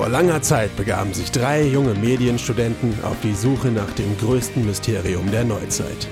Vor 0.00 0.08
langer 0.08 0.40
Zeit 0.40 0.74
begaben 0.76 1.12
sich 1.12 1.30
drei 1.30 1.62
junge 1.62 1.92
Medienstudenten 1.92 2.94
auf 3.04 3.20
die 3.20 3.34
Suche 3.34 3.68
nach 3.68 3.90
dem 3.90 4.16
größten 4.16 4.64
Mysterium 4.64 5.30
der 5.30 5.44
Neuzeit, 5.44 6.08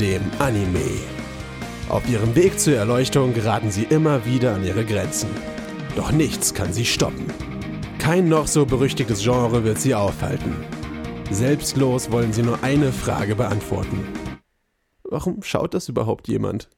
dem 0.00 0.22
Anime. 0.38 1.00
Auf 1.88 2.08
ihrem 2.08 2.36
Weg 2.36 2.60
zur 2.60 2.76
Erleuchtung 2.76 3.34
geraten 3.34 3.72
sie 3.72 3.82
immer 3.82 4.24
wieder 4.24 4.54
an 4.54 4.62
ihre 4.62 4.84
Grenzen. 4.84 5.30
Doch 5.96 6.12
nichts 6.12 6.54
kann 6.54 6.72
sie 6.72 6.84
stoppen. 6.84 7.26
Kein 7.98 8.28
noch 8.28 8.46
so 8.46 8.66
berüchtigtes 8.66 9.24
Genre 9.24 9.64
wird 9.64 9.80
sie 9.80 9.96
aufhalten. 9.96 10.54
Selbstlos 11.32 12.12
wollen 12.12 12.32
sie 12.32 12.44
nur 12.44 12.62
eine 12.62 12.92
Frage 12.92 13.34
beantworten. 13.34 13.98
Warum 15.02 15.42
schaut 15.42 15.74
das 15.74 15.88
überhaupt 15.88 16.28
jemand? 16.28 16.70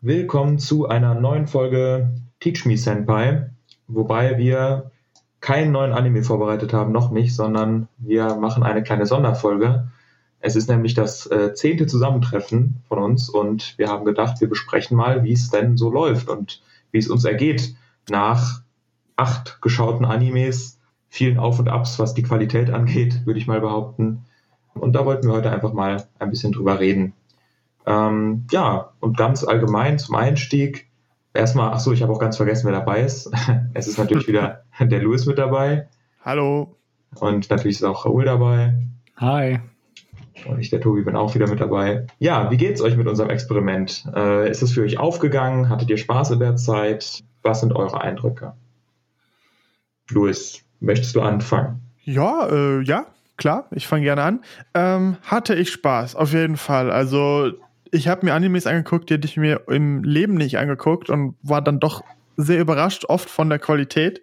Willkommen 0.00 0.58
zu 0.58 0.88
einer 0.88 1.14
neuen 1.14 1.46
Folge 1.46 2.14
Teach 2.40 2.64
Me 2.64 2.78
Senpai, 2.78 3.50
wobei 3.88 4.38
wir 4.38 4.90
keinen 5.40 5.72
neuen 5.72 5.92
Anime 5.92 6.22
vorbereitet 6.22 6.72
haben, 6.72 6.92
noch 6.92 7.10
nicht, 7.10 7.34
sondern 7.34 7.88
wir 7.98 8.36
machen 8.36 8.62
eine 8.62 8.82
kleine 8.82 9.06
Sonderfolge. 9.06 9.88
Es 10.40 10.56
ist 10.56 10.68
nämlich 10.68 10.94
das 10.94 11.26
äh, 11.26 11.54
zehnte 11.54 11.86
Zusammentreffen 11.86 12.82
von 12.88 12.98
uns 12.98 13.28
und 13.28 13.76
wir 13.78 13.88
haben 13.88 14.04
gedacht, 14.04 14.40
wir 14.40 14.48
besprechen 14.48 14.96
mal, 14.96 15.24
wie 15.24 15.32
es 15.32 15.50
denn 15.50 15.76
so 15.76 15.90
läuft 15.90 16.28
und 16.28 16.62
wie 16.92 16.98
es 16.98 17.08
uns 17.08 17.24
ergeht 17.24 17.74
nach 18.08 18.60
acht 19.16 19.60
geschauten 19.62 20.04
Animes, 20.04 20.78
vielen 21.08 21.38
Auf 21.38 21.58
und 21.58 21.68
Abs, 21.68 21.98
was 21.98 22.14
die 22.14 22.22
Qualität 22.22 22.70
angeht, 22.70 23.26
würde 23.26 23.40
ich 23.40 23.46
mal 23.46 23.60
behaupten. 23.60 24.24
Und 24.74 24.92
da 24.92 25.06
wollten 25.06 25.26
wir 25.26 25.34
heute 25.34 25.50
einfach 25.50 25.72
mal 25.72 26.06
ein 26.18 26.30
bisschen 26.30 26.52
drüber 26.52 26.78
reden. 26.78 27.14
Ähm, 27.86 28.46
ja, 28.50 28.92
und 29.00 29.16
ganz 29.16 29.44
allgemein 29.44 29.98
zum 29.98 30.16
Einstieg, 30.16 30.85
erstmal, 31.36 31.72
ach 31.72 31.80
so, 31.80 31.92
ich 31.92 32.02
habe 32.02 32.12
auch 32.12 32.18
ganz 32.18 32.36
vergessen, 32.36 32.66
wer 32.66 32.72
dabei 32.72 33.02
ist. 33.02 33.30
es 33.74 33.86
ist 33.86 33.98
natürlich 33.98 34.28
wieder 34.28 34.64
der 34.80 35.00
Louis 35.00 35.26
mit 35.26 35.38
dabei. 35.38 35.88
Hallo. 36.24 36.76
Und 37.14 37.48
natürlich 37.50 37.76
ist 37.76 37.84
auch 37.84 38.04
Raoul 38.04 38.24
dabei. 38.24 38.74
Hi. 39.16 39.60
Und 40.44 40.60
ich, 40.60 40.70
der 40.70 40.80
Tobi, 40.80 41.02
bin 41.02 41.16
auch 41.16 41.34
wieder 41.34 41.48
mit 41.48 41.60
dabei. 41.60 42.06
Ja, 42.18 42.50
wie 42.50 42.56
geht's 42.56 42.80
euch 42.80 42.96
mit 42.96 43.06
unserem 43.06 43.30
Experiment? 43.30 44.04
Äh, 44.14 44.50
ist 44.50 44.62
es 44.62 44.72
für 44.72 44.82
euch 44.82 44.98
aufgegangen? 44.98 45.68
Hattet 45.68 45.88
ihr 45.88 45.96
Spaß 45.96 46.32
in 46.32 46.40
der 46.40 46.56
Zeit? 46.56 47.24
Was 47.42 47.60
sind 47.60 47.74
eure 47.74 48.00
Eindrücke? 48.00 48.54
Louis, 50.10 50.62
möchtest 50.80 51.16
du 51.16 51.22
anfangen? 51.22 51.80
Ja, 52.04 52.48
äh, 52.48 52.82
ja, 52.82 53.06
klar, 53.36 53.66
ich 53.70 53.86
fange 53.86 54.04
gerne 54.04 54.22
an. 54.22 54.40
Ähm, 54.74 55.16
hatte 55.22 55.54
ich 55.54 55.70
Spaß, 55.72 56.14
auf 56.16 56.32
jeden 56.32 56.56
Fall. 56.56 56.90
Also, 56.90 57.52
ich 57.92 58.08
habe 58.08 58.26
mir 58.26 58.34
Animes 58.34 58.66
angeguckt, 58.66 59.10
die 59.10 59.14
hätte 59.14 59.26
ich 59.26 59.36
mir 59.36 59.62
im 59.68 60.02
Leben 60.02 60.34
nicht 60.34 60.58
angeguckt 60.58 61.10
und 61.10 61.36
war 61.42 61.62
dann 61.62 61.80
doch 61.80 62.02
sehr 62.36 62.60
überrascht, 62.60 63.04
oft 63.06 63.28
von 63.30 63.48
der 63.48 63.58
Qualität. 63.58 64.20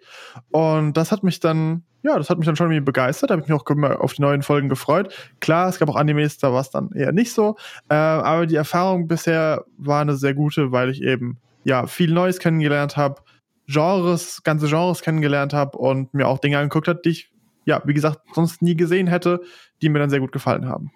Und 0.50 0.96
das 0.96 1.10
hat 1.10 1.24
mich 1.24 1.40
dann, 1.40 1.82
ja, 2.02 2.16
das 2.16 2.30
hat 2.30 2.38
mich 2.38 2.46
dann 2.46 2.56
schon 2.56 2.66
irgendwie 2.70 2.84
begeistert. 2.84 3.30
Da 3.30 3.34
habe 3.34 3.42
ich 3.42 3.48
mich 3.48 3.58
auch 3.58 4.00
auf 4.00 4.14
die 4.14 4.22
neuen 4.22 4.42
Folgen 4.42 4.68
gefreut. 4.68 5.12
Klar, 5.40 5.68
es 5.68 5.78
gab 5.78 5.88
auch 5.88 5.96
Animes, 5.96 6.38
da 6.38 6.52
war 6.52 6.60
es 6.60 6.70
dann 6.70 6.90
eher 6.92 7.12
nicht 7.12 7.32
so. 7.32 7.56
Äh, 7.88 7.94
aber 7.94 8.46
die 8.46 8.56
Erfahrung 8.56 9.08
bisher 9.08 9.64
war 9.78 10.00
eine 10.00 10.16
sehr 10.16 10.34
gute, 10.34 10.70
weil 10.70 10.90
ich 10.90 11.02
eben 11.02 11.38
ja 11.64 11.86
viel 11.86 12.12
Neues 12.12 12.38
kennengelernt 12.38 12.96
habe, 12.96 13.22
Genres, 13.66 14.42
ganze 14.42 14.68
Genres 14.68 15.00
kennengelernt 15.00 15.54
habe 15.54 15.78
und 15.78 16.12
mir 16.12 16.28
auch 16.28 16.38
Dinge 16.38 16.58
angeguckt 16.58 16.88
habe, 16.88 17.00
die 17.04 17.10
ich, 17.10 17.30
ja, 17.64 17.82
wie 17.86 17.94
gesagt, 17.94 18.20
sonst 18.34 18.60
nie 18.62 18.76
gesehen 18.76 19.06
hätte, 19.06 19.40
die 19.80 19.88
mir 19.88 19.98
dann 19.98 20.10
sehr 20.10 20.20
gut 20.20 20.32
gefallen 20.32 20.68
haben. 20.68 20.92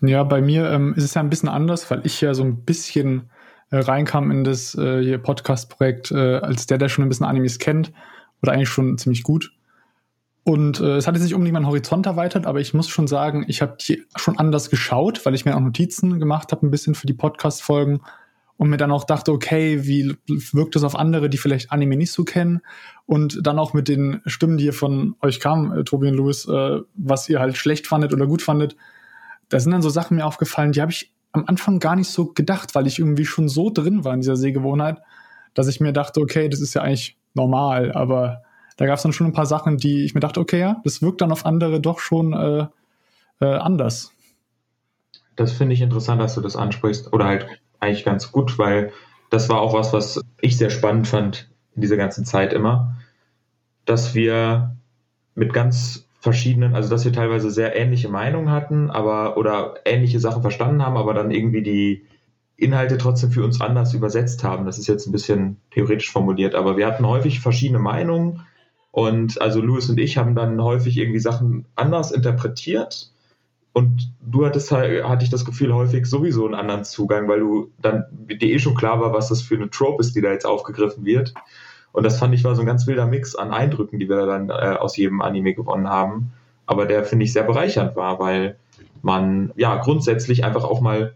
Ja, 0.00 0.24
bei 0.24 0.40
mir 0.40 0.70
ähm, 0.70 0.94
ist 0.94 1.04
es 1.04 1.14
ja 1.14 1.22
ein 1.22 1.30
bisschen 1.30 1.48
anders, 1.48 1.90
weil 1.90 2.04
ich 2.04 2.20
ja 2.20 2.34
so 2.34 2.42
ein 2.44 2.64
bisschen 2.64 3.30
äh, 3.70 3.78
reinkam 3.78 4.30
in 4.30 4.44
das 4.44 4.74
äh, 4.74 5.18
Podcast-Projekt 5.18 6.10
äh, 6.10 6.36
als 6.36 6.66
der, 6.66 6.78
der 6.78 6.88
schon 6.88 7.04
ein 7.04 7.08
bisschen 7.08 7.26
Animes 7.26 7.58
kennt 7.58 7.92
oder 8.42 8.52
eigentlich 8.52 8.68
schon 8.68 8.98
ziemlich 8.98 9.22
gut. 9.22 9.52
Und 10.44 10.80
äh, 10.80 10.96
es 10.96 11.08
hat 11.08 11.14
jetzt 11.14 11.24
nicht 11.24 11.34
unbedingt 11.34 11.54
meinen 11.54 11.66
Horizont 11.66 12.06
erweitert, 12.06 12.46
aber 12.46 12.60
ich 12.60 12.72
muss 12.72 12.88
schon 12.88 13.08
sagen, 13.08 13.44
ich 13.48 13.62
habe 13.62 13.76
die 13.80 14.04
schon 14.14 14.38
anders 14.38 14.70
geschaut, 14.70 15.26
weil 15.26 15.34
ich 15.34 15.44
mir 15.44 15.56
auch 15.56 15.60
Notizen 15.60 16.20
gemacht 16.20 16.52
habe, 16.52 16.64
ein 16.64 16.70
bisschen 16.70 16.94
für 16.94 17.08
die 17.08 17.14
Podcast-Folgen 17.14 18.00
und 18.56 18.70
mir 18.70 18.76
dann 18.76 18.92
auch 18.92 19.04
dachte, 19.04 19.32
okay, 19.32 19.84
wie 19.86 20.16
wirkt 20.52 20.76
das 20.76 20.84
auf 20.84 20.96
andere, 20.96 21.28
die 21.28 21.38
vielleicht 21.38 21.72
Anime 21.72 21.96
nicht 21.96 22.12
so 22.12 22.24
kennen? 22.24 22.60
Und 23.06 23.44
dann 23.44 23.58
auch 23.58 23.74
mit 23.74 23.88
den 23.88 24.22
Stimmen, 24.26 24.56
die 24.56 24.64
hier 24.64 24.72
von 24.72 25.16
euch 25.20 25.40
kamen, 25.40 25.76
äh, 25.76 25.84
Tobi 25.84 26.08
und 26.08 26.14
Louis, 26.14 26.46
äh, 26.46 26.80
was 26.94 27.28
ihr 27.28 27.40
halt 27.40 27.56
schlecht 27.56 27.86
fandet 27.86 28.12
oder 28.12 28.26
gut 28.26 28.42
fandet, 28.42 28.76
da 29.48 29.60
sind 29.60 29.72
dann 29.72 29.82
so 29.82 29.90
Sachen 29.90 30.16
mir 30.16 30.26
aufgefallen, 30.26 30.72
die 30.72 30.80
habe 30.80 30.92
ich 30.92 31.12
am 31.32 31.44
Anfang 31.46 31.78
gar 31.78 31.96
nicht 31.96 32.10
so 32.10 32.26
gedacht, 32.32 32.74
weil 32.74 32.86
ich 32.86 32.98
irgendwie 32.98 33.26
schon 33.26 33.48
so 33.48 33.70
drin 33.70 34.04
war 34.04 34.14
in 34.14 34.20
dieser 34.20 34.36
Sehgewohnheit, 34.36 34.98
dass 35.54 35.68
ich 35.68 35.80
mir 35.80 35.92
dachte, 35.92 36.20
okay, 36.20 36.48
das 36.48 36.60
ist 36.60 36.74
ja 36.74 36.82
eigentlich 36.82 37.16
normal, 37.34 37.92
aber 37.92 38.42
da 38.76 38.86
gab 38.86 38.96
es 38.96 39.02
dann 39.02 39.12
schon 39.12 39.26
ein 39.26 39.32
paar 39.32 39.46
Sachen, 39.46 39.76
die 39.76 40.04
ich 40.04 40.14
mir 40.14 40.20
dachte, 40.20 40.40
okay, 40.40 40.60
ja, 40.60 40.80
das 40.84 41.02
wirkt 41.02 41.20
dann 41.20 41.32
auf 41.32 41.46
andere 41.46 41.80
doch 41.80 41.98
schon 41.98 42.32
äh, 42.32 42.66
äh, 43.40 43.54
anders. 43.56 44.12
Das 45.36 45.52
finde 45.52 45.74
ich 45.74 45.82
interessant, 45.82 46.20
dass 46.20 46.34
du 46.34 46.40
das 46.40 46.56
ansprichst, 46.56 47.12
oder 47.12 47.26
halt 47.26 47.46
eigentlich 47.80 48.04
ganz 48.04 48.32
gut, 48.32 48.58
weil 48.58 48.92
das 49.30 49.48
war 49.48 49.60
auch 49.60 49.74
was, 49.74 49.92
was 49.92 50.20
ich 50.40 50.56
sehr 50.56 50.70
spannend 50.70 51.06
fand 51.06 51.48
in 51.74 51.82
dieser 51.82 51.96
ganzen 51.96 52.24
Zeit 52.24 52.52
immer, 52.52 52.96
dass 53.84 54.14
wir 54.14 54.76
mit 55.34 55.52
ganz 55.52 56.05
verschiedenen, 56.26 56.74
also 56.74 56.90
dass 56.90 57.04
wir 57.04 57.12
teilweise 57.12 57.52
sehr 57.52 57.76
ähnliche 57.76 58.08
Meinungen 58.08 58.50
hatten, 58.50 58.90
aber 58.90 59.36
oder 59.36 59.74
ähnliche 59.84 60.18
Sachen 60.18 60.42
verstanden 60.42 60.82
haben, 60.84 60.96
aber 60.96 61.14
dann 61.14 61.30
irgendwie 61.30 61.62
die 61.62 62.04
Inhalte 62.56 62.98
trotzdem 62.98 63.30
für 63.30 63.44
uns 63.44 63.60
anders 63.60 63.94
übersetzt 63.94 64.42
haben. 64.42 64.66
Das 64.66 64.76
ist 64.76 64.88
jetzt 64.88 65.06
ein 65.06 65.12
bisschen 65.12 65.58
theoretisch 65.70 66.10
formuliert, 66.10 66.56
aber 66.56 66.76
wir 66.76 66.88
hatten 66.88 67.06
häufig 67.06 67.38
verschiedene 67.38 67.78
Meinungen 67.78 68.40
und 68.90 69.40
also 69.40 69.60
Louis 69.60 69.88
und 69.88 70.00
ich 70.00 70.18
haben 70.18 70.34
dann 70.34 70.60
häufig 70.60 70.96
irgendwie 70.98 71.20
Sachen 71.20 71.66
anders 71.76 72.10
interpretiert 72.10 73.12
und 73.72 74.12
du 74.20 74.44
hattest 74.44 74.72
halt, 74.72 75.04
hatte 75.04 75.22
ich 75.22 75.30
das 75.30 75.44
Gefühl, 75.44 75.72
häufig 75.72 76.06
sowieso 76.06 76.44
einen 76.44 76.56
anderen 76.56 76.82
Zugang, 76.82 77.28
weil 77.28 77.38
du 77.38 77.70
dann 77.80 78.06
dir 78.10 78.48
eh 78.48 78.58
schon 78.58 78.74
klar 78.74 79.00
war, 79.00 79.12
was 79.12 79.28
das 79.28 79.42
für 79.42 79.54
eine 79.54 79.70
Trope 79.70 80.00
ist, 80.00 80.16
die 80.16 80.22
da 80.22 80.32
jetzt 80.32 80.46
aufgegriffen 80.46 81.04
wird. 81.04 81.34
Und 81.96 82.02
das 82.02 82.18
fand 82.18 82.34
ich 82.34 82.44
war 82.44 82.54
so 82.54 82.60
ein 82.60 82.66
ganz 82.66 82.86
wilder 82.86 83.06
Mix 83.06 83.34
an 83.34 83.52
Eindrücken, 83.52 83.98
die 83.98 84.06
wir 84.06 84.26
dann 84.26 84.50
äh, 84.50 84.76
aus 84.78 84.98
jedem 84.98 85.22
Anime 85.22 85.54
gewonnen 85.54 85.88
haben. 85.88 86.30
Aber 86.66 86.84
der 86.84 87.04
finde 87.04 87.24
ich 87.24 87.32
sehr 87.32 87.44
bereichernd 87.44 87.96
war, 87.96 88.20
weil 88.20 88.56
man 89.00 89.50
ja 89.56 89.74
grundsätzlich 89.76 90.44
einfach 90.44 90.64
auch 90.64 90.82
mal 90.82 91.14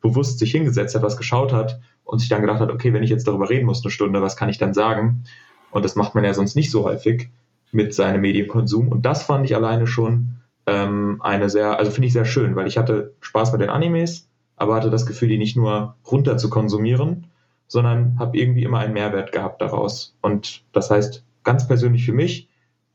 bewusst 0.00 0.38
sich 0.38 0.52
hingesetzt 0.52 0.94
hat, 0.94 1.02
was 1.02 1.16
geschaut 1.16 1.52
hat 1.52 1.80
und 2.04 2.20
sich 2.20 2.28
dann 2.28 2.42
gedacht 2.42 2.60
hat, 2.60 2.70
okay, 2.70 2.92
wenn 2.92 3.02
ich 3.02 3.10
jetzt 3.10 3.26
darüber 3.26 3.50
reden 3.50 3.66
muss 3.66 3.82
eine 3.82 3.90
Stunde, 3.90 4.22
was 4.22 4.36
kann 4.36 4.48
ich 4.48 4.56
dann 4.56 4.72
sagen? 4.72 5.24
Und 5.72 5.84
das 5.84 5.96
macht 5.96 6.14
man 6.14 6.22
ja 6.22 6.32
sonst 6.32 6.54
nicht 6.54 6.70
so 6.70 6.84
häufig 6.84 7.28
mit 7.72 7.92
seinem 7.92 8.20
Medienkonsum. 8.20 8.86
Und 8.86 9.06
das 9.06 9.24
fand 9.24 9.44
ich 9.46 9.56
alleine 9.56 9.88
schon 9.88 10.36
ähm, 10.64 11.20
eine 11.24 11.50
sehr, 11.50 11.76
also 11.76 11.90
finde 11.90 12.06
ich 12.06 12.12
sehr 12.12 12.24
schön, 12.24 12.54
weil 12.54 12.68
ich 12.68 12.78
hatte 12.78 13.14
Spaß 13.20 13.50
mit 13.50 13.62
den 13.62 13.70
Animes, 13.70 14.28
aber 14.54 14.76
hatte 14.76 14.90
das 14.90 15.06
Gefühl, 15.06 15.26
die 15.26 15.38
nicht 15.38 15.56
nur 15.56 15.96
runter 16.08 16.36
zu 16.36 16.50
konsumieren, 16.50 17.26
sondern 17.70 18.18
habe 18.18 18.36
irgendwie 18.36 18.64
immer 18.64 18.80
einen 18.80 18.94
Mehrwert 18.94 19.30
gehabt 19.30 19.62
daraus. 19.62 20.16
Und 20.22 20.64
das 20.72 20.90
heißt, 20.90 21.24
ganz 21.44 21.68
persönlich 21.68 22.04
für 22.04 22.12
mich 22.12 22.48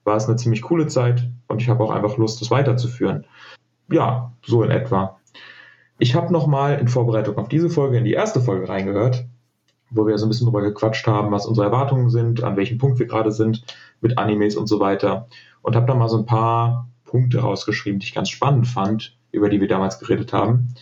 war 0.04 0.18
es 0.18 0.28
eine 0.28 0.36
ziemlich 0.36 0.62
coole 0.64 0.88
Zeit 0.88 1.30
und 1.48 1.62
ich 1.62 1.70
habe 1.70 1.82
auch 1.82 1.92
einfach 1.92 2.18
Lust, 2.18 2.42
das 2.42 2.52
weiterzuführen. 2.52 3.26
Ja, 3.90 4.34
so 4.46 4.64
in 4.64 4.72
etwa. 4.72 5.18
Ich 5.98 6.14
habe 6.14 6.34
nochmal 6.34 6.78
in 6.78 6.90
Vorbereitung 6.90 7.38
auf 7.38 7.48
diese 7.48 7.70
Folge 7.70 7.98
in 7.98 8.04
die 8.04 8.12
erste 8.12 8.42
Folge 8.42 8.68
reingehört, 8.68 9.26
wo 9.92 10.06
wir 10.06 10.18
so 10.18 10.26
ein 10.26 10.30
bisschen 10.30 10.46
drüber 10.46 10.62
gequatscht 10.62 11.08
haben, 11.08 11.32
was 11.32 11.46
unsere 11.46 11.68
Erwartungen 11.68 12.10
sind, 12.10 12.44
an 12.44 12.58
welchem 12.58 12.78
Punkt 12.78 13.00
wir 13.00 13.08
gerade 13.08 13.32
sind 13.32 13.64
mit 14.02 14.18
Animes 14.18 14.58
und 14.58 14.68
so 14.68 14.82
weiter. 14.82 15.30
Und 15.62 15.78
habe 15.78 15.86
da 15.86 15.96
mal 15.96 16.10
so 16.10 16.18
ein 16.18 16.26
paar 16.26 16.90
Punkte 17.06 17.40
rausgeschrieben, 17.40 18.02
die 18.02 18.08
ich 18.08 18.14
ganz 18.14 18.30
spannend 18.30 18.68
fand, 18.68 19.18
über 19.32 19.48
die 19.48 19.62
wir 19.62 19.70
damals 19.70 20.00
geredet 20.00 20.34
haben. 20.34 20.76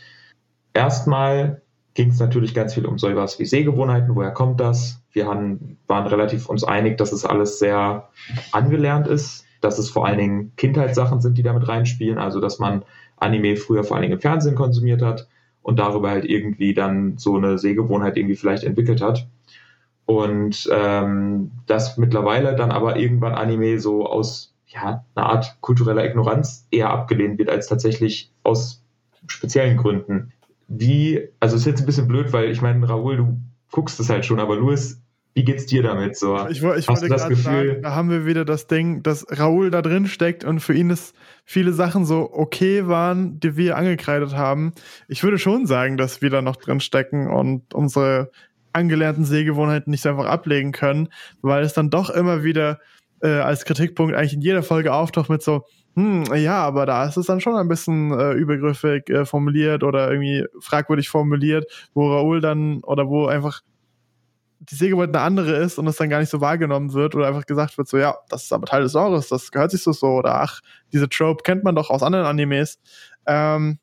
Erstmal 0.73 1.61
ging 1.93 2.09
es 2.09 2.19
natürlich 2.19 2.53
ganz 2.53 2.73
viel 2.73 2.85
um 2.85 2.97
so 2.97 3.07
etwas 3.07 3.39
wie 3.39 3.45
Sehgewohnheiten, 3.45 4.15
woher 4.15 4.31
kommt 4.31 4.59
das? 4.59 5.01
Wir 5.11 5.27
haben, 5.27 5.77
waren 5.87 6.07
relativ 6.07 6.49
uns 6.49 6.63
einig, 6.63 6.97
dass 6.97 7.11
es 7.11 7.25
alles 7.25 7.59
sehr 7.59 8.09
angelernt 8.51 9.07
ist, 9.07 9.45
dass 9.61 9.77
es 9.77 9.89
vor 9.89 10.05
allen 10.07 10.17
Dingen 10.17 10.51
Kindheitssachen 10.57 11.21
sind, 11.21 11.37
die 11.37 11.43
damit 11.43 11.67
reinspielen, 11.67 12.17
also 12.17 12.39
dass 12.39 12.59
man 12.59 12.83
Anime 13.17 13.55
früher 13.55 13.83
vor 13.83 13.95
allen 13.95 14.03
Dingen 14.03 14.15
im 14.15 14.21
Fernsehen 14.21 14.55
konsumiert 14.55 15.01
hat 15.01 15.27
und 15.61 15.79
darüber 15.79 16.09
halt 16.09 16.25
irgendwie 16.25 16.73
dann 16.73 17.17
so 17.17 17.37
eine 17.37 17.57
Sehgewohnheit 17.57 18.17
irgendwie 18.17 18.35
vielleicht 18.35 18.63
entwickelt 18.63 19.01
hat. 19.01 19.27
Und 20.05 20.69
ähm, 20.71 21.51
dass 21.65 21.97
mittlerweile 21.97 22.55
dann 22.55 22.71
aber 22.71 22.97
irgendwann 22.97 23.33
Anime 23.33 23.79
so 23.79 24.05
aus 24.05 24.53
ja, 24.67 25.05
einer 25.15 25.27
Art 25.27 25.57
kultureller 25.61 26.03
Ignoranz 26.03 26.67
eher 26.71 26.89
abgelehnt 26.89 27.37
wird, 27.37 27.49
als 27.49 27.67
tatsächlich 27.67 28.31
aus 28.43 28.83
speziellen 29.27 29.77
Gründen 29.77 30.33
wie, 30.79 31.29
also 31.39 31.55
es 31.55 31.61
ist 31.61 31.67
jetzt 31.67 31.79
ein 31.81 31.85
bisschen 31.85 32.07
blöd, 32.07 32.33
weil 32.33 32.51
ich 32.51 32.61
meine, 32.61 32.87
Raoul, 32.87 33.17
du 33.17 33.41
guckst 33.71 33.99
es 33.99 34.09
halt 34.09 34.25
schon, 34.25 34.39
aber 34.39 34.55
Louis, 34.55 35.01
wie 35.33 35.43
geht's 35.43 35.65
dir 35.65 35.81
damit 35.81 36.15
so? 36.15 36.37
Ich, 36.47 36.61
ich 36.61 36.63
Hast 36.63 36.87
wollte 36.87 37.07
das 37.07 37.27
Gefühl, 37.27 37.69
sagen, 37.69 37.81
da 37.81 37.95
haben 37.95 38.09
wir 38.09 38.25
wieder 38.25 38.45
das 38.45 38.67
Ding, 38.67 39.01
dass 39.01 39.25
Raoul 39.29 39.71
da 39.71 39.81
drin 39.81 40.05
steckt 40.05 40.43
und 40.43 40.59
für 40.59 40.73
ihn 40.73 40.91
ist 40.91 41.15
viele 41.43 41.73
Sachen 41.73 42.05
so 42.05 42.31
okay 42.31 42.87
waren, 42.87 43.39
die 43.39 43.57
wir 43.57 43.77
angekreidet 43.77 44.35
haben. 44.35 44.73
Ich 45.07 45.23
würde 45.23 45.39
schon 45.39 45.65
sagen, 45.65 45.97
dass 45.97 46.21
wir 46.21 46.29
da 46.29 46.41
noch 46.41 46.55
drin 46.55 46.79
stecken 46.79 47.27
und 47.27 47.73
unsere 47.73 48.31
angelernten 48.73 49.25
Sehgewohnheiten 49.25 49.91
nicht 49.91 50.05
einfach 50.05 50.25
ablegen 50.25 50.71
können, 50.71 51.09
weil 51.41 51.63
es 51.63 51.73
dann 51.73 51.89
doch 51.89 52.09
immer 52.09 52.43
wieder 52.43 52.79
äh, 53.21 53.29
als 53.29 53.65
Kritikpunkt 53.65 54.15
eigentlich 54.15 54.33
in 54.33 54.41
jeder 54.41 54.63
Folge 54.63 54.93
auftaucht 54.93 55.29
mit 55.29 55.41
so, 55.41 55.63
hm, 55.95 56.23
ja, 56.35 56.63
aber 56.63 56.85
da 56.85 57.05
ist 57.05 57.17
es 57.17 57.27
dann 57.27 57.39
schon 57.39 57.55
ein 57.55 57.67
bisschen 57.67 58.11
äh, 58.11 58.33
übergriffig 58.33 59.09
äh, 59.09 59.25
formuliert 59.25 59.83
oder 59.83 60.09
irgendwie 60.11 60.45
fragwürdig 60.59 61.09
formuliert, 61.09 61.65
wo 61.93 62.11
Raoul 62.11 62.41
dann 62.41 62.79
oder 62.83 63.07
wo 63.07 63.27
einfach 63.27 63.61
die 64.69 64.75
Sägebeutel 64.75 65.15
eine 65.15 65.25
andere 65.25 65.55
ist 65.57 65.77
und 65.77 65.87
es 65.87 65.97
dann 65.97 66.09
gar 66.09 66.19
nicht 66.19 66.29
so 66.29 66.41
wahrgenommen 66.41 66.93
wird 66.93 67.15
oder 67.15 67.27
einfach 67.27 67.45
gesagt 67.45 67.77
wird, 67.77 67.87
so, 67.87 67.97
ja, 67.97 68.15
das 68.29 68.43
ist 68.43 68.53
aber 68.53 68.65
Teil 68.65 68.83
des 68.83 68.93
Genres, 68.93 69.27
das 69.27 69.51
gehört 69.51 69.71
sich 69.71 69.83
so 69.83 69.91
so 69.91 70.07
oder 70.07 70.41
ach, 70.41 70.61
diese 70.93 71.09
Trope 71.09 71.43
kennt 71.43 71.63
man 71.63 71.75
doch 71.75 71.89
aus 71.89 72.01
anderen 72.01 72.25
Animes. 72.25 72.79
Ähm, 73.27 73.77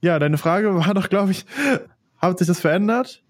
ja, 0.00 0.18
deine 0.18 0.38
Frage 0.38 0.74
war 0.74 0.94
doch, 0.94 1.08
glaube 1.08 1.32
ich, 1.32 1.44
hat 2.18 2.38
sich 2.38 2.48
das 2.48 2.60
verändert? 2.60 3.22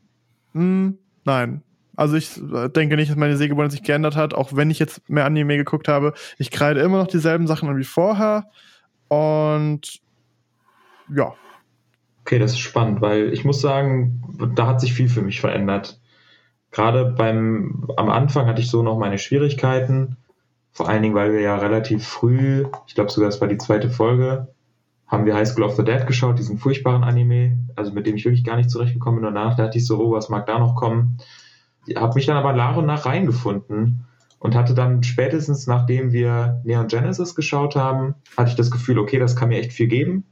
Hm, 0.53 0.99
nein. 1.25 1.63
Also 1.97 2.17
ich 2.17 2.39
äh, 2.39 2.69
denke 2.69 2.97
nicht, 2.97 3.11
dass 3.11 3.17
meine 3.17 3.37
Sehgewohnheit 3.37 3.73
sich 3.73 3.83
geändert 3.83 4.17
hat, 4.17 4.35
auch 4.35 4.55
wenn 4.55 4.71
ich 4.71 4.79
jetzt 4.79 5.09
mehr 5.09 5.27
Anime 5.27 5.57
geguckt 5.57 5.89
habe. 5.89 6.15
Ich 6.39 6.51
kreide 6.51 6.81
immer 6.81 6.99
noch 6.99 7.07
dieselben 7.07 7.47
Sachen 7.47 7.69
an 7.69 7.77
wie 7.77 7.85
vorher. 7.85 8.47
Und 9.09 10.01
ja. 11.15 11.35
Okay, 12.23 12.39
das 12.39 12.53
ist 12.53 12.61
spannend, 12.61 13.01
weil 13.01 13.33
ich 13.33 13.45
muss 13.45 13.61
sagen, 13.61 14.23
da 14.55 14.67
hat 14.69 14.81
sich 14.81 14.95
viel 14.95 15.09
für 15.09 15.23
mich 15.23 15.41
verändert. 15.41 16.01
Gerade 16.71 17.05
beim, 17.05 17.87
am 17.97 18.09
Anfang 18.09 18.47
hatte 18.47 18.63
ich 18.63 18.71
so 18.71 18.83
noch 18.83 18.99
meine 18.99 19.19
Schwierigkeiten. 19.19 20.17
Vor 20.71 20.89
allen 20.89 21.03
Dingen, 21.03 21.15
weil 21.15 21.33
wir 21.33 21.41
ja 21.41 21.57
relativ 21.57 22.07
früh, 22.07 22.65
ich 22.87 22.95
glaube 22.95 23.11
sogar, 23.11 23.29
es 23.29 23.41
war 23.43 23.49
die 23.49 23.59
zweite 23.59 23.91
Folge, 23.91 24.55
haben 25.07 25.27
wir 25.27 25.35
High 25.35 25.47
School 25.47 25.65
of 25.65 25.77
the 25.77 25.85
Dead 25.85 26.07
geschaut, 26.07 26.39
diesen 26.39 26.57
furchtbaren 26.57 27.05
Anime, 27.05 27.59
also 27.77 27.93
mit 27.93 28.07
dem 28.07 28.17
ich 28.17 28.25
wirklich 28.25 28.45
gar 28.45 28.57
nicht 28.57 28.71
zurechtgekommen 28.71 29.21
bin. 29.21 29.35
Danach 29.35 29.57
dachte 29.57 29.77
ich 29.77 29.87
so, 29.87 30.01
oh, 30.01 30.13
was 30.13 30.31
mag 30.31 30.47
da 30.47 30.59
noch 30.59 30.75
kommen? 30.75 31.19
Habe 31.97 32.15
mich 32.15 32.27
dann 32.27 32.37
aber 32.37 32.53
nach 32.53 32.77
und 32.77 32.87
nach 32.87 33.07
reingefunden 33.07 34.05
und 34.39 34.55
hatte 34.55 34.75
dann 34.75 35.03
spätestens, 35.03 35.67
nachdem 35.67 36.13
wir 36.13 36.61
Neon 36.65 36.89
Genesis 36.89 37.35
geschaut 37.35 37.77
haben, 37.77 38.15
hatte 38.37 38.51
ich 38.51 38.57
das 38.57 38.71
Gefühl, 38.71 38.99
okay, 38.99 39.19
das 39.19 39.37
kann 39.37 39.49
mir 39.49 39.59
echt 39.59 39.73
viel 39.73 39.89
geben. 39.89 40.25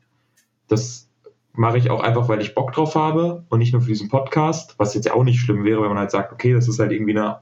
Das 0.68 1.08
mache 1.52 1.78
ich 1.78 1.90
auch 1.90 2.02
einfach, 2.02 2.28
weil 2.28 2.40
ich 2.40 2.54
Bock 2.54 2.72
drauf 2.72 2.94
habe 2.94 3.44
und 3.48 3.58
nicht 3.58 3.72
nur 3.72 3.82
für 3.82 3.88
diesen 3.88 4.08
Podcast, 4.08 4.74
was 4.78 4.94
jetzt 4.94 5.06
ja 5.06 5.14
auch 5.14 5.24
nicht 5.24 5.40
schlimm 5.40 5.64
wäre, 5.64 5.82
wenn 5.82 5.88
man 5.88 5.98
halt 5.98 6.10
sagt, 6.10 6.32
okay, 6.32 6.52
das 6.52 6.68
ist 6.68 6.78
halt 6.78 6.92
irgendwie 6.92 7.16
eine, 7.16 7.40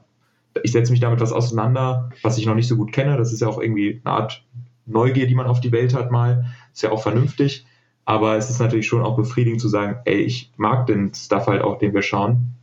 ich 0.63 0.71
setze 0.71 0.91
mich 0.91 0.99
damit 0.99 1.19
was 1.21 1.31
auseinander, 1.31 2.09
was 2.23 2.37
ich 2.37 2.45
noch 2.45 2.55
nicht 2.55 2.67
so 2.67 2.75
gut 2.75 2.91
kenne. 2.91 3.17
Das 3.17 3.31
ist 3.31 3.41
ja 3.41 3.47
auch 3.47 3.59
irgendwie 3.59 4.01
eine 4.03 4.13
Art 4.13 4.45
Neugier, 4.85 5.27
die 5.27 5.35
man 5.35 5.45
auf 5.45 5.59
die 5.59 5.71
Welt 5.71 5.93
hat 5.93 6.11
mal. 6.11 6.45
Ist 6.73 6.81
ja 6.81 6.91
auch 6.91 7.01
vernünftig. 7.01 7.65
Aber 8.05 8.37
es 8.37 8.49
ist 8.49 8.59
natürlich 8.59 8.87
schon 8.87 9.03
auch 9.03 9.15
befriedigend 9.15 9.61
zu 9.61 9.69
sagen, 9.69 9.99
ey, 10.05 10.17
ich 10.17 10.51
mag 10.57 10.87
den 10.87 11.13
Stuff 11.13 11.45
halt 11.45 11.61
auch, 11.61 11.77
den 11.77 11.93
wir 11.93 12.01
schauen 12.01 12.58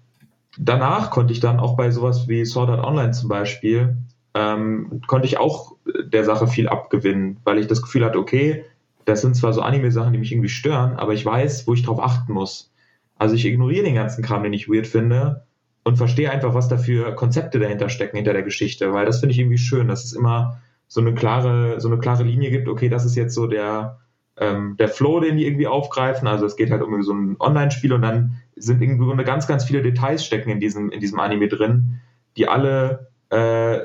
danach 0.58 1.11
konnte 1.11 1.32
ich 1.32 1.41
dann 1.41 1.61
auch 1.61 1.76
bei 1.76 1.91
sowas 1.91 2.29
wie 2.29 2.44
Sword 2.44 2.70
Art 2.70 2.85
Online 2.85 3.12
zum 3.12 3.29
Beispiel, 3.29 3.97
ähm, 4.35 5.00
konnte 5.06 5.26
ich 5.26 5.38
auch 5.38 5.76
der 6.05 6.25
Sache 6.25 6.47
viel 6.47 6.69
abgewinnen, 6.69 7.38
weil 7.44 7.58
ich 7.58 7.67
das 7.67 7.82
Gefühl 7.82 8.05
hatte, 8.05 8.19
okay, 8.19 8.64
das 9.05 9.20
sind 9.20 9.37
zwar 9.37 9.53
so 9.53 9.62
Anime-Sachen, 9.62 10.12
die 10.12 10.19
mich 10.19 10.32
irgendwie 10.32 10.49
stören, 10.49 10.97
aber 10.97 11.14
ich 11.14 11.25
weiß, 11.25 11.67
wo 11.67 11.75
ich 11.75 11.85
drauf 11.85 12.00
achten 12.00 12.32
muss. 12.32 12.73
Also 13.17 13.35
ich 13.35 13.47
ignoriere 13.47 13.85
den 13.85 13.94
ganzen 13.94 14.23
Kram, 14.23 14.43
den 14.43 14.53
ich 14.53 14.69
weird 14.69 14.87
finde 14.87 15.47
und 15.85 15.97
verstehe 15.97 16.31
einfach, 16.31 16.55
was 16.55 16.69
da 16.69 16.76
für 16.76 17.14
Konzepte 17.14 17.58
dahinter 17.58 17.88
stecken, 17.88 18.17
hinter 18.17 18.32
der 18.32 18.43
Geschichte, 18.43 18.93
weil 18.93 19.06
das 19.06 19.20
finde 19.20 19.32
ich 19.32 19.38
irgendwie 19.38 19.58
schön, 19.58 19.88
dass 19.88 20.05
es 20.05 20.12
immer 20.12 20.61
so 20.88 21.00
eine 21.00 21.14
klare, 21.14 21.81
so 21.81 21.88
eine 21.88 21.99
klare 21.99 22.25
Linie 22.25 22.50
gibt, 22.50 22.69
okay, 22.69 22.88
das 22.88 23.05
ist 23.05 23.17
jetzt 23.17 23.35
so 23.35 23.47
der, 23.47 23.99
ähm, 24.38 24.76
der 24.78 24.88
Flow, 24.88 25.20
den 25.20 25.36
die 25.36 25.46
irgendwie 25.46 25.66
aufgreifen. 25.66 26.28
Also 26.28 26.46
es 26.46 26.56
geht 26.56 26.70
halt 26.70 26.82
um 26.82 27.02
so 27.02 27.12
ein 27.12 27.36
Online-Spiel 27.38 27.92
und 27.92 28.02
dann 28.02 28.42
sind 28.56 28.82
irgendwie 28.82 29.24
ganz, 29.24 29.46
ganz 29.46 29.64
viele 29.64 29.82
Details 29.82 30.24
stecken 30.24 30.50
in 30.50 30.60
diesem, 30.60 30.90
in 30.90 31.00
diesem 31.00 31.20
Anime 31.20 31.48
drin, 31.48 32.00
die 32.36 32.48
alle 32.48 33.08
äh, 33.30 33.78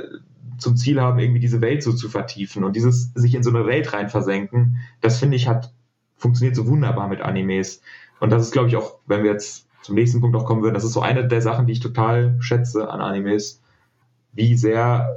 zum 0.58 0.76
Ziel 0.76 1.02
haben, 1.02 1.20
irgendwie 1.20 1.40
diese 1.40 1.62
Welt 1.62 1.84
so 1.84 1.94
zu 1.94 2.10
vertiefen 2.10 2.64
und 2.64 2.76
dieses 2.76 3.14
sich 3.14 3.34
in 3.34 3.44
so 3.44 3.50
eine 3.50 3.66
Welt 3.66 3.94
rein 3.94 4.10
versenken, 4.10 4.78
das 5.02 5.20
finde 5.20 5.36
ich 5.36 5.48
hat 5.48 5.74
funktioniert 6.22 6.56
so 6.56 6.68
wunderbar 6.68 7.08
mit 7.08 7.22
Animes. 7.22 7.82
Und 8.20 8.30
das 8.30 8.44
ist, 8.44 8.52
glaube 8.52 8.70
ich, 8.70 8.76
auch, 8.76 9.00
wenn 9.08 9.24
wir 9.24 9.32
jetzt 9.32 9.68
zum 9.82 9.96
nächsten 9.96 10.22
Punkt 10.22 10.38
auch 10.38 10.46
kommen 10.46 10.62
würden, 10.62 10.76
das 10.76 10.84
ist 10.84 10.94
so 10.94 11.02
eine 11.02 11.28
der 11.28 11.42
Sachen, 11.42 11.66
die 11.66 11.74
ich 11.74 11.80
total 11.80 12.38
schätze 12.40 12.90
an 12.90 13.02
Animes, 13.02 13.62
wie 14.32 14.56
sehr 14.56 15.16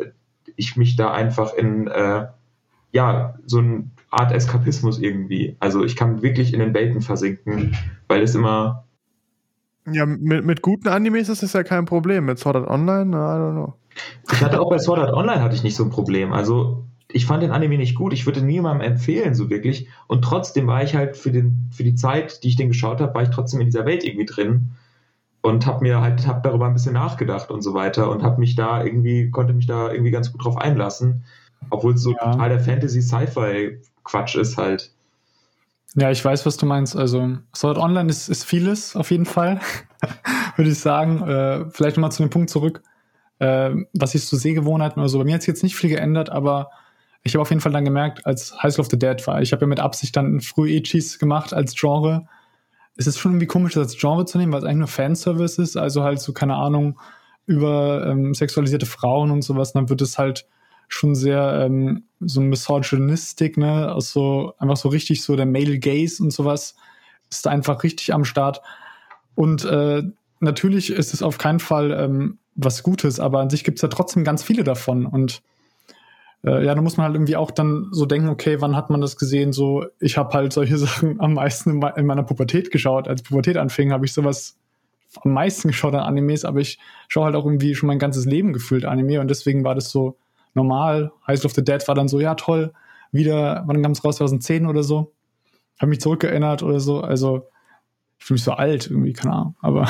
ich 0.56 0.76
mich 0.76 0.96
da 0.96 1.12
einfach 1.12 1.52
in 1.52 1.86
äh, 1.88 2.26
ja 2.92 3.38
so 3.44 3.58
eine 3.58 3.90
Art 4.14 4.32
Eskapismus 4.32 4.98
irgendwie. 4.98 5.56
Also 5.60 5.84
ich 5.84 5.96
kann 5.96 6.22
wirklich 6.22 6.52
in 6.52 6.60
den 6.60 6.74
Welten 6.74 7.00
versinken, 7.00 7.76
weil 8.08 8.22
es 8.22 8.34
immer 8.34 8.84
ja, 9.90 10.06
mit, 10.06 10.44
mit 10.44 10.62
guten 10.62 10.88
Animes 10.88 11.28
ist 11.28 11.42
das 11.42 11.52
ja 11.52 11.62
kein 11.62 11.84
Problem. 11.84 12.24
Mit 12.24 12.38
Sword 12.38 12.56
Art 12.56 12.68
Online, 12.68 13.10
I 13.10 13.14
don't 13.14 13.52
know. 13.52 13.74
Ich 14.32 14.42
hatte 14.42 14.60
auch 14.60 14.70
bei 14.70 14.78
Sword 14.78 15.00
Art 15.00 15.12
Online 15.12 15.42
hatte 15.42 15.54
ich 15.54 15.62
nicht 15.62 15.76
so 15.76 15.84
ein 15.84 15.90
Problem. 15.90 16.32
Also 16.32 16.84
ich 17.12 17.26
fand 17.26 17.42
den 17.42 17.50
Anime 17.50 17.76
nicht 17.76 17.94
gut. 17.94 18.12
Ich 18.12 18.26
würde 18.26 18.42
niemandem 18.42 18.92
empfehlen, 18.92 19.34
so 19.34 19.50
wirklich. 19.50 19.88
Und 20.06 20.22
trotzdem 20.22 20.66
war 20.66 20.82
ich 20.82 20.94
halt 20.94 21.16
für, 21.16 21.30
den, 21.30 21.68
für 21.70 21.84
die 21.84 21.94
Zeit, 21.94 22.42
die 22.42 22.48
ich 22.48 22.56
den 22.56 22.68
geschaut 22.68 23.00
habe, 23.00 23.14
war 23.14 23.22
ich 23.22 23.30
trotzdem 23.30 23.60
in 23.60 23.66
dieser 23.66 23.84
Welt 23.84 24.04
irgendwie 24.04 24.24
drin 24.24 24.70
und 25.42 25.66
habe 25.66 25.82
mir 25.82 26.00
halt 26.00 26.26
hab 26.26 26.42
darüber 26.42 26.66
ein 26.66 26.72
bisschen 26.72 26.94
nachgedacht 26.94 27.50
und 27.50 27.60
so 27.60 27.74
weiter 27.74 28.10
und 28.10 28.22
habe 28.22 28.40
mich 28.40 28.56
da 28.56 28.82
irgendwie 28.82 29.30
konnte 29.30 29.52
mich 29.52 29.66
da 29.66 29.92
irgendwie 29.92 30.10
ganz 30.10 30.32
gut 30.32 30.42
drauf 30.42 30.56
einlassen, 30.56 31.24
obwohl 31.68 31.92
es 31.92 32.02
so 32.02 32.12
ja. 32.12 32.32
total 32.32 32.48
der 32.48 32.60
Fantasy 32.60 33.02
Sci-Fi 33.02 33.78
Quatsch 34.04 34.36
ist 34.36 34.56
halt. 34.56 34.90
Ja, 35.96 36.10
ich 36.10 36.24
weiß, 36.24 36.44
was 36.44 36.56
du 36.56 36.66
meinst. 36.66 36.96
Also 36.96 37.38
Sword 37.54 37.78
Online 37.78 38.10
ist, 38.10 38.28
ist 38.28 38.44
vieles 38.44 38.96
auf 38.96 39.10
jeden 39.10 39.26
Fall, 39.26 39.60
würde 40.56 40.70
ich 40.70 40.78
sagen. 40.78 41.22
Äh, 41.22 41.70
vielleicht 41.70 41.96
nochmal 41.96 42.12
zu 42.12 42.22
dem 42.22 42.30
Punkt 42.30 42.50
zurück, 42.50 42.82
äh, 43.38 43.70
was 43.92 44.14
ich 44.14 44.24
so 44.26 44.36
Sehgewohnheiten 44.36 45.00
oder 45.00 45.08
so. 45.08 45.18
Bei 45.18 45.24
mir 45.24 45.34
hat 45.34 45.42
sich 45.42 45.48
jetzt 45.48 45.62
nicht 45.62 45.76
viel 45.76 45.90
geändert, 45.90 46.30
aber 46.30 46.70
ich 47.22 47.34
habe 47.34 47.42
auf 47.42 47.50
jeden 47.50 47.60
Fall 47.60 47.72
dann 47.72 47.84
gemerkt, 47.84 48.26
als 48.26 48.60
High 48.62 48.78
of 48.78 48.88
the 48.90 48.98
Dead 48.98 49.24
war, 49.26 49.40
ich 49.40 49.52
habe 49.52 49.62
ja 49.62 49.66
mit 49.66 49.80
Absicht 49.80 50.14
dann 50.16 50.40
früh 50.40 50.70
Echis 50.74 51.18
gemacht 51.18 51.54
als 51.54 51.74
Genre. 51.74 52.26
Es 52.96 53.06
ist 53.06 53.18
schon 53.18 53.32
irgendwie 53.32 53.46
komisch, 53.46 53.74
das 53.74 53.84
als 53.84 53.98
Genre 53.98 54.26
zu 54.26 54.36
nehmen, 54.36 54.52
weil 54.52 54.60
es 54.60 54.64
eigentlich 54.64 54.78
nur 54.78 54.88
Fanservice 54.88 55.60
ist. 55.60 55.76
Also 55.76 56.02
halt 56.02 56.20
so, 56.20 56.32
keine 56.32 56.56
Ahnung, 56.56 56.98
über 57.46 58.06
ähm, 58.06 58.34
sexualisierte 58.34 58.86
Frauen 58.86 59.30
und 59.30 59.42
sowas. 59.42 59.72
Dann 59.72 59.88
wird 59.88 60.02
es 60.02 60.18
halt 60.18 60.46
schon 60.94 61.14
sehr 61.14 61.64
ähm, 61.66 62.04
so 62.20 62.40
misogynistik, 62.40 63.56
ne, 63.56 63.92
also 63.92 64.54
einfach 64.58 64.76
so 64.76 64.88
richtig 64.88 65.22
so 65.22 65.34
der 65.34 65.46
Male 65.46 65.78
Gaze 65.78 66.22
und 66.22 66.32
sowas 66.32 66.76
ist 67.30 67.46
einfach 67.48 67.82
richtig 67.82 68.14
am 68.14 68.24
Start. 68.24 68.62
Und 69.34 69.64
äh, 69.64 70.02
natürlich 70.38 70.90
ist 70.90 71.12
es 71.12 71.22
auf 71.22 71.38
keinen 71.38 71.58
Fall 71.58 71.90
ähm, 71.90 72.38
was 72.54 72.84
Gutes, 72.84 73.18
aber 73.18 73.40
an 73.40 73.50
sich 73.50 73.64
gibt 73.64 73.78
es 73.78 73.82
ja 73.82 73.88
trotzdem 73.88 74.22
ganz 74.22 74.44
viele 74.44 74.62
davon. 74.62 75.04
Und 75.04 75.42
äh, 76.44 76.64
ja, 76.64 76.74
da 76.74 76.80
muss 76.80 76.96
man 76.96 77.06
halt 77.06 77.16
irgendwie 77.16 77.36
auch 77.36 77.50
dann 77.50 77.88
so 77.90 78.06
denken, 78.06 78.28
okay, 78.28 78.60
wann 78.60 78.76
hat 78.76 78.88
man 78.88 79.00
das 79.00 79.16
gesehen? 79.16 79.52
So, 79.52 79.86
ich 79.98 80.16
habe 80.16 80.32
halt 80.32 80.52
solche 80.52 80.78
Sachen 80.78 81.20
am 81.20 81.34
meisten 81.34 81.70
in, 81.70 81.82
in 81.96 82.06
meiner 82.06 82.22
Pubertät 82.22 82.70
geschaut. 82.70 83.08
Als 83.08 83.22
Pubertät 83.22 83.56
anfing, 83.56 83.90
habe 83.90 84.06
ich 84.06 84.12
sowas 84.12 84.56
am 85.22 85.32
meisten 85.32 85.68
geschaut 85.68 85.94
an 85.94 86.00
Animes, 86.00 86.44
aber 86.44 86.60
ich 86.60 86.78
schaue 87.08 87.24
halt 87.24 87.34
auch 87.34 87.44
irgendwie 87.44 87.74
schon 87.74 87.88
mein 87.88 87.98
ganzes 87.98 88.26
Leben 88.26 88.52
gefühlt 88.52 88.84
Anime 88.84 89.20
und 89.20 89.28
deswegen 89.28 89.64
war 89.64 89.74
das 89.74 89.90
so 89.90 90.16
normal. 90.54 91.12
Heist 91.26 91.44
of 91.44 91.52
the 91.52 91.64
Dead 91.64 91.86
war 91.86 91.94
dann 91.94 92.08
so, 92.08 92.20
ja 92.20 92.34
toll, 92.34 92.72
wieder, 93.12 93.62
wann 93.66 93.82
kam 93.82 93.92
es 93.92 94.04
raus, 94.04 94.16
2010 94.16 94.66
oder 94.66 94.82
so? 94.82 95.12
Habe 95.78 95.90
mich 95.90 96.00
zurückgeerinnert 96.00 96.62
oder 96.62 96.80
so. 96.80 97.00
Also 97.00 97.46
ich 98.18 98.26
fühle 98.26 98.36
mich 98.36 98.44
so 98.44 98.52
alt 98.52 98.90
irgendwie, 98.90 99.12
keine 99.12 99.34
Ahnung. 99.34 99.56
Aber 99.60 99.88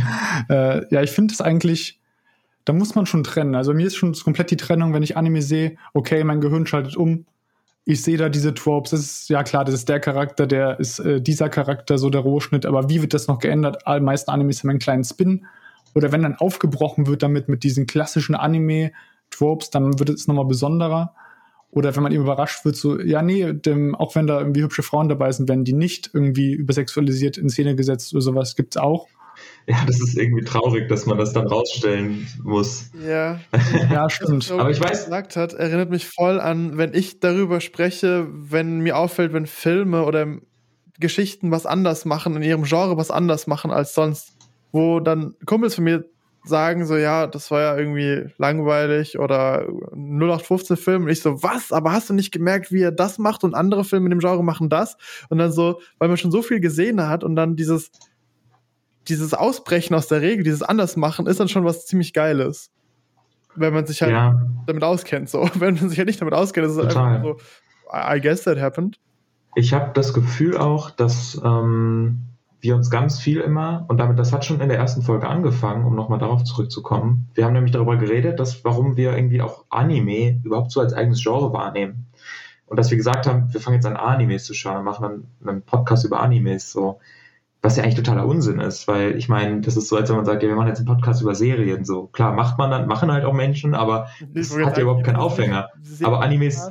äh, 0.48 0.94
ja, 0.94 1.02
ich 1.02 1.10
finde 1.10 1.32
es 1.32 1.40
eigentlich, 1.40 2.00
da 2.64 2.72
muss 2.72 2.94
man 2.94 3.06
schon 3.06 3.24
trennen. 3.24 3.54
Also 3.54 3.72
mir 3.72 3.86
ist 3.86 3.96
schon 3.96 4.12
komplett 4.12 4.50
die 4.50 4.56
Trennung, 4.56 4.92
wenn 4.92 5.02
ich 5.02 5.16
Anime 5.16 5.40
sehe, 5.40 5.76
okay, 5.94 6.24
mein 6.24 6.40
Gehirn 6.40 6.66
schaltet 6.66 6.96
um. 6.96 7.26
Ich 7.84 8.02
sehe 8.02 8.18
da 8.18 8.28
diese 8.28 8.52
Tropes. 8.52 8.90
Das 8.90 9.00
ist, 9.00 9.28
ja 9.28 9.44
klar, 9.44 9.64
das 9.64 9.74
ist 9.74 9.88
der 9.88 10.00
Charakter, 10.00 10.46
der 10.46 10.80
ist 10.80 10.98
äh, 10.98 11.20
dieser 11.20 11.48
Charakter, 11.48 11.98
so 11.98 12.10
der 12.10 12.22
Rohschnitt. 12.22 12.66
Aber 12.66 12.88
wie 12.88 13.00
wird 13.00 13.14
das 13.14 13.28
noch 13.28 13.38
geändert? 13.38 13.86
All 13.86 14.00
meisten 14.00 14.30
Animes 14.30 14.62
haben 14.62 14.70
einen 14.70 14.80
kleinen 14.80 15.04
Spin. 15.04 15.46
Oder 15.94 16.10
wenn 16.10 16.22
dann 16.22 16.34
aufgebrochen 16.34 17.06
wird 17.06 17.22
damit 17.22 17.48
mit 17.48 17.62
diesen 17.62 17.86
klassischen 17.86 18.34
Anime, 18.34 18.90
Tropes, 19.30 19.70
dann 19.70 19.98
wird 19.98 20.10
es 20.10 20.26
nochmal 20.26 20.46
besonderer. 20.46 21.14
Oder 21.70 21.94
wenn 21.94 22.02
man 22.02 22.12
eben 22.12 22.22
überrascht 22.22 22.64
wird, 22.64 22.76
so, 22.76 22.98
ja, 23.00 23.20
nee, 23.20 23.52
dem, 23.52 23.94
auch 23.94 24.14
wenn 24.14 24.26
da 24.26 24.38
irgendwie 24.38 24.62
hübsche 24.62 24.82
Frauen 24.82 25.08
dabei 25.08 25.30
sind, 25.32 25.48
werden 25.48 25.64
die 25.64 25.74
nicht 25.74 26.10
irgendwie 26.12 26.52
übersexualisiert 26.52 27.36
in 27.36 27.50
Szene 27.50 27.76
gesetzt 27.76 28.14
oder 28.14 28.22
sowas, 28.22 28.56
gibt 28.56 28.76
es 28.76 28.82
auch. 28.82 29.08
Ja, 29.66 29.84
das 29.86 30.00
ist 30.00 30.16
irgendwie 30.16 30.44
traurig, 30.44 30.88
dass 30.88 31.06
man 31.06 31.18
das 31.18 31.32
dann 31.32 31.46
rausstellen 31.46 32.26
muss. 32.42 32.90
Ja, 33.06 33.40
ja 33.90 34.08
stimmt. 34.08 34.50
Aber 34.50 34.70
ich 34.70 34.80
weiß, 34.80 35.04
gesagt 35.04 35.36
hat, 35.36 35.52
erinnert 35.52 35.90
mich 35.90 36.06
voll 36.06 36.40
an, 36.40 36.78
wenn 36.78 36.94
ich 36.94 37.20
darüber 37.20 37.60
spreche, 37.60 38.28
wenn 38.30 38.80
mir 38.80 38.96
auffällt, 38.96 39.32
wenn 39.32 39.46
Filme 39.46 40.04
oder 40.04 40.38
Geschichten 40.98 41.50
was 41.50 41.66
anders 41.66 42.04
machen, 42.04 42.36
in 42.36 42.42
ihrem 42.42 42.64
Genre 42.64 42.96
was 42.96 43.10
anders 43.10 43.46
machen 43.46 43.70
als 43.70 43.94
sonst, 43.94 44.36
wo 44.72 45.00
dann 45.00 45.34
Kumpels 45.44 45.74
von 45.74 45.84
mir 45.84 46.04
sagen 46.46 46.86
so, 46.86 46.96
ja, 46.96 47.26
das 47.26 47.50
war 47.50 47.60
ja 47.60 47.76
irgendwie 47.76 48.30
langweilig 48.38 49.18
oder 49.18 49.66
0815 49.92 50.76
Film. 50.76 51.02
Und 51.04 51.08
ich 51.08 51.20
so, 51.20 51.42
was? 51.42 51.72
Aber 51.72 51.92
hast 51.92 52.08
du 52.10 52.14
nicht 52.14 52.32
gemerkt, 52.32 52.70
wie 52.72 52.82
er 52.82 52.92
das 52.92 53.18
macht 53.18 53.44
und 53.44 53.54
andere 53.54 53.84
Filme 53.84 54.06
in 54.06 54.10
dem 54.10 54.18
Genre 54.20 54.42
machen 54.44 54.68
das? 54.68 54.96
Und 55.28 55.38
dann 55.38 55.52
so, 55.52 55.80
weil 55.98 56.08
man 56.08 56.16
schon 56.16 56.30
so 56.30 56.42
viel 56.42 56.60
gesehen 56.60 57.00
hat 57.06 57.24
und 57.24 57.36
dann 57.36 57.56
dieses, 57.56 57.90
dieses 59.08 59.34
Ausbrechen 59.34 59.94
aus 59.94 60.08
der 60.08 60.20
Regel, 60.20 60.44
dieses 60.44 60.62
Andersmachen, 60.62 61.26
ist 61.26 61.40
dann 61.40 61.48
schon 61.48 61.64
was 61.64 61.86
ziemlich 61.86 62.12
Geiles. 62.12 62.70
wenn 63.54 63.72
man 63.72 63.86
sich 63.86 64.02
halt 64.02 64.12
Ja, 64.12 64.46
damit 64.66 64.82
auskennt. 64.84 65.28
So, 65.30 65.48
wenn 65.54 65.74
man 65.74 65.88
sich 65.88 65.98
halt 65.98 66.08
nicht 66.08 66.20
damit 66.20 66.34
auskennt, 66.34 66.66
ist 66.66 66.76
es 66.76 66.88
Total. 66.88 67.16
einfach 67.16 67.22
so, 67.24 67.36
I 67.92 68.16
I 68.18 68.20
guess 68.20 68.42
that 68.42 68.58
happened. 68.60 68.98
ich 69.54 69.72
habe 69.72 69.92
das 69.94 70.12
Gefühl 70.12 70.56
auch, 70.58 70.90
dass 70.90 71.40
ähm, 71.44 72.18
wir 72.66 72.76
uns 72.76 72.90
ganz 72.90 73.20
viel 73.20 73.40
immer, 73.40 73.84
und 73.88 73.98
damit, 73.98 74.18
das 74.18 74.32
hat 74.32 74.44
schon 74.44 74.60
in 74.60 74.68
der 74.68 74.78
ersten 74.78 75.02
Folge 75.02 75.28
angefangen, 75.28 75.84
um 75.84 75.94
nochmal 75.94 76.18
darauf 76.18 76.44
zurückzukommen. 76.44 77.28
Wir 77.34 77.44
haben 77.44 77.52
nämlich 77.52 77.72
darüber 77.72 77.96
geredet, 77.96 78.40
dass 78.40 78.64
warum 78.64 78.96
wir 78.96 79.16
irgendwie 79.16 79.40
auch 79.40 79.64
Anime 79.70 80.40
überhaupt 80.42 80.72
so 80.72 80.80
als 80.80 80.92
eigenes 80.92 81.22
Genre 81.22 81.52
wahrnehmen. 81.52 82.06
Und 82.66 82.78
dass 82.78 82.90
wir 82.90 82.96
gesagt 82.96 83.26
haben, 83.26 83.52
wir 83.52 83.60
fangen 83.60 83.76
jetzt 83.76 83.86
an 83.86 83.96
Animes 83.96 84.44
zu 84.44 84.52
schauen, 84.52 84.84
machen 84.84 85.28
dann 85.40 85.48
einen 85.48 85.62
Podcast 85.62 86.04
über 86.04 86.20
Animes, 86.20 86.72
so. 86.72 86.98
Was 87.62 87.76
ja 87.76 87.84
eigentlich 87.84 87.96
totaler 87.96 88.26
Unsinn 88.26 88.60
ist, 88.60 88.86
weil 88.86 89.16
ich 89.16 89.28
meine, 89.28 89.60
das 89.60 89.76
ist 89.76 89.88
so, 89.88 89.96
als 89.96 90.08
wenn 90.08 90.16
man 90.16 90.24
sagt, 90.24 90.42
ja, 90.42 90.48
wir 90.48 90.56
machen 90.56 90.68
jetzt 90.68 90.78
einen 90.78 90.86
Podcast 90.86 91.22
über 91.22 91.34
Serien, 91.34 91.84
so. 91.84 92.08
Klar, 92.08 92.32
macht 92.32 92.58
man 92.58 92.70
dann, 92.70 92.86
machen 92.86 93.10
halt 93.10 93.24
auch 93.24 93.32
Menschen, 93.32 93.74
aber 93.74 94.08
Das 94.34 94.56
hat 94.56 94.76
ja 94.76 94.82
überhaupt 94.82 95.04
keinen 95.04 95.16
Aufhänger. 95.16 95.68
Aber 96.02 96.20
Animes- 96.20 96.70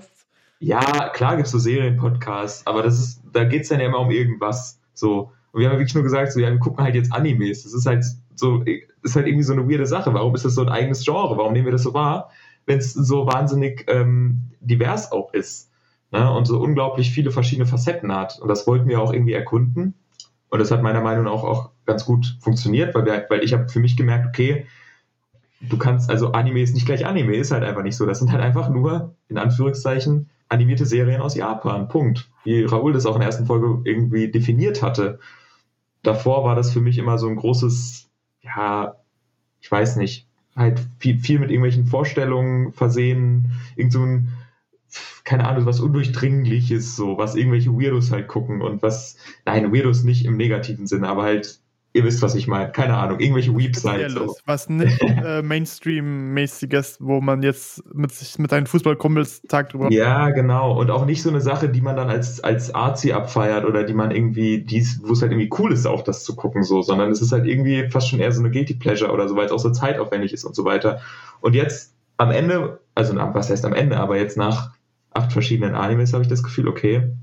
ja, 0.60 1.10
klar 1.10 1.36
gibt's 1.36 1.52
so 1.52 1.60
Serienpodcasts, 1.60 2.66
aber 2.66 2.82
das 2.84 3.00
ist, 3.00 3.22
da 3.32 3.44
geht's 3.44 3.70
dann 3.70 3.80
ja 3.80 3.88
immer 3.88 4.00
um 4.00 4.12
irgendwas. 4.12 4.80
So. 4.94 5.32
Und 5.56 5.62
wir 5.62 5.70
haben 5.70 5.78
wirklich 5.78 5.96
nur 5.96 6.04
gesagt, 6.04 6.34
so, 6.34 6.42
ja, 6.42 6.52
wir 6.52 6.60
gucken 6.60 6.84
halt 6.84 6.96
jetzt 6.96 7.14
Animes. 7.14 7.64
Das 7.64 7.74
ist 7.74 7.86
halt 7.86 8.04
so, 8.36 8.62
ist 9.04 9.16
halt 9.16 9.26
irgendwie 9.26 9.46
so 9.46 9.54
eine 9.54 9.70
weirde 9.70 9.86
Sache. 9.86 10.14
Warum 10.14 10.36
ist 10.36 10.44
das 10.44 10.54
so 10.54 10.62
ein 10.62 10.68
eigenes 10.68 11.06
Genre? 11.06 11.38
Warum 11.38 11.54
nehmen 11.54 11.64
wir 11.64 11.72
das 11.72 11.84
so 11.84 11.94
wahr, 11.94 12.30
wenn 12.66 12.80
es 12.80 12.92
so 12.92 13.26
wahnsinnig 13.26 13.86
ähm, 13.88 14.52
divers 14.60 15.14
auch 15.14 15.34
ist? 15.34 15.72
Ne? 16.12 16.30
Und 16.30 16.44
so 16.44 16.60
unglaublich 16.60 17.10
viele 17.10 17.32
verschiedene 17.32 17.66
Facetten 17.66 18.14
hat. 18.14 18.38
Und 18.38 18.50
das 18.50 18.68
wollten 18.68 18.90
wir 18.90 19.00
auch 19.00 19.14
irgendwie 19.14 19.32
erkunden. 19.32 19.94
Und 20.50 20.60
das 20.60 20.72
hat 20.72 20.84
meiner 20.84 21.00
Meinung 21.00 21.24
nach 21.24 21.32
auch, 21.32 21.46
auch 21.46 21.70
ganz 21.86 22.04
gut 22.04 22.36
funktioniert, 22.42 22.94
weil, 22.94 23.06
wir, 23.06 23.26
weil 23.30 23.42
ich 23.42 23.54
habe 23.54 23.70
für 23.70 23.80
mich 23.80 23.96
gemerkt, 23.96 24.28
okay, 24.28 24.66
du 25.62 25.78
kannst, 25.78 26.10
also 26.10 26.34
Anime 26.34 26.64
ist 26.64 26.74
nicht 26.74 26.86
gleich 26.86 27.06
Anime, 27.06 27.34
ist 27.38 27.52
halt 27.52 27.64
einfach 27.64 27.84
nicht 27.84 27.96
so. 27.96 28.06
Das 28.06 28.20
sind 28.20 28.30
halt 28.34 28.42
einfach 28.44 28.68
nur, 28.68 29.16
in 29.30 29.38
Anführungszeichen, 29.38 30.30
animierte 30.50 30.86
Serien 30.86 31.22
aus 31.22 31.34
Japan. 31.34 31.88
Punkt. 31.88 32.30
Wie 32.44 32.66
Raoul 32.66 32.92
das 32.92 33.06
auch 33.06 33.16
in 33.16 33.22
der 33.22 33.28
ersten 33.28 33.46
Folge 33.46 33.80
irgendwie 33.86 34.30
definiert 34.30 34.82
hatte. 34.82 35.20
Davor 36.06 36.44
war 36.44 36.56
das 36.56 36.72
für 36.72 36.82
mich 36.82 36.98
immer 36.98 37.18
so 37.18 37.28
ein 37.28 37.36
großes, 37.36 38.10
ja, 38.42 38.96
ich 39.60 39.72
weiß 39.72 39.96
nicht, 39.96 40.28
halt 40.56 40.80
viel, 41.00 41.18
viel 41.20 41.40
mit 41.40 41.50
irgendwelchen 41.50 41.88
Vorstellungen 41.88 42.72
versehen, 42.72 43.52
irgend 43.76 43.94
so 43.94 44.04
ein, 44.04 44.30
keine 45.24 45.48
Ahnung, 45.48 45.66
was 45.66 45.80
Undurchdringliches, 45.80 46.96
so, 46.96 47.18
was 47.18 47.36
irgendwelche 47.36 47.74
Weirdos 47.74 48.12
halt 48.12 48.28
gucken 48.28 48.62
und 48.62 48.84
was, 48.84 49.18
nein, 49.46 49.74
Weirdos 49.74 50.04
nicht 50.04 50.26
im 50.26 50.38
negativen 50.38 50.88
Sinne, 50.88 51.10
aber 51.10 51.24
halt, 51.24 51.60
ihr 51.96 52.04
wisst, 52.04 52.22
was 52.22 52.36
ich 52.36 52.46
meine, 52.48 52.74
keine 52.74 52.98
Ahnung, 52.98 53.22
irgendwelche 53.22 53.58
Weeps 53.58 53.86
halt. 53.86 54.12
So. 54.12 54.36
Was 54.46 54.68
nicht 54.68 55.02
äh, 55.02 55.42
Mainstream-mäßiges, 55.42 56.98
wo 57.00 57.22
man 57.22 57.42
jetzt 57.42 57.82
mit, 57.96 58.12
sich, 58.12 58.38
mit 58.38 58.52
seinen 58.52 58.68
Fußballkumpels 58.68 59.44
Tag 59.44 59.70
drüber 59.70 59.90
Ja, 59.90 60.30
genau. 60.32 60.78
Und 60.78 60.92
auch 60.92 61.06
nicht 61.06 61.24
so 61.24 61.30
eine 61.30 61.40
Sache, 61.40 61.70
die 61.70 61.80
man 61.80 61.96
dann 61.96 62.10
als, 62.10 62.44
als 62.44 62.76
Arzi 62.76 63.14
abfeiert 63.14 63.64
oder 63.64 63.86
die 63.86 63.94
man 63.94 64.12
irgendwie, 64.12 64.62
dies, 64.62 65.00
wo 65.06 65.14
es 65.14 65.22
halt 65.22 65.32
irgendwie 65.32 65.50
cool 65.58 65.72
ist, 65.72 65.86
auch 65.86 66.04
das 66.04 66.26
zu 66.26 66.36
gucken, 66.36 66.64
so, 66.64 66.82
sondern 66.82 67.10
es 67.12 67.22
ist 67.22 67.32
halt 67.32 67.46
irgendwie 67.46 67.90
fast 67.90 68.10
schon 68.10 68.20
eher 68.20 68.34
so 68.34 68.42
eine 68.42 68.52
Guilty 68.52 68.74
Pleasure 68.74 69.14
oder 69.14 69.30
so, 69.30 69.38
weil 69.38 69.46
es 69.46 69.54
auch 69.54 69.60
so 69.60 69.70
zeitaufwendig 69.70 70.34
ist 70.34 70.44
und 70.44 70.54
so 70.54 70.66
weiter. 70.66 71.00
Und 71.40 71.56
jetzt 71.56 71.96
am 72.18 72.30
Ende, 72.30 72.82
also 72.94 73.16
was 73.16 73.50
heißt 73.50 73.64
am 73.64 73.74
Ende, 73.74 73.98
aber 73.98 74.18
jetzt 74.18 74.36
nach 74.36 74.72
acht 75.12 75.32
verschiedenen 75.32 75.76
Animes 75.76 76.12
habe 76.12 76.24
ich 76.24 76.30
das 76.30 76.44
Gefühl, 76.44 76.68
okay, 76.68 77.14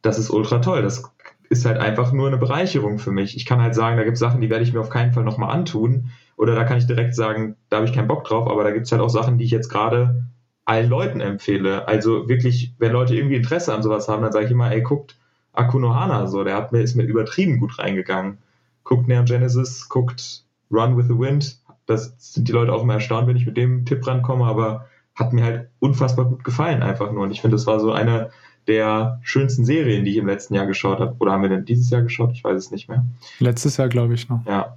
das 0.00 0.18
ist 0.18 0.30
ultra 0.30 0.60
toll. 0.60 0.80
Das 0.80 1.12
ist 1.50 1.66
halt 1.66 1.78
einfach 1.78 2.12
nur 2.12 2.28
eine 2.28 2.38
Bereicherung 2.38 2.98
für 2.98 3.10
mich. 3.10 3.36
Ich 3.36 3.44
kann 3.44 3.60
halt 3.60 3.74
sagen, 3.74 3.96
da 3.96 4.04
gibt 4.04 4.14
es 4.14 4.20
Sachen, 4.20 4.40
die 4.40 4.48
werde 4.48 4.62
ich 4.62 4.72
mir 4.72 4.80
auf 4.80 4.88
keinen 4.88 5.12
Fall 5.12 5.24
nochmal 5.24 5.50
antun. 5.50 6.10
Oder 6.36 6.54
da 6.54 6.64
kann 6.64 6.78
ich 6.78 6.86
direkt 6.86 7.14
sagen, 7.14 7.56
da 7.68 7.78
habe 7.78 7.86
ich 7.86 7.92
keinen 7.92 8.06
Bock 8.06 8.24
drauf, 8.24 8.48
aber 8.48 8.62
da 8.62 8.70
gibt 8.70 8.86
es 8.86 8.92
halt 8.92 9.02
auch 9.02 9.10
Sachen, 9.10 9.36
die 9.36 9.44
ich 9.44 9.50
jetzt 9.50 9.68
gerade 9.68 10.24
allen 10.64 10.88
Leuten 10.88 11.20
empfehle. 11.20 11.88
Also 11.88 12.28
wirklich, 12.28 12.72
wenn 12.78 12.92
Leute 12.92 13.16
irgendwie 13.16 13.34
Interesse 13.34 13.74
an 13.74 13.82
sowas 13.82 14.08
haben, 14.08 14.22
dann 14.22 14.30
sage 14.30 14.46
ich 14.46 14.52
immer, 14.52 14.70
ey, 14.70 14.80
guckt 14.80 15.18
Akunohana 15.52 16.28
so, 16.28 16.44
der 16.44 16.54
hat 16.54 16.70
mir, 16.70 16.82
ist 16.82 16.94
mir 16.94 17.02
übertrieben 17.02 17.58
gut 17.58 17.80
reingegangen. 17.80 18.38
Guckt 18.84 19.08
Neon 19.08 19.24
Genesis, 19.24 19.88
guckt 19.88 20.44
Run 20.70 20.96
with 20.96 21.08
the 21.08 21.18
Wind. 21.18 21.58
Das 21.86 22.14
sind 22.18 22.46
die 22.46 22.52
Leute 22.52 22.72
auch 22.72 22.84
immer 22.84 22.94
erstaunt, 22.94 23.26
wenn 23.26 23.36
ich 23.36 23.46
mit 23.46 23.56
dem 23.56 23.84
Tipp 23.84 24.06
rankomme, 24.06 24.44
aber 24.44 24.86
hat 25.16 25.32
mir 25.32 25.42
halt 25.42 25.68
unfassbar 25.80 26.26
gut 26.26 26.44
gefallen 26.44 26.84
einfach 26.84 27.10
nur. 27.10 27.24
Und 27.24 27.32
ich 27.32 27.40
finde, 27.40 27.56
das 27.56 27.66
war 27.66 27.80
so 27.80 27.90
eine 27.90 28.30
der 28.70 29.18
schönsten 29.22 29.64
Serien, 29.64 30.04
die 30.04 30.12
ich 30.12 30.16
im 30.16 30.26
letzten 30.26 30.54
Jahr 30.54 30.66
geschaut 30.66 31.00
habe. 31.00 31.16
Oder 31.18 31.32
haben 31.32 31.42
wir 31.42 31.50
denn 31.50 31.64
dieses 31.64 31.90
Jahr 31.90 32.02
geschaut? 32.02 32.30
Ich 32.32 32.44
weiß 32.44 32.56
es 32.56 32.70
nicht 32.70 32.88
mehr. 32.88 33.04
Letztes 33.40 33.76
Jahr, 33.76 33.88
glaube 33.88 34.14
ich, 34.14 34.28
noch. 34.28 34.46
Ja. 34.46 34.76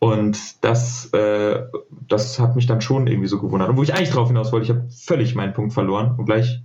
Und 0.00 0.64
das, 0.64 1.12
äh, 1.12 1.62
das 2.08 2.38
hat 2.40 2.56
mich 2.56 2.66
dann 2.66 2.80
schon 2.80 3.06
irgendwie 3.06 3.28
so 3.28 3.38
gewundert. 3.38 3.68
Und 3.68 3.76
wo 3.76 3.82
ich 3.82 3.94
eigentlich 3.94 4.10
drauf 4.10 4.28
hinaus 4.28 4.50
wollte, 4.50 4.64
ich 4.64 4.70
habe 4.70 4.88
völlig 4.90 5.34
meinen 5.34 5.52
Punkt 5.52 5.74
verloren. 5.74 6.14
Und 6.16 6.24
gleich 6.24 6.62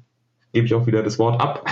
gebe 0.54 0.66
ich 0.66 0.74
auch 0.74 0.88
wieder 0.88 1.04
das 1.04 1.20
Wort 1.20 1.42
ab. 1.42 1.70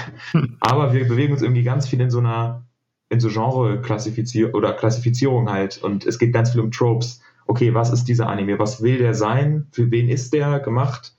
Aber 0.60 0.94
wir 0.94 1.08
bewegen 1.08 1.32
uns 1.32 1.42
irgendwie 1.42 1.64
ganz 1.64 1.88
viel 1.88 2.02
in 2.02 2.12
so 2.12 2.20
einer, 2.20 2.66
in 3.08 3.22
so 3.22 3.30
Genre-Klassifizierung 3.30 4.54
oder 4.54 4.74
Klassifizierung 4.74 5.50
halt. 5.50 5.82
Und 5.82 6.06
es 6.06 6.20
geht 6.20 6.34
ganz 6.34 6.52
viel 6.52 6.60
um 6.60 6.72
Tropes. 6.72 7.22
Okay, 7.46 7.74
was 7.74 7.92
ist 7.92 8.06
dieser 8.10 8.28
Anime? 8.28 8.60
Was 8.60 8.84
will 8.84 8.98
der 8.98 9.14
sein? 9.14 9.68
Für 9.72 9.90
wen 9.90 10.10
ist 10.10 10.34
der 10.34 10.60
gemacht? 10.60 11.16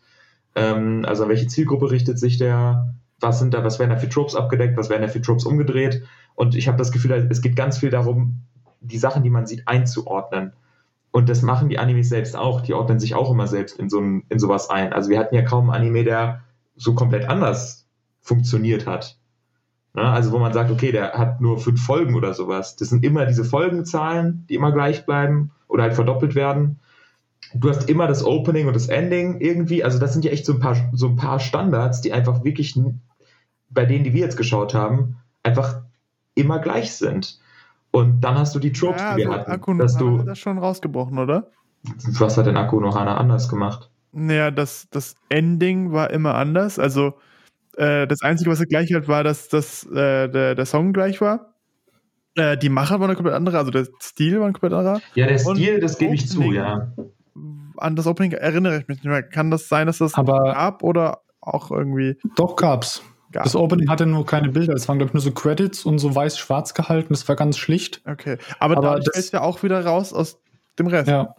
Ähm, 0.54 1.06
also 1.06 1.22
an 1.22 1.30
welche 1.30 1.46
Zielgruppe 1.46 1.90
richtet 1.90 2.18
sich 2.18 2.36
der? 2.36 2.94
Was 3.24 3.38
sind 3.38 3.54
da, 3.54 3.64
was 3.64 3.78
werden 3.78 3.90
da 3.90 3.96
für 3.96 4.08
Tropes 4.10 4.36
abgedeckt? 4.36 4.76
Was 4.76 4.90
werden 4.90 5.00
da 5.00 5.08
für 5.08 5.22
Tropes 5.22 5.46
umgedreht? 5.46 6.02
Und 6.34 6.54
ich 6.54 6.68
habe 6.68 6.76
das 6.76 6.92
Gefühl, 6.92 7.12
es 7.30 7.40
geht 7.40 7.56
ganz 7.56 7.78
viel 7.78 7.88
darum, 7.88 8.42
die 8.80 8.98
Sachen, 8.98 9.22
die 9.22 9.30
man 9.30 9.46
sieht, 9.46 9.66
einzuordnen. 9.66 10.52
Und 11.10 11.30
das 11.30 11.40
machen 11.40 11.70
die 11.70 11.78
Animes 11.78 12.10
selbst 12.10 12.36
auch. 12.36 12.60
Die 12.60 12.74
ordnen 12.74 13.00
sich 13.00 13.14
auch 13.14 13.30
immer 13.30 13.46
selbst 13.46 13.78
in, 13.78 13.88
so 13.88 13.98
ein, 13.98 14.24
in 14.28 14.38
sowas 14.38 14.68
ein. 14.68 14.92
Also 14.92 15.08
wir 15.08 15.18
hatten 15.18 15.34
ja 15.34 15.42
kaum 15.42 15.70
einen 15.70 15.84
Anime, 15.84 16.04
der 16.04 16.42
so 16.76 16.94
komplett 16.94 17.28
anders 17.28 17.86
funktioniert 18.20 18.86
hat. 18.86 19.18
Ne? 19.94 20.02
Also 20.02 20.32
wo 20.32 20.38
man 20.38 20.52
sagt, 20.52 20.70
okay, 20.70 20.92
der 20.92 21.12
hat 21.12 21.40
nur 21.40 21.58
fünf 21.58 21.82
Folgen 21.82 22.14
oder 22.14 22.34
sowas. 22.34 22.76
Das 22.76 22.90
sind 22.90 23.04
immer 23.04 23.24
diese 23.24 23.44
Folgenzahlen, 23.44 24.44
die 24.48 24.54
immer 24.54 24.72
gleich 24.72 25.06
bleiben 25.06 25.52
oder 25.68 25.84
halt 25.84 25.94
verdoppelt 25.94 26.34
werden. 26.34 26.80
Du 27.54 27.70
hast 27.70 27.88
immer 27.88 28.08
das 28.08 28.24
Opening 28.24 28.66
und 28.66 28.74
das 28.74 28.88
Ending 28.88 29.40
irgendwie. 29.40 29.84
Also 29.84 29.98
das 29.98 30.12
sind 30.12 30.24
ja 30.24 30.32
echt 30.32 30.44
so 30.44 30.54
ein 30.54 30.60
paar, 30.60 30.76
so 30.92 31.06
ein 31.06 31.16
paar 31.16 31.38
Standards, 31.38 32.00
die 32.00 32.12
einfach 32.12 32.42
wirklich 32.44 32.74
bei 33.74 33.84
denen, 33.84 34.04
die 34.04 34.12
wir 34.14 34.20
jetzt 34.20 34.36
geschaut 34.36 34.74
haben, 34.74 35.16
einfach 35.42 35.80
immer 36.34 36.58
gleich 36.58 36.94
sind. 36.94 37.38
Und 37.90 38.22
dann 38.22 38.36
hast 38.38 38.54
du 38.54 38.58
die 38.58 38.72
Tropes, 38.72 39.00
ja, 39.00 39.14
die 39.14 39.22
wir 39.22 39.28
also 39.30 39.40
hatten. 39.40 39.50
Akku 39.52 39.74
dass 39.74 39.94
hat 39.94 40.00
du, 40.00 40.18
das 40.22 40.38
schon 40.38 40.58
rausgebrochen, 40.58 41.18
oder? 41.18 41.50
was 42.18 42.36
hat 42.38 42.46
denn 42.46 42.56
Akku 42.56 42.80
noch 42.80 42.96
Hana 42.96 43.16
anders 43.16 43.48
gemacht? 43.48 43.90
Naja, 44.12 44.50
das, 44.50 44.88
das 44.90 45.16
Ending 45.28 45.92
war 45.92 46.10
immer 46.10 46.34
anders. 46.34 46.78
Also 46.78 47.14
äh, 47.76 48.06
das 48.06 48.22
Einzige, 48.22 48.50
was 48.50 48.60
gleich 48.66 48.92
hat, 48.94 49.06
war, 49.08 49.22
dass, 49.24 49.48
dass 49.48 49.84
äh, 49.86 50.28
der, 50.28 50.54
der 50.54 50.66
Song 50.66 50.92
gleich 50.92 51.20
war. 51.20 51.54
Äh, 52.36 52.56
die 52.56 52.68
Macher 52.68 53.00
war 53.00 53.06
eine 53.06 53.16
komplett 53.16 53.34
andere, 53.36 53.58
also 53.58 53.70
der 53.70 53.86
Stil 54.00 54.40
war 54.40 54.46
ein 54.46 54.52
komplett 54.54 54.72
anderer. 54.72 55.00
Ja, 55.14 55.26
der 55.26 55.44
Und 55.46 55.56
Stil, 55.56 55.80
das 55.80 55.98
gebe 55.98 56.14
ich 56.14 56.28
zu, 56.28 56.52
ja. 56.52 56.92
An 57.76 57.96
das 57.96 58.06
Opening 58.06 58.32
erinnere 58.32 58.78
ich 58.78 58.88
mich 58.88 58.98
nicht 58.98 59.06
mehr. 59.06 59.22
Kann 59.22 59.50
das 59.50 59.68
sein, 59.68 59.86
dass 59.86 59.98
das 59.98 60.14
Aber- 60.14 60.52
gab 60.52 60.82
oder 60.82 61.20
auch 61.40 61.70
irgendwie 61.70 62.16
Doch 62.36 62.56
gab's. 62.56 63.02
Gab? 63.34 63.44
Das 63.44 63.54
Opening 63.54 63.88
hatte 63.90 64.06
nur 64.06 64.24
keine 64.24 64.48
Bilder. 64.48 64.74
Es 64.74 64.88
waren, 64.88 64.98
glaube 64.98 65.10
ich, 65.10 65.14
nur 65.14 65.20
so 65.20 65.32
Credits 65.32 65.84
und 65.84 65.98
so 65.98 66.14
weiß-schwarz 66.14 66.72
gehalten. 66.74 67.08
Das 67.10 67.28
war 67.28 67.36
ganz 67.36 67.58
schlicht. 67.58 68.00
Okay. 68.06 68.38
Aber, 68.58 68.78
Aber 68.78 69.00
das 69.00 69.14
fällt 69.14 69.32
ja 69.32 69.42
auch 69.42 69.62
wieder 69.62 69.84
raus 69.84 70.12
aus 70.12 70.38
dem 70.78 70.86
Rest. 70.86 71.08
Ja. 71.08 71.34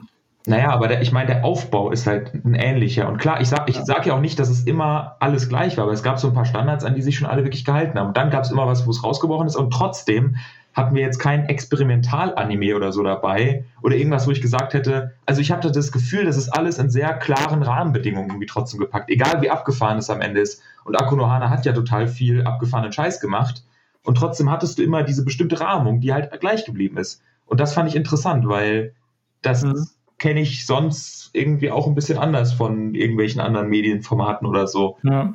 Naja, 0.47 0.69
aber 0.69 0.87
der, 0.87 1.01
ich 1.01 1.11
meine, 1.11 1.27
der 1.27 1.43
Aufbau 1.43 1.89
ist 1.89 2.05
halt 2.05 2.33
ein 2.35 2.53
ähnlicher. 2.53 3.07
Und 3.07 3.17
klar, 3.17 3.41
ich 3.41 3.49
sage 3.49 3.63
ich 3.67 3.77
sag 3.77 4.05
ja 4.05 4.13
auch 4.13 4.19
nicht, 4.19 4.37
dass 4.37 4.49
es 4.49 4.63
immer 4.65 5.15
alles 5.19 5.49
gleich 5.49 5.77
war, 5.77 5.85
aber 5.85 5.93
es 5.93 6.03
gab 6.03 6.19
so 6.19 6.27
ein 6.27 6.35
paar 6.35 6.45
Standards, 6.45 6.85
an 6.85 6.93
die 6.93 7.01
sich 7.01 7.17
schon 7.17 7.27
alle 7.27 7.43
wirklich 7.43 7.65
gehalten 7.65 7.97
haben. 7.97 8.09
Und 8.09 8.17
dann 8.17 8.29
gab 8.29 8.43
es 8.43 8.51
immer 8.51 8.67
was, 8.67 8.85
wo 8.85 8.91
es 8.91 9.03
rausgebrochen 9.03 9.47
ist. 9.47 9.55
Und 9.55 9.71
trotzdem 9.71 10.35
hatten 10.75 10.93
wir 10.93 11.01
jetzt 11.01 11.19
kein 11.19 11.47
Experimental-Anime 11.47 12.75
oder 12.75 12.91
so 12.91 13.01
dabei 13.01 13.63
oder 13.81 13.95
irgendwas, 13.95 14.27
wo 14.27 14.31
ich 14.31 14.41
gesagt 14.41 14.73
hätte, 14.73 15.13
also 15.25 15.39
ich 15.39 15.51
hatte 15.51 15.71
das 15.71 15.91
Gefühl, 15.91 16.25
das 16.25 16.35
ist 16.35 16.49
alles 16.49 16.77
in 16.77 16.89
sehr 16.89 17.13
klaren 17.13 17.63
Rahmenbedingungen 17.63 18.29
irgendwie 18.29 18.45
trotzdem 18.45 18.81
gepackt, 18.81 19.09
egal 19.09 19.41
wie 19.41 19.49
abgefahren 19.49 19.97
es 19.97 20.09
am 20.09 20.21
Ende 20.21 20.41
ist. 20.41 20.61
Und 20.85 20.95
Akunohana 20.95 21.49
hat 21.49 21.65
ja 21.65 21.73
total 21.73 22.07
viel 22.07 22.43
abgefahrenen 22.43 22.93
Scheiß 22.93 23.19
gemacht. 23.19 23.65
Und 24.03 24.17
trotzdem 24.17 24.49
hattest 24.49 24.77
du 24.77 24.83
immer 24.83 25.03
diese 25.03 25.25
bestimmte 25.25 25.59
Rahmung, 25.59 25.99
die 25.99 26.13
halt 26.13 26.31
gleich 26.39 26.63
geblieben 26.63 26.97
ist. 26.97 27.21
Und 27.45 27.59
das 27.59 27.73
fand 27.73 27.89
ich 27.89 27.95
interessant, 27.95 28.47
weil 28.47 28.93
das 29.41 29.63
Mhm. 29.63 29.87
kenne 30.19 30.41
ich 30.41 30.65
sonst 30.65 31.31
irgendwie 31.33 31.71
auch 31.71 31.87
ein 31.87 31.95
bisschen 31.95 32.17
anders 32.19 32.53
von 32.53 32.95
irgendwelchen 32.95 33.41
anderen 33.41 33.67
Medienformaten 33.67 34.47
oder 34.47 34.67
so. 34.67 34.97
Ja. 35.03 35.33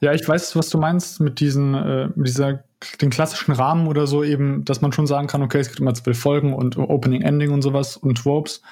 Ja, 0.00 0.12
ich 0.12 0.26
weiß, 0.26 0.56
was 0.56 0.68
du 0.68 0.78
meinst 0.78 1.20
mit 1.20 1.38
diesen, 1.38 1.74
äh, 1.74 2.08
mit 2.16 2.26
dieser, 2.26 2.64
den 3.00 3.10
klassischen 3.10 3.52
Rahmen 3.52 3.86
oder 3.86 4.08
so 4.08 4.24
eben, 4.24 4.64
dass 4.64 4.80
man 4.80 4.90
schon 4.90 5.06
sagen 5.06 5.28
kann, 5.28 5.42
okay, 5.42 5.60
es 5.60 5.68
gibt 5.68 5.78
immer 5.78 5.94
zwölf 5.94 6.18
Folgen 6.18 6.54
und 6.54 6.76
Opening, 6.76 7.22
Ending 7.22 7.52
und 7.52 7.62
sowas 7.62 7.96
und 7.98 8.18
Tropes. 8.18 8.62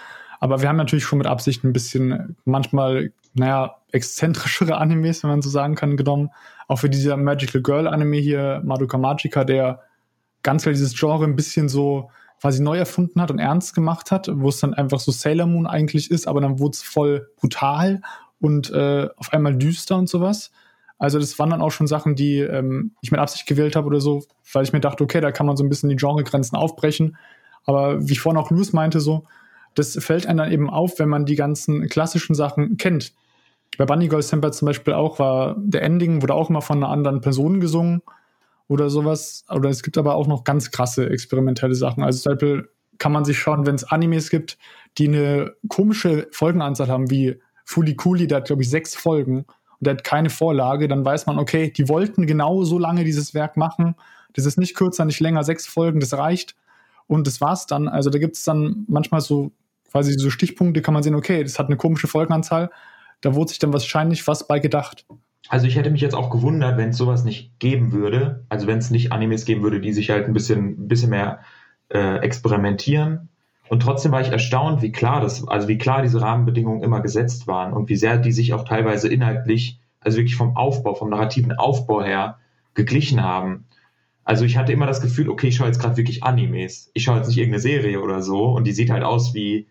Aber 0.40 0.61
wir 0.61 0.69
haben 0.69 0.76
natürlich 0.76 1.04
schon 1.04 1.19
mit 1.19 1.28
Absicht 1.28 1.62
ein 1.62 1.73
bisschen 1.73 2.37
manchmal, 2.45 3.12
naja, 3.35 3.76
exzentrischere 3.93 4.79
Animes, 4.79 5.23
wenn 5.23 5.31
man 5.31 5.43
so 5.43 5.51
sagen 5.51 5.75
kann, 5.75 5.97
genommen. 5.97 6.31
Auch 6.69 6.77
für 6.77 6.91
dieser 6.91 7.17
Magical 7.17 7.63
Girl 7.63 7.87
Anime 7.87 8.19
hier, 8.19 8.63
Madoka 8.65 8.99
Magica, 8.99 9.45
der 9.45 9.81
ganz 10.43 10.63
klar 10.63 10.73
dieses 10.73 10.99
Genre 10.99 11.25
ein 11.25 11.37
bisschen 11.37 11.69
so 11.69 12.11
quasi 12.41 12.63
neu 12.63 12.79
erfunden 12.79 13.21
hat 13.21 13.31
und 13.31 13.39
ernst 13.39 13.75
gemacht 13.75 14.11
hat, 14.11 14.31
wo 14.33 14.49
es 14.49 14.61
dann 14.61 14.73
einfach 14.73 15.01
so 15.01 15.13
Sailor 15.13 15.47
Moon 15.47 15.67
eigentlich 15.67 16.11
ist, 16.11 16.27
aber 16.27 16.41
dann 16.41 16.59
wurde 16.59 16.73
es 16.73 16.83
voll 16.83 17.29
brutal 17.37 18.01
und 18.41 18.71
äh, 18.71 19.09
auf 19.17 19.33
einmal 19.33 19.57
düster 19.57 19.97
und 19.97 20.09
sowas. 20.09 20.51
Also 20.99 21.19
das 21.19 21.39
waren 21.39 21.51
dann 21.51 21.63
auch 21.63 21.71
schon 21.71 21.87
Sachen, 21.87 22.15
die 22.15 22.39
ähm, 22.39 22.93
ich 23.01 23.11
mit 23.11 23.21
Absicht 23.21 23.47
gewählt 23.47 23.77
habe 23.77 23.87
oder 23.87 24.01
so, 24.01 24.25
weil 24.53 24.65
ich 24.65 24.73
mir 24.73 24.81
dachte, 24.81 25.05
okay, 25.05 25.21
da 25.21 25.33
kann 25.33 25.47
man 25.47 25.57
so 25.57 25.65
ein 25.65 25.69
bisschen 25.69 25.89
die 25.89 25.97
Genregrenzen 25.97 26.57
aufbrechen. 26.57 27.17
Aber 27.65 28.07
wie 28.09 28.17
vorhin 28.17 28.41
auch 28.41 28.51
Louis 28.51 28.73
meinte, 28.73 29.01
so, 29.01 29.25
das 29.75 29.97
fällt 30.03 30.27
einem 30.27 30.39
dann 30.39 30.53
eben 30.53 30.71
auf, 30.71 30.99
wenn 30.99 31.09
man 31.09 31.27
die 31.27 31.37
ganzen 31.37 31.89
klassischen 31.89 32.35
Sachen 32.35 32.77
kennt. 32.77 33.13
Bei 33.79 33.87
Bunny 33.87 34.09
Girl 34.09 34.23
Semper 34.23 34.53
zum 34.53 34.67
Beispiel 34.67 34.95
auch 34.95 35.19
war 35.19 35.57
der 35.59 35.83
Ending, 35.83 36.23
wurde 36.23 36.35
auch 36.35 36.50
immer 36.50 36.62
von 36.62 36.79
einer 36.79 36.93
anderen 36.93 37.21
Person 37.21 37.61
gesungen 37.61 38.03
oder 38.69 38.91
sowas. 38.91 39.45
Oder 39.49 39.71
es 39.71 39.83
gibt 39.83 39.99
aber 39.99 40.15
auch 40.15 40.27
noch 40.27 40.45
ganz 40.45 40.71
krasse 40.71 41.09
experimentelle 41.09 41.75
Sachen. 41.75 42.03
Also 42.03 42.21
zum 42.21 42.33
Beispiel 42.33 42.69
kann 42.99 43.12
man 43.12 43.25
sich 43.25 43.39
schauen, 43.39 43.67
wenn 43.67 43.75
es 43.75 43.85
Animes 43.85 44.31
gibt, 44.31 44.59
die 44.99 45.09
eine 45.09 45.55
komische 45.69 46.29
Folgenanzahl 46.33 46.89
haben, 46.89 47.11
wie 47.11 47.41
Fuli 47.65 47.97
Kuli, 47.97 48.27
der 48.27 48.39
hat, 48.39 48.47
glaube 48.47 48.62
ich, 48.62 48.71
sechs 48.71 48.95
Folgen 48.95 49.39
und 49.39 49.87
der 49.87 49.95
hat 49.95 50.05
keine 50.05 50.29
Vorlage, 50.29 50.87
dann 50.89 51.05
weiß 51.05 51.27
man, 51.27 51.39
okay, 51.39 51.71
die 51.71 51.89
wollten 51.89 52.27
genau 52.27 52.65
so 52.65 52.79
lange 52.79 53.05
dieses 53.05 53.33
Werk 53.33 53.57
machen. 53.57 53.95
Das 54.35 54.45
ist 54.45 54.59
nicht 54.59 54.77
kürzer, 54.77 55.05
nicht 55.05 55.21
länger, 55.21 55.43
sechs 55.45 55.67
Folgen, 55.67 56.00
das 56.00 56.12
reicht. 56.12 56.55
Und 57.07 57.27
das 57.27 57.41
war's 57.41 57.67
dann. 57.67 57.89
Also 57.89 58.11
da 58.11 58.19
gibt 58.19 58.37
es 58.37 58.45
dann 58.45 58.85
manchmal 58.89 59.21
so 59.21 59.53
quasi 59.91 60.12
so 60.12 60.31
Stichpunkte, 60.31 60.83
kann 60.83 60.95
man 60.95 61.03
sehen, 61.03 61.15
okay, 61.15 61.43
das 61.43 61.59
hat 61.59 61.67
eine 61.67 61.77
komische 61.77 62.07
Folgenanzahl. 62.07 62.71
Da 63.21 63.35
wurde 63.35 63.50
sich 63.50 63.59
dann 63.59 63.73
wahrscheinlich 63.73 64.27
was 64.27 64.47
bei 64.47 64.59
gedacht. 64.59 65.07
Also 65.49 65.67
ich 65.67 65.77
hätte 65.77 65.91
mich 65.91 66.00
jetzt 66.00 66.15
auch 66.15 66.31
gewundert, 66.31 66.77
wenn 66.77 66.91
es 66.91 66.97
sowas 66.97 67.25
nicht 67.25 67.59
geben 67.59 67.93
würde. 67.93 68.45
Also 68.49 68.67
wenn 68.67 68.79
es 68.79 68.91
nicht 68.91 69.12
Animes 69.12 69.45
geben 69.45 69.62
würde, 69.62 69.81
die 69.81 69.93
sich 69.93 70.11
halt 70.11 70.27
ein 70.27 70.33
bisschen, 70.33 70.85
ein 70.85 70.89
bisschen 70.89 71.11
mehr 71.11 71.41
äh, 71.89 72.19
experimentieren. 72.19 73.29
Und 73.69 73.83
trotzdem 73.83 74.12
war 74.12 74.21
ich 74.21 74.29
erstaunt, 74.29 74.83
wie 74.83 74.93
klar 74.93 75.21
das, 75.21 75.47
also 75.47 75.69
wie 75.69 75.79
klar 75.79 76.03
diese 76.03 76.21
Rahmenbedingungen 76.21 76.83
immer 76.83 77.00
gesetzt 77.00 77.47
waren 77.47 77.73
und 77.73 77.89
wie 77.89 77.97
sehr 77.97 78.19
die 78.19 78.33
sich 78.33 78.53
auch 78.53 78.65
teilweise 78.65 79.09
inhaltlich, 79.09 79.81
also 80.00 80.19
wirklich 80.19 80.37
vom 80.37 80.57
Aufbau, 80.57 80.95
vom 80.95 81.11
narrativen 81.11 81.53
Aufbau 81.53 82.03
her 82.03 82.39
geglichen 82.75 83.23
haben. 83.23 83.67
Also 84.25 84.45
ich 84.45 84.57
hatte 84.57 84.73
immer 84.73 84.87
das 84.87 85.00
Gefühl, 85.00 85.29
okay, 85.29 85.49
ich 85.49 85.57
schaue 85.57 85.67
jetzt 85.67 85.81
gerade 85.81 85.97
wirklich 85.97 86.23
Animes. 86.23 86.91
Ich 86.95 87.05
schaue 87.05 87.19
jetzt 87.19 87.29
nicht 87.29 87.39
irgendeine 87.39 87.61
Serie 87.61 88.00
oder 88.00 88.23
so 88.23 88.47
und 88.47 88.65
die 88.65 88.73
sieht 88.73 88.91
halt 88.91 89.03
aus 89.03 89.35
wie, 89.35 89.69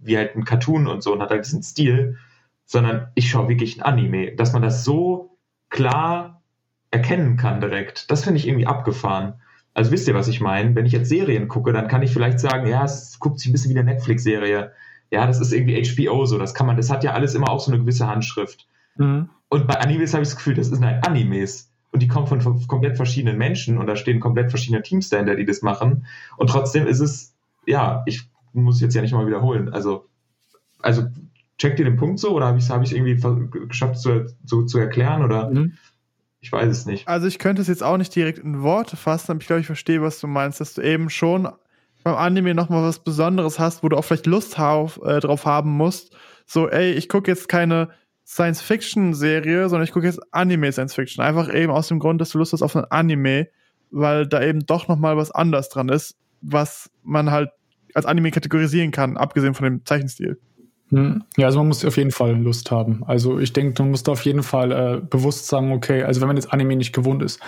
wie 0.00 0.16
halt 0.16 0.36
ein 0.36 0.44
Cartoon 0.44 0.86
und 0.86 1.02
so 1.02 1.12
und 1.12 1.20
hat 1.20 1.30
halt 1.30 1.44
diesen 1.44 1.62
Stil, 1.62 2.18
sondern 2.66 3.08
ich 3.14 3.30
schaue 3.30 3.48
wirklich 3.48 3.78
ein 3.78 3.82
Anime. 3.82 4.32
Dass 4.36 4.52
man 4.52 4.62
das 4.62 4.84
so 4.84 5.38
klar 5.70 6.42
erkennen 6.90 7.36
kann 7.36 7.60
direkt, 7.60 8.10
das 8.10 8.24
finde 8.24 8.38
ich 8.38 8.46
irgendwie 8.46 8.66
abgefahren. 8.66 9.40
Also 9.74 9.90
wisst 9.90 10.08
ihr, 10.08 10.14
was 10.14 10.28
ich 10.28 10.40
meine? 10.40 10.74
Wenn 10.74 10.86
ich 10.86 10.92
jetzt 10.92 11.08
Serien 11.08 11.48
gucke, 11.48 11.72
dann 11.72 11.88
kann 11.88 12.02
ich 12.02 12.12
vielleicht 12.12 12.40
sagen, 12.40 12.66
ja, 12.66 12.84
es 12.84 13.18
guckt 13.18 13.38
sich 13.38 13.48
ein 13.48 13.52
bisschen 13.52 13.74
wie 13.74 13.78
eine 13.78 13.92
Netflix-Serie. 13.92 14.72
Ja, 15.10 15.26
das 15.26 15.40
ist 15.40 15.52
irgendwie 15.52 15.82
HBO 15.84 16.24
so. 16.24 16.38
Das 16.38 16.54
kann 16.54 16.66
man, 16.66 16.76
das 16.76 16.90
hat 16.90 17.04
ja 17.04 17.12
alles 17.12 17.34
immer 17.34 17.50
auch 17.50 17.60
so 17.60 17.70
eine 17.70 17.80
gewisse 17.80 18.06
Handschrift. 18.06 18.66
Mhm. 18.96 19.28
Und 19.48 19.66
bei 19.66 19.74
Animes 19.78 20.14
habe 20.14 20.22
ich 20.22 20.30
das 20.30 20.36
Gefühl, 20.36 20.54
das 20.54 20.68
sind 20.68 20.84
halt 20.84 21.06
Animes. 21.06 21.70
Und 21.92 22.02
die 22.02 22.08
kommen 22.08 22.26
von, 22.26 22.40
von 22.40 22.66
komplett 22.66 22.96
verschiedenen 22.96 23.38
Menschen 23.38 23.78
und 23.78 23.86
da 23.86 23.96
stehen 23.96 24.18
komplett 24.20 24.50
verschiedene 24.50 24.82
Teams 24.82 25.08
dahinter, 25.08 25.36
die 25.36 25.44
das 25.44 25.62
machen. 25.62 26.06
Und 26.36 26.50
trotzdem 26.50 26.86
ist 26.86 27.00
es, 27.00 27.34
ja, 27.66 28.02
ich 28.06 28.28
muss 28.52 28.80
jetzt 28.80 28.94
ja 28.94 29.02
nicht 29.02 29.12
mal 29.12 29.26
wiederholen. 29.26 29.72
Also, 29.72 30.06
also 30.80 31.06
checkt 31.58 31.78
ihr 31.78 31.84
den 31.84 31.96
Punkt 31.96 32.18
so 32.18 32.30
oder 32.30 32.46
habe 32.46 32.58
ich 32.58 32.64
es 32.64 32.70
hab 32.70 32.84
irgendwie 32.90 33.18
geschafft 33.66 33.98
zu, 33.98 34.26
zu, 34.44 34.64
zu 34.64 34.78
erklären 34.78 35.22
oder? 35.22 35.50
Mhm. 35.50 35.74
Ich 36.40 36.52
weiß 36.52 36.70
es 36.70 36.86
nicht. 36.86 37.08
Also 37.08 37.26
ich 37.26 37.38
könnte 37.38 37.62
es 37.62 37.68
jetzt 37.68 37.82
auch 37.82 37.96
nicht 37.96 38.14
direkt 38.14 38.38
in 38.38 38.62
Worte 38.62 38.96
fassen, 38.96 39.32
aber 39.32 39.40
ich 39.40 39.46
glaube, 39.46 39.60
ich 39.60 39.66
verstehe, 39.66 40.02
was 40.02 40.20
du 40.20 40.26
meinst, 40.26 40.60
dass 40.60 40.74
du 40.74 40.82
eben 40.82 41.10
schon 41.10 41.48
beim 42.04 42.14
Anime 42.14 42.54
nochmal 42.54 42.84
was 42.84 43.00
Besonderes 43.00 43.58
hast, 43.58 43.82
wo 43.82 43.88
du 43.88 43.96
auch 43.96 44.04
vielleicht 44.04 44.26
Lust 44.26 44.58
auf, 44.60 45.00
äh, 45.04 45.18
drauf 45.18 45.44
haben 45.44 45.70
musst. 45.72 46.16
So, 46.46 46.68
ey, 46.68 46.92
ich 46.92 47.08
gucke 47.08 47.28
jetzt 47.28 47.48
keine 47.48 47.88
Science-Fiction-Serie, 48.24 49.68
sondern 49.68 49.84
ich 49.84 49.92
gucke 49.92 50.06
jetzt 50.06 50.20
Anime-Science-Fiction. 50.32 51.24
Einfach 51.24 51.52
eben 51.52 51.72
aus 51.72 51.88
dem 51.88 51.98
Grund, 51.98 52.20
dass 52.20 52.30
du 52.30 52.38
Lust 52.38 52.52
hast 52.52 52.62
auf 52.62 52.76
ein 52.76 52.84
Anime, 52.84 53.48
weil 53.90 54.26
da 54.26 54.40
eben 54.40 54.66
doch 54.66 54.86
nochmal 54.86 55.16
was 55.16 55.32
anders 55.32 55.68
dran 55.68 55.88
ist, 55.88 56.16
was 56.42 56.90
man 57.02 57.32
halt 57.32 57.50
als 57.94 58.06
Anime 58.06 58.30
kategorisieren 58.30 58.92
kann, 58.92 59.16
abgesehen 59.16 59.54
von 59.54 59.64
dem 59.64 59.84
Zeichenstil. 59.84 60.38
Hm. 60.90 61.24
Ja, 61.36 61.46
also 61.46 61.58
man 61.58 61.68
muss 61.68 61.84
auf 61.84 61.96
jeden 61.96 62.12
Fall 62.12 62.36
Lust 62.40 62.70
haben. 62.70 63.02
Also 63.06 63.38
ich 63.40 63.52
denke, 63.52 63.82
man 63.82 63.90
muss 63.90 64.04
da 64.04 64.12
auf 64.12 64.24
jeden 64.24 64.42
Fall 64.42 64.72
äh, 64.72 65.00
bewusst 65.00 65.48
sagen, 65.48 65.72
okay, 65.72 66.04
also 66.04 66.20
wenn 66.20 66.28
man 66.28 66.36
jetzt 66.36 66.52
Anime 66.52 66.76
nicht 66.76 66.92
gewohnt 66.92 67.22
ist. 67.22 67.40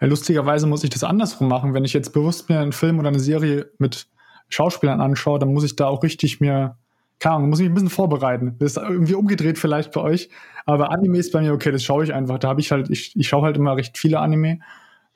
Äh, 0.00 0.06
lustigerweise 0.06 0.66
muss 0.66 0.82
ich 0.84 0.90
das 0.90 1.04
andersrum 1.04 1.48
machen. 1.48 1.74
Wenn 1.74 1.84
ich 1.84 1.92
jetzt 1.92 2.12
bewusst 2.14 2.48
mir 2.48 2.60
einen 2.60 2.72
Film 2.72 2.98
oder 2.98 3.08
eine 3.08 3.20
Serie 3.20 3.70
mit 3.78 4.06
Schauspielern 4.48 5.00
anschaue, 5.00 5.38
dann 5.38 5.52
muss 5.52 5.64
ich 5.64 5.76
da 5.76 5.86
auch 5.86 6.02
richtig 6.02 6.40
mir, 6.40 6.76
keine 7.18 7.36
Ahnung, 7.36 7.50
muss 7.50 7.60
ich 7.60 7.64
mich 7.64 7.72
ein 7.72 7.74
bisschen 7.74 7.90
vorbereiten. 7.90 8.56
Das 8.58 8.76
ist 8.76 8.82
irgendwie 8.82 9.14
umgedreht 9.14 9.58
vielleicht 9.58 9.92
bei 9.92 10.00
euch. 10.00 10.30
Aber 10.64 10.90
Anime 10.90 11.18
ist 11.18 11.32
bei 11.32 11.42
mir, 11.42 11.52
okay, 11.52 11.72
das 11.72 11.82
schaue 11.84 12.04
ich 12.04 12.14
einfach. 12.14 12.38
Da 12.38 12.48
habe 12.48 12.60
ich 12.60 12.72
halt, 12.72 12.88
ich, 12.90 13.14
ich 13.14 13.28
schaue 13.28 13.42
halt 13.42 13.56
immer 13.56 13.76
recht 13.76 13.98
viele 13.98 14.20
Anime, 14.20 14.60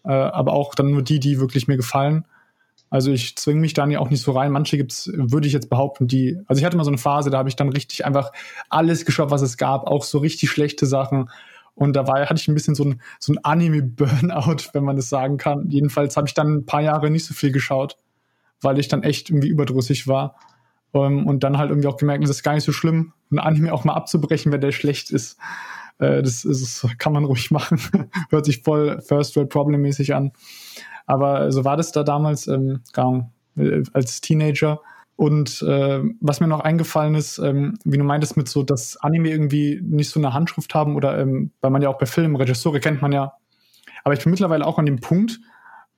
äh, 0.05 0.11
aber 0.11 0.53
auch 0.53 0.75
dann 0.75 0.91
nur 0.91 1.03
die, 1.03 1.19
die 1.21 1.41
wirklich 1.41 1.67
mir 1.67 1.77
gefallen. 1.77 2.27
Also 2.91 3.13
ich 3.13 3.37
zwinge 3.37 3.61
mich 3.61 3.73
dann 3.73 3.93
ja 3.93 4.01
auch 4.01 4.11
nicht 4.11 4.21
so 4.21 4.33
rein. 4.33 4.51
Manche 4.51 4.77
gibt's, 4.77 5.11
würde 5.15 5.47
ich 5.47 5.53
jetzt 5.53 5.71
behaupten, 5.71 6.09
die. 6.09 6.39
Also 6.47 6.59
ich 6.59 6.67
hatte 6.67 6.77
mal 6.77 6.85
so 6.85 6.91
eine 6.91 6.99
Phase, 6.99 7.31
da 7.31 7.39
habe 7.39 7.49
ich 7.49 7.57
dann 7.57 7.69
richtig 7.69 8.05
einfach 8.05 8.33
alles 8.69 9.05
geschaut, 9.05 9.31
was 9.31 9.43
es 9.43 9.57
gab, 9.57 9.87
auch 9.87 10.03
so 10.03 10.19
richtig 10.19 10.51
schlechte 10.51 10.87
Sachen. 10.87 11.31
Und 11.75 11.95
dabei 11.95 12.27
hatte 12.27 12.41
ich 12.41 12.49
ein 12.49 12.55
bisschen 12.55 12.75
so 12.75 12.85
ein, 12.85 13.01
so 13.21 13.33
ein 13.33 13.39
Anime-Burnout, 13.45 14.71
wenn 14.73 14.85
man 14.85 14.97
das 14.97 15.09
sagen 15.09 15.37
kann. 15.37 15.71
Jedenfalls 15.71 16.17
habe 16.17 16.27
ich 16.27 16.35
dann 16.35 16.57
ein 16.57 16.67
paar 16.67 16.83
Jahre 16.83 17.11
nicht 17.11 17.25
so 17.25 17.33
viel 17.33 17.53
geschaut, 17.53 17.97
weil 18.61 18.79
ich 18.79 18.89
dann 18.89 19.05
echt 19.05 19.31
irgendwie 19.31 19.49
überdrüssig 19.49 20.07
war. 20.09 20.37
Um, 20.93 21.21
ähm, 21.21 21.27
und 21.29 21.45
dann 21.45 21.57
halt 21.57 21.71
irgendwie 21.71 21.87
auch 21.87 21.97
gemerkt, 21.97 22.25
das 22.25 22.31
ist 22.31 22.43
gar 22.43 22.55
nicht 22.55 22.65
so 22.65 22.73
schlimm, 22.73 23.13
ein 23.31 23.39
Anime 23.39 23.73
auch 23.73 23.85
mal 23.85 23.95
abzubrechen, 23.95 24.51
wenn 24.51 24.61
der 24.61 24.73
schlecht 24.73 25.13
ist. 25.13 25.39
Äh, 25.99 26.23
das, 26.23 26.45
ist, 26.45 26.85
kann 26.99 27.13
man 27.13 27.25
ruhig 27.25 27.53
machen. 27.53 27.81
Hört 28.31 28.45
sich 28.45 28.63
voll 28.63 29.01
First 29.01 29.37
World 29.37 29.51
Problem 29.51 29.83
mäßig 29.83 30.15
an. 30.15 30.33
Aber 31.11 31.51
so 31.51 31.65
war 31.65 31.77
das 31.77 31.91
da 31.91 32.05
damals, 32.05 32.47
ähm, 32.47 32.83
äh, 33.57 33.83
als 33.93 34.21
Teenager. 34.21 34.81
Und 35.17 35.61
äh, 35.63 36.03
was 36.21 36.39
mir 36.39 36.47
noch 36.47 36.61
eingefallen 36.61 37.17
ist, 37.17 37.39
ähm, 37.39 37.77
wie 37.85 37.99
du 37.99 38.05
meintest, 38.05 38.37
mit 38.37 38.49
so, 38.49 38.63
dass 38.63 38.97
Anime 38.97 39.29
irgendwie 39.29 39.81
nicht 39.83 40.09
so 40.09 40.21
eine 40.21 40.33
Handschrift 40.35 40.73
haben 40.73 40.95
oder 40.95 41.19
ähm, 41.19 41.51
weil 41.61 41.73
man 41.73 41.83
ja 41.83 41.89
auch 41.89 41.99
bei 41.99 42.07
Filmen, 42.07 42.37
Regisseure 42.37 42.79
kennt 42.79 43.03
man 43.03 43.11
ja. 43.11 43.33
Aber 44.05 44.15
ich 44.15 44.23
bin 44.23 44.31
mittlerweile 44.31 44.65
auch 44.65 44.79
an 44.79 44.87
dem 44.87 45.01
Punkt, 45.01 45.41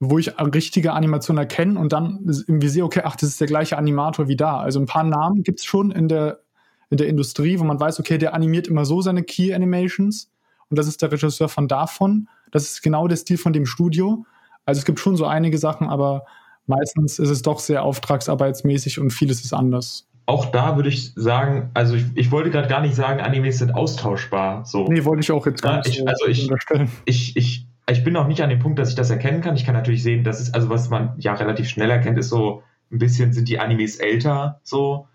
wo 0.00 0.18
ich 0.18 0.32
richtige 0.40 0.94
Animation 0.94 1.36
erkenne 1.36 1.78
und 1.78 1.92
dann 1.92 2.20
irgendwie 2.24 2.68
sehe, 2.68 2.82
okay, 2.82 3.02
ach, 3.04 3.14
das 3.14 3.28
ist 3.28 3.40
der 3.40 3.48
gleiche 3.48 3.76
Animator 3.76 4.28
wie 4.28 4.36
da. 4.36 4.60
Also 4.60 4.80
ein 4.80 4.86
paar 4.86 5.04
Namen 5.04 5.42
gibt 5.42 5.60
es 5.60 5.66
schon 5.66 5.90
in 5.90 6.08
der, 6.08 6.40
in 6.88 6.96
der 6.96 7.06
Industrie, 7.06 7.58
wo 7.58 7.64
man 7.64 7.78
weiß, 7.78 8.00
okay, 8.00 8.16
der 8.16 8.32
animiert 8.32 8.66
immer 8.66 8.86
so 8.86 9.02
seine 9.02 9.22
Key 9.22 9.52
Animations 9.52 10.30
und 10.70 10.78
das 10.78 10.88
ist 10.88 11.02
der 11.02 11.12
Regisseur 11.12 11.50
von 11.50 11.68
davon. 11.68 12.28
Das 12.50 12.64
ist 12.64 12.82
genau 12.82 13.06
der 13.08 13.16
Stil 13.16 13.36
von 13.36 13.52
dem 13.52 13.66
Studio. 13.66 14.24
Also 14.64 14.78
es 14.78 14.84
gibt 14.84 15.00
schon 15.00 15.16
so 15.16 15.26
einige 15.26 15.58
Sachen, 15.58 15.88
aber 15.88 16.24
meistens 16.66 17.18
ist 17.18 17.30
es 17.30 17.42
doch 17.42 17.58
sehr 17.58 17.82
auftragsarbeitsmäßig 17.82 18.98
und 18.98 19.10
vieles 19.10 19.44
ist 19.44 19.52
anders. 19.52 20.08
Auch 20.26 20.46
da 20.46 20.76
würde 20.76 20.88
ich 20.88 21.12
sagen, 21.14 21.70
also 21.74 21.94
ich, 21.94 22.04
ich 22.14 22.30
wollte 22.30 22.50
gerade 22.50 22.68
gar 22.68 22.80
nicht 22.80 22.94
sagen, 22.94 23.20
Animes 23.20 23.58
sind 23.58 23.74
austauschbar. 23.74 24.64
So. 24.64 24.86
Nee, 24.86 25.04
wollte 25.04 25.20
ich 25.20 25.32
auch 25.32 25.44
jetzt 25.46 25.62
gar 25.62 25.78
nicht 25.78 25.98
ich, 25.98 26.08
also 26.08 26.26
ich, 26.26 26.44
unterstellen. 26.44 26.90
Ich, 27.06 27.36
ich, 27.36 27.66
ich 27.90 28.04
bin 28.04 28.12
noch 28.12 28.28
nicht 28.28 28.40
an 28.40 28.48
dem 28.48 28.60
Punkt, 28.60 28.78
dass 28.78 28.90
ich 28.90 28.94
das 28.94 29.10
erkennen 29.10 29.40
kann. 29.40 29.56
Ich 29.56 29.64
kann 29.64 29.74
natürlich 29.74 30.02
sehen, 30.02 30.22
dass 30.22 30.40
es, 30.40 30.54
also 30.54 30.68
was 30.68 30.90
man 30.90 31.14
ja 31.18 31.34
relativ 31.34 31.68
schnell 31.68 31.90
erkennt, 31.90 32.18
ist 32.18 32.28
so 32.28 32.62
ein 32.92 32.98
bisschen 32.98 33.32
sind 33.32 33.48
die 33.48 33.58
Animes 33.58 33.96
älter, 33.96 34.60
so. 34.62 35.08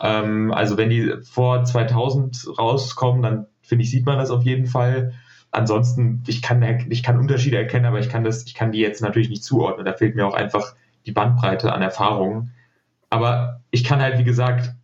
Ähm, 0.00 0.52
also 0.52 0.76
wenn 0.78 0.88
die 0.88 1.12
vor 1.22 1.64
2000 1.64 2.58
rauskommen, 2.58 3.22
dann 3.22 3.46
finde 3.60 3.84
ich, 3.84 3.90
sieht 3.90 4.06
man 4.06 4.18
das 4.18 4.30
auf 4.30 4.44
jeden 4.44 4.66
Fall 4.66 5.12
ansonsten, 5.54 6.22
ich 6.26 6.42
kann, 6.42 6.62
ich 6.90 7.02
kann 7.02 7.18
Unterschiede 7.18 7.56
erkennen, 7.56 7.86
aber 7.86 8.00
ich 8.00 8.08
kann 8.08 8.24
das, 8.24 8.44
ich 8.44 8.54
kann 8.54 8.72
die 8.72 8.80
jetzt 8.80 9.02
natürlich 9.02 9.28
nicht 9.28 9.44
zuordnen. 9.44 9.86
Da 9.86 9.92
fehlt 9.92 10.16
mir 10.16 10.26
auch 10.26 10.34
einfach 10.34 10.74
die 11.06 11.12
Bandbreite 11.12 11.72
an 11.72 11.82
Erfahrungen. 11.82 12.52
Aber 13.10 13.60
ich 13.70 13.84
kann 13.84 14.00
halt, 14.00 14.18
wie 14.18 14.24
gesagt, 14.24 14.74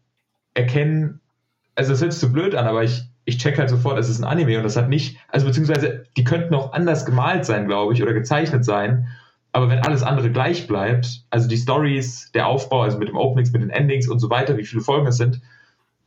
erkennen, 0.55 1.21
also 1.75 1.93
es 1.93 2.01
hört 2.01 2.13
sich 2.13 2.21
so 2.21 2.31
blöd 2.31 2.55
an, 2.55 2.67
aber 2.67 2.85
ich, 2.85 3.03
ich 3.25 3.39
check 3.39 3.59
halt 3.59 3.71
sofort, 3.71 3.99
es 3.99 4.09
ist 4.09 4.21
ein 4.21 4.25
Anime 4.25 4.59
und 4.59 4.65
das 4.65 4.77
hat 4.77 4.89
nicht, 4.89 5.19
also 5.29 5.47
beziehungsweise 5.47 6.05
die 6.17 6.25
könnten 6.25 6.55
auch 6.55 6.73
anders 6.73 7.05
gemalt 7.05 7.45
sein, 7.45 7.67
glaube 7.67 7.93
ich, 7.93 8.03
oder 8.03 8.13
gezeichnet 8.13 8.65
sein. 8.65 9.09
Aber 9.53 9.69
wenn 9.69 9.81
alles 9.81 10.05
andere 10.05 10.31
gleich 10.31 10.69
bleibt, 10.69 11.25
also 11.31 11.49
die 11.49 11.57
Stories, 11.57 12.31
der 12.33 12.47
Aufbau, 12.47 12.83
also 12.83 12.99
mit 12.99 13.09
dem 13.09 13.17
Openings, 13.17 13.53
mit 13.53 13.63
den 13.63 13.71
Endings 13.71 14.07
und 14.07 14.21
so 14.21 14.31
weiter, 14.31 14.57
wie 14.57 14.65
viele 14.65 14.83
Folgen 14.83 15.09
es 15.09 15.17
sind, 15.17 15.41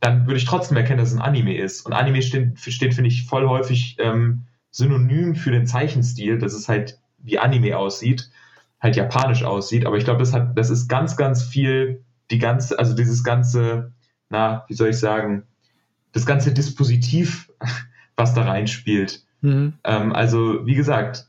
dann 0.00 0.26
würde 0.26 0.38
ich 0.38 0.46
trotzdem 0.46 0.76
erkennen, 0.76 0.98
dass 0.98 1.10
es 1.10 1.16
ein 1.16 1.22
Anime 1.22 1.56
ist. 1.56 1.84
Und 1.84 1.92
Anime 1.92 2.22
steht, 2.22 2.58
steht 2.58 2.94
finde 2.94 3.08
ich, 3.08 3.26
voll 3.26 3.46
häufig 3.46 3.96
ähm, 3.98 4.42
Synonym 4.74 5.34
für 5.34 5.50
den 5.50 5.66
Zeichenstil, 5.66 6.38
dass 6.38 6.52
es 6.52 6.68
halt 6.68 6.98
wie 7.18 7.38
Anime 7.38 7.78
aussieht, 7.78 8.30
halt 8.80 8.96
japanisch 8.96 9.44
aussieht. 9.44 9.86
Aber 9.86 9.96
ich 9.96 10.04
glaube, 10.04 10.20
das 10.20 10.32
hat, 10.32 10.58
das 10.58 10.70
ist 10.70 10.88
ganz, 10.88 11.16
ganz 11.16 11.42
viel, 11.42 12.04
die 12.30 12.38
ganze, 12.38 12.78
also 12.78 12.94
dieses 12.94 13.22
ganze, 13.22 13.92
na, 14.28 14.64
wie 14.68 14.74
soll 14.74 14.88
ich 14.88 14.98
sagen, 14.98 15.44
das 16.12 16.26
ganze 16.26 16.52
Dispositiv, 16.52 17.50
was 18.16 18.34
da 18.34 18.42
reinspielt. 18.42 19.24
Mhm. 19.40 19.74
Ähm, 19.84 20.12
also, 20.12 20.66
wie 20.66 20.74
gesagt, 20.74 21.28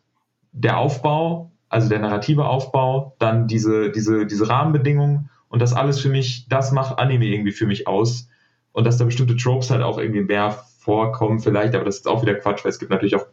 der 0.51 0.77
Aufbau 0.77 1.51
also 1.75 1.89
der 1.89 1.99
narrative 1.99 2.45
Aufbau, 2.45 3.15
dann 3.19 3.47
diese, 3.47 3.91
diese, 3.91 4.25
diese 4.25 4.47
Rahmenbedingungen 4.47 5.29
und 5.49 5.61
das 5.61 5.73
alles 5.73 5.99
für 5.99 6.09
mich, 6.09 6.47
das 6.47 6.71
macht 6.71 6.99
Anime 6.99 7.25
irgendwie 7.25 7.51
für 7.51 7.65
mich 7.65 7.87
aus. 7.87 8.29
Und 8.71 8.85
dass 8.85 8.97
da 8.97 9.05
bestimmte 9.05 9.35
Tropes 9.35 9.71
halt 9.71 9.81
auch 9.81 9.97
irgendwie 9.97 10.21
mehr 10.21 10.51
vorkommen, 10.79 11.39
vielleicht, 11.39 11.75
aber 11.75 11.85
das 11.85 11.97
ist 11.97 12.07
auch 12.07 12.21
wieder 12.21 12.35
Quatsch, 12.35 12.63
weil 12.63 12.69
es 12.69 12.79
gibt 12.79 12.91
natürlich 12.91 13.15
auch 13.15 13.25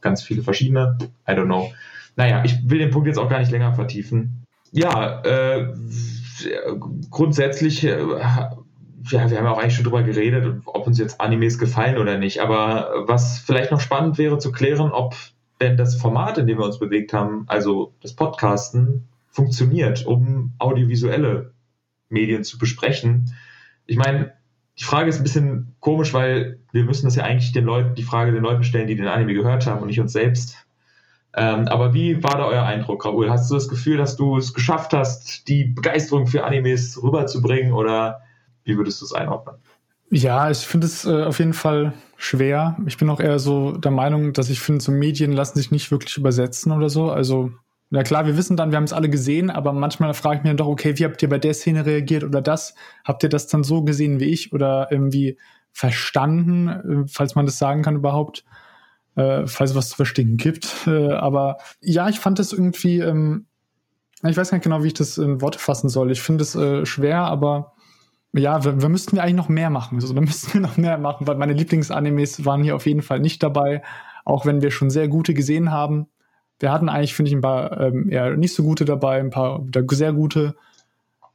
ganz 0.00 0.22
viele 0.22 0.42
verschiedene. 0.42 0.96
I 1.28 1.32
don't 1.32 1.46
know. 1.46 1.72
Naja, 2.16 2.42
ich 2.44 2.68
will 2.68 2.78
den 2.78 2.90
Punkt 2.90 3.06
jetzt 3.06 3.18
auch 3.18 3.28
gar 3.28 3.38
nicht 3.38 3.50
länger 3.50 3.74
vertiefen. 3.74 4.44
Ja, 4.72 5.22
äh, 5.22 5.72
grundsätzlich, 7.10 7.84
äh, 7.84 7.98
ja, 7.98 8.56
wir 9.00 9.20
haben 9.20 9.32
ja 9.32 9.50
auch 9.50 9.58
eigentlich 9.58 9.74
schon 9.74 9.84
drüber 9.84 10.02
geredet, 10.02 10.62
ob 10.66 10.86
uns 10.86 10.98
jetzt 10.98 11.20
Animes 11.20 11.58
gefallen 11.58 11.98
oder 11.98 12.18
nicht. 12.18 12.40
Aber 12.40 13.04
was 13.06 13.38
vielleicht 13.38 13.70
noch 13.70 13.80
spannend 13.80 14.18
wäre 14.18 14.38
zu 14.38 14.52
klären, 14.52 14.90
ob 14.90 15.14
denn 15.60 15.76
das 15.76 15.96
Format, 15.96 16.38
in 16.38 16.46
dem 16.46 16.58
wir 16.58 16.64
uns 16.64 16.78
bewegt 16.78 17.12
haben, 17.12 17.44
also 17.46 17.92
das 18.02 18.14
Podcasten, 18.14 19.08
funktioniert, 19.30 20.04
um 20.04 20.52
audiovisuelle 20.58 21.52
Medien 22.08 22.42
zu 22.42 22.58
besprechen. 22.58 23.34
Ich 23.86 23.96
meine, 23.96 24.32
die 24.78 24.84
Frage 24.84 25.08
ist 25.08 25.18
ein 25.18 25.24
bisschen 25.24 25.74
komisch, 25.80 26.14
weil 26.14 26.58
wir 26.72 26.84
müssen 26.84 27.06
das 27.06 27.16
ja 27.16 27.24
eigentlich 27.24 27.52
den 27.52 27.64
Leuten, 27.64 27.94
die 27.94 28.02
Frage 28.02 28.32
den 28.32 28.42
Leuten 28.42 28.62
stellen, 28.62 28.86
die 28.86 28.94
den 28.94 29.08
Anime 29.08 29.34
gehört 29.34 29.66
haben 29.66 29.80
und 29.80 29.88
nicht 29.88 30.00
uns 30.00 30.12
selbst. 30.12 30.56
Ähm, 31.34 31.68
aber 31.68 31.94
wie 31.94 32.22
war 32.22 32.38
da 32.38 32.46
euer 32.46 32.62
Eindruck, 32.62 33.04
Raoul? 33.04 33.30
Hast 33.30 33.50
du 33.50 33.54
das 33.54 33.68
Gefühl, 33.68 33.96
dass 33.96 34.16
du 34.16 34.36
es 34.36 34.54
geschafft 34.54 34.92
hast, 34.92 35.48
die 35.48 35.64
Begeisterung 35.64 36.26
für 36.26 36.44
Animes 36.44 37.02
rüberzubringen 37.02 37.72
oder 37.72 38.22
wie 38.64 38.76
würdest 38.76 39.00
du 39.00 39.04
es 39.04 39.12
einordnen? 39.12 39.56
Ja, 40.10 40.50
ich 40.50 40.58
finde 40.58 40.86
es 40.86 41.04
äh, 41.04 41.24
auf 41.24 41.38
jeden 41.38 41.52
Fall 41.52 41.92
schwer. 42.16 42.76
Ich 42.86 42.96
bin 42.96 43.10
auch 43.10 43.20
eher 43.20 43.38
so 43.38 43.72
der 43.72 43.90
Meinung, 43.90 44.32
dass 44.32 44.48
ich 44.48 44.60
finde, 44.60 44.82
so 44.82 44.90
Medien 44.90 45.32
lassen 45.32 45.58
sich 45.58 45.70
nicht 45.70 45.90
wirklich 45.90 46.16
übersetzen 46.16 46.72
oder 46.72 46.88
so. 46.88 47.10
Also 47.10 47.52
na 47.90 48.02
klar, 48.02 48.26
wir 48.26 48.36
wissen 48.36 48.56
dann, 48.56 48.70
wir 48.70 48.76
haben 48.76 48.84
es 48.84 48.92
alle 48.92 49.08
gesehen, 49.08 49.50
aber 49.50 49.72
manchmal 49.72 50.12
frage 50.12 50.36
ich 50.36 50.42
mich 50.42 50.50
dann 50.50 50.58
doch, 50.58 50.66
okay, 50.66 50.98
wie 50.98 51.04
habt 51.04 51.22
ihr 51.22 51.28
bei 51.28 51.38
der 51.38 51.54
Szene 51.54 51.86
reagiert 51.86 52.22
oder 52.22 52.42
das? 52.42 52.74
Habt 53.04 53.22
ihr 53.22 53.30
das 53.30 53.46
dann 53.46 53.64
so 53.64 53.82
gesehen 53.82 54.20
wie 54.20 54.26
ich 54.26 54.52
oder 54.52 54.88
irgendwie 54.90 55.38
verstanden, 55.72 56.68
äh, 56.68 57.08
falls 57.08 57.34
man 57.34 57.46
das 57.46 57.58
sagen 57.58 57.82
kann 57.82 57.96
überhaupt, 57.96 58.44
äh, 59.16 59.46
falls 59.46 59.70
es 59.70 59.76
was 59.76 59.88
zu 59.90 59.96
verstehen 59.96 60.36
gibt. 60.36 60.74
Äh, 60.86 61.12
aber 61.12 61.58
ja, 61.80 62.08
ich 62.08 62.18
fand 62.18 62.38
das 62.38 62.52
irgendwie, 62.52 63.00
ähm, 63.00 63.46
ich 64.22 64.36
weiß 64.36 64.52
nicht 64.52 64.64
genau, 64.64 64.82
wie 64.82 64.88
ich 64.88 64.94
das 64.94 65.18
in 65.18 65.40
Worte 65.40 65.58
fassen 65.58 65.88
soll. 65.88 66.10
Ich 66.10 66.20
finde 66.22 66.42
es 66.42 66.54
äh, 66.54 66.84
schwer, 66.86 67.20
aber 67.22 67.72
ja, 68.32 68.64
wir, 68.64 68.80
wir 68.80 68.88
müssten 68.88 69.16
ja 69.16 69.22
eigentlich 69.22 69.36
noch 69.36 69.48
mehr 69.48 69.70
machen. 69.70 69.96
Also, 69.96 70.14
da 70.14 70.20
müssten 70.22 70.54
wir 70.54 70.60
noch 70.60 70.76
mehr 70.76 70.98
machen, 70.98 71.26
weil 71.26 71.36
meine 71.36 71.52
Lieblingsanimes 71.52 72.44
waren 72.44 72.62
hier 72.62 72.76
auf 72.76 72.86
jeden 72.86 73.02
Fall 73.02 73.20
nicht 73.20 73.42
dabei, 73.42 73.82
auch 74.24 74.46
wenn 74.46 74.62
wir 74.62 74.70
schon 74.70 74.90
sehr 74.90 75.08
gute 75.08 75.34
gesehen 75.34 75.70
haben. 75.70 76.08
Wir 76.58 76.72
hatten 76.72 76.88
eigentlich, 76.88 77.14
finde 77.14 77.30
ich, 77.30 77.36
ein 77.36 77.40
paar 77.40 77.80
ähm, 77.80 78.10
eher 78.10 78.36
nicht 78.36 78.54
so 78.54 78.62
gute 78.62 78.84
dabei, 78.84 79.20
ein 79.20 79.30
paar 79.30 79.64
sehr 79.90 80.12
gute. 80.12 80.56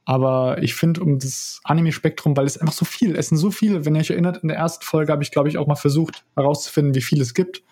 Aber 0.04 0.62
ich 0.62 0.74
finde, 0.74 1.00
um 1.00 1.18
das 1.18 1.60
Anime-Spektrum, 1.64 2.36
weil 2.36 2.44
es 2.44 2.58
einfach 2.58 2.74
so 2.74 2.84
viel, 2.84 3.16
es 3.16 3.28
sind 3.28 3.38
so 3.38 3.50
viele. 3.50 3.86
Wenn 3.86 3.94
ihr 3.94 4.00
euch 4.00 4.10
erinnert, 4.10 4.42
in 4.42 4.48
der 4.48 4.58
ersten 4.58 4.84
Folge 4.84 5.12
habe 5.12 5.22
ich, 5.22 5.30
glaube 5.30 5.48
ich, 5.48 5.56
auch 5.56 5.66
mal 5.66 5.76
versucht 5.76 6.24
herauszufinden, 6.36 6.94
wie 6.94 7.00
viel 7.00 7.20
es 7.22 7.32
gibt. 7.32 7.62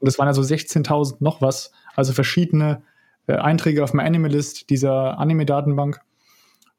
Und 0.00 0.06
es 0.06 0.18
waren 0.18 0.26
ja 0.26 0.34
so 0.34 0.42
16.000 0.42 1.16
noch 1.20 1.40
was. 1.40 1.72
Also 1.96 2.12
verschiedene 2.12 2.82
äh, 3.26 3.34
Einträge 3.34 3.82
auf 3.82 3.94
meiner 3.94 4.06
Anime-List 4.06 4.68
dieser 4.68 5.18
Anime-Datenbank. 5.18 6.00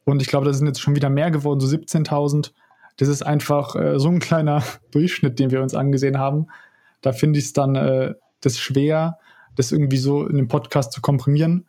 Und 0.06 0.22
ich 0.22 0.28
glaube, 0.28 0.46
da 0.46 0.54
sind 0.54 0.68
jetzt 0.68 0.82
schon 0.82 0.96
wieder 0.96 1.10
mehr 1.10 1.32
geworden, 1.32 1.60
so 1.60 1.68
17.000. 1.68 2.52
Das 2.98 3.08
ist 3.08 3.24
einfach 3.24 3.76
äh, 3.76 4.00
so 4.00 4.10
ein 4.10 4.20
kleiner 4.20 4.64
Durchschnitt, 4.92 5.40
den 5.40 5.50
wir 5.50 5.62
uns 5.62 5.74
angesehen 5.74 6.20
haben. 6.20 6.48
Da 7.02 7.14
finde 7.14 7.40
ich 7.40 7.46
es 7.46 7.54
dann 7.54 7.76
äh, 7.76 8.14
das 8.42 8.60
schwer, 8.60 9.18
das 9.60 9.72
irgendwie 9.72 9.98
so 9.98 10.26
in 10.26 10.38
den 10.38 10.48
Podcast 10.48 10.94
zu 10.94 11.02
komprimieren. 11.02 11.68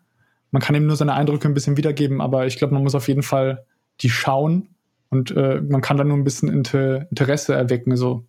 Man 0.53 0.63
kann 0.63 0.75
eben 0.75 0.87
nur 0.87 0.97
seine 0.97 1.15
Eindrücke 1.15 1.49
ein 1.49 1.55
bisschen 1.55 1.77
wiedergeben, 1.77 2.21
aber 2.21 2.47
ich 2.47 2.57
glaube, 2.57 2.75
man 2.75 2.83
muss 2.83 2.95
auf 2.95 3.09
jeden 3.09 3.23
Fall 3.23 3.67
die 4.01 4.11
schauen 4.11 4.69
und 5.11 5.33
äh, 5.33 5.61
man 5.61 5.81
kann 5.81 5.97
dann 5.97 6.09
nur 6.09 6.17
ein 6.17 6.25
bisschen 6.25 6.49
Inter 6.49 7.07
Interesse 7.11 7.55
erwecken. 7.55 7.97
So. 7.97 8.25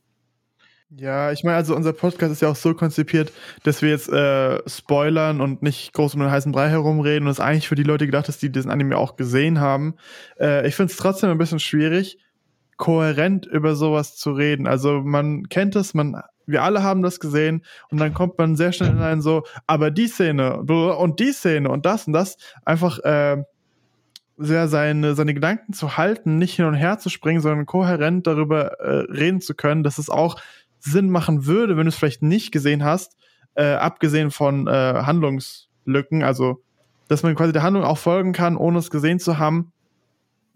Ja, 0.89 1.31
ich 1.31 1.43
meine, 1.43 1.55
also 1.55 1.75
unser 1.75 1.93
Podcast 1.93 2.33
ist 2.33 2.41
ja 2.41 2.49
auch 2.49 2.55
so 2.55 2.73
konzipiert, 2.73 3.31
dass 3.63 3.81
wir 3.81 3.89
jetzt 3.89 4.09
äh, 4.09 4.59
spoilern 4.67 5.39
und 5.39 5.61
nicht 5.61 5.93
groß 5.93 6.15
um 6.15 6.19
den 6.19 6.31
heißen 6.31 6.51
Brei 6.51 6.69
herumreden 6.69 7.27
und 7.27 7.31
es 7.31 7.39
eigentlich 7.39 7.67
für 7.67 7.75
die 7.75 7.83
Leute 7.83 8.07
gedacht 8.07 8.27
ist, 8.27 8.41
die 8.41 8.51
diesen 8.51 8.71
Anime 8.71 8.97
auch 8.97 9.15
gesehen 9.15 9.61
haben. 9.61 9.95
Äh, 10.39 10.67
ich 10.67 10.75
finde 10.75 10.91
es 10.91 10.97
trotzdem 10.97 11.29
ein 11.29 11.37
bisschen 11.37 11.59
schwierig, 11.59 12.17
kohärent 12.77 13.45
über 13.45 13.75
sowas 13.75 14.17
zu 14.17 14.31
reden. 14.31 14.67
Also 14.67 15.01
man 15.01 15.47
kennt 15.49 15.75
es, 15.75 15.93
man 15.93 16.21
wir 16.45 16.63
alle 16.63 16.83
haben 16.83 17.01
das 17.01 17.19
gesehen 17.19 17.63
und 17.89 17.99
dann 17.99 18.13
kommt 18.13 18.37
man 18.37 18.55
sehr 18.55 18.71
schnell 18.71 18.91
in 18.91 18.99
einen 18.99 19.21
so, 19.21 19.43
aber 19.67 19.91
die 19.91 20.07
Szene 20.07 20.57
und 20.57 21.19
die 21.19 21.31
Szene 21.31 21.69
und 21.69 21.85
das 21.85 22.07
und 22.07 22.13
das 22.13 22.37
einfach 22.65 22.99
äh, 22.99 23.43
sehr 24.37 24.67
seine, 24.67 25.15
seine 25.15 25.33
Gedanken 25.33 25.73
zu 25.73 25.97
halten, 25.97 26.37
nicht 26.37 26.55
hin 26.55 26.65
und 26.65 26.73
her 26.73 26.97
zu 26.97 27.09
springen, 27.09 27.41
sondern 27.41 27.65
kohärent 27.65 28.25
darüber 28.27 28.79
äh, 28.79 29.11
reden 29.11 29.41
zu 29.41 29.53
können, 29.53 29.83
dass 29.83 29.97
es 29.97 30.09
auch 30.09 30.37
Sinn 30.79 31.09
machen 31.09 31.45
würde, 31.45 31.77
wenn 31.77 31.85
du 31.85 31.89
es 31.89 31.95
vielleicht 31.95 32.23
nicht 32.23 32.51
gesehen 32.51 32.83
hast, 32.83 33.15
äh, 33.55 33.73
abgesehen 33.73 34.31
von 34.31 34.67
äh, 34.67 34.71
Handlungslücken, 34.71 36.23
also 36.23 36.61
dass 37.07 37.23
man 37.23 37.35
quasi 37.35 37.53
der 37.53 37.63
Handlung 37.63 37.83
auch 37.83 37.97
folgen 37.97 38.31
kann, 38.31 38.55
ohne 38.55 38.79
es 38.79 38.89
gesehen 38.89 39.19
zu 39.19 39.37
haben. 39.37 39.73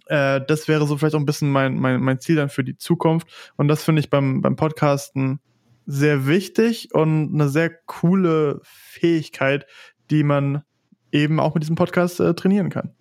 Äh, 0.07 0.41
das 0.47 0.67
wäre 0.67 0.87
so 0.87 0.97
vielleicht 0.97 1.15
auch 1.15 1.19
ein 1.19 1.25
bisschen 1.25 1.51
mein, 1.51 1.77
mein, 1.77 2.01
mein 2.01 2.19
Ziel 2.19 2.37
dann 2.37 2.49
für 2.49 2.63
die 2.63 2.77
Zukunft. 2.77 3.27
Und 3.57 3.67
das 3.67 3.83
finde 3.83 3.99
ich 3.99 4.09
beim, 4.09 4.41
beim 4.41 4.55
Podcasten 4.55 5.39
sehr 5.85 6.27
wichtig 6.27 6.93
und 6.93 7.33
eine 7.33 7.49
sehr 7.49 7.69
coole 7.69 8.59
Fähigkeit, 8.63 9.65
die 10.09 10.23
man 10.23 10.63
eben 11.11 11.39
auch 11.39 11.53
mit 11.53 11.63
diesem 11.63 11.75
Podcast 11.75 12.19
äh, 12.19 12.33
trainieren 12.33 12.69
kann. 12.69 12.91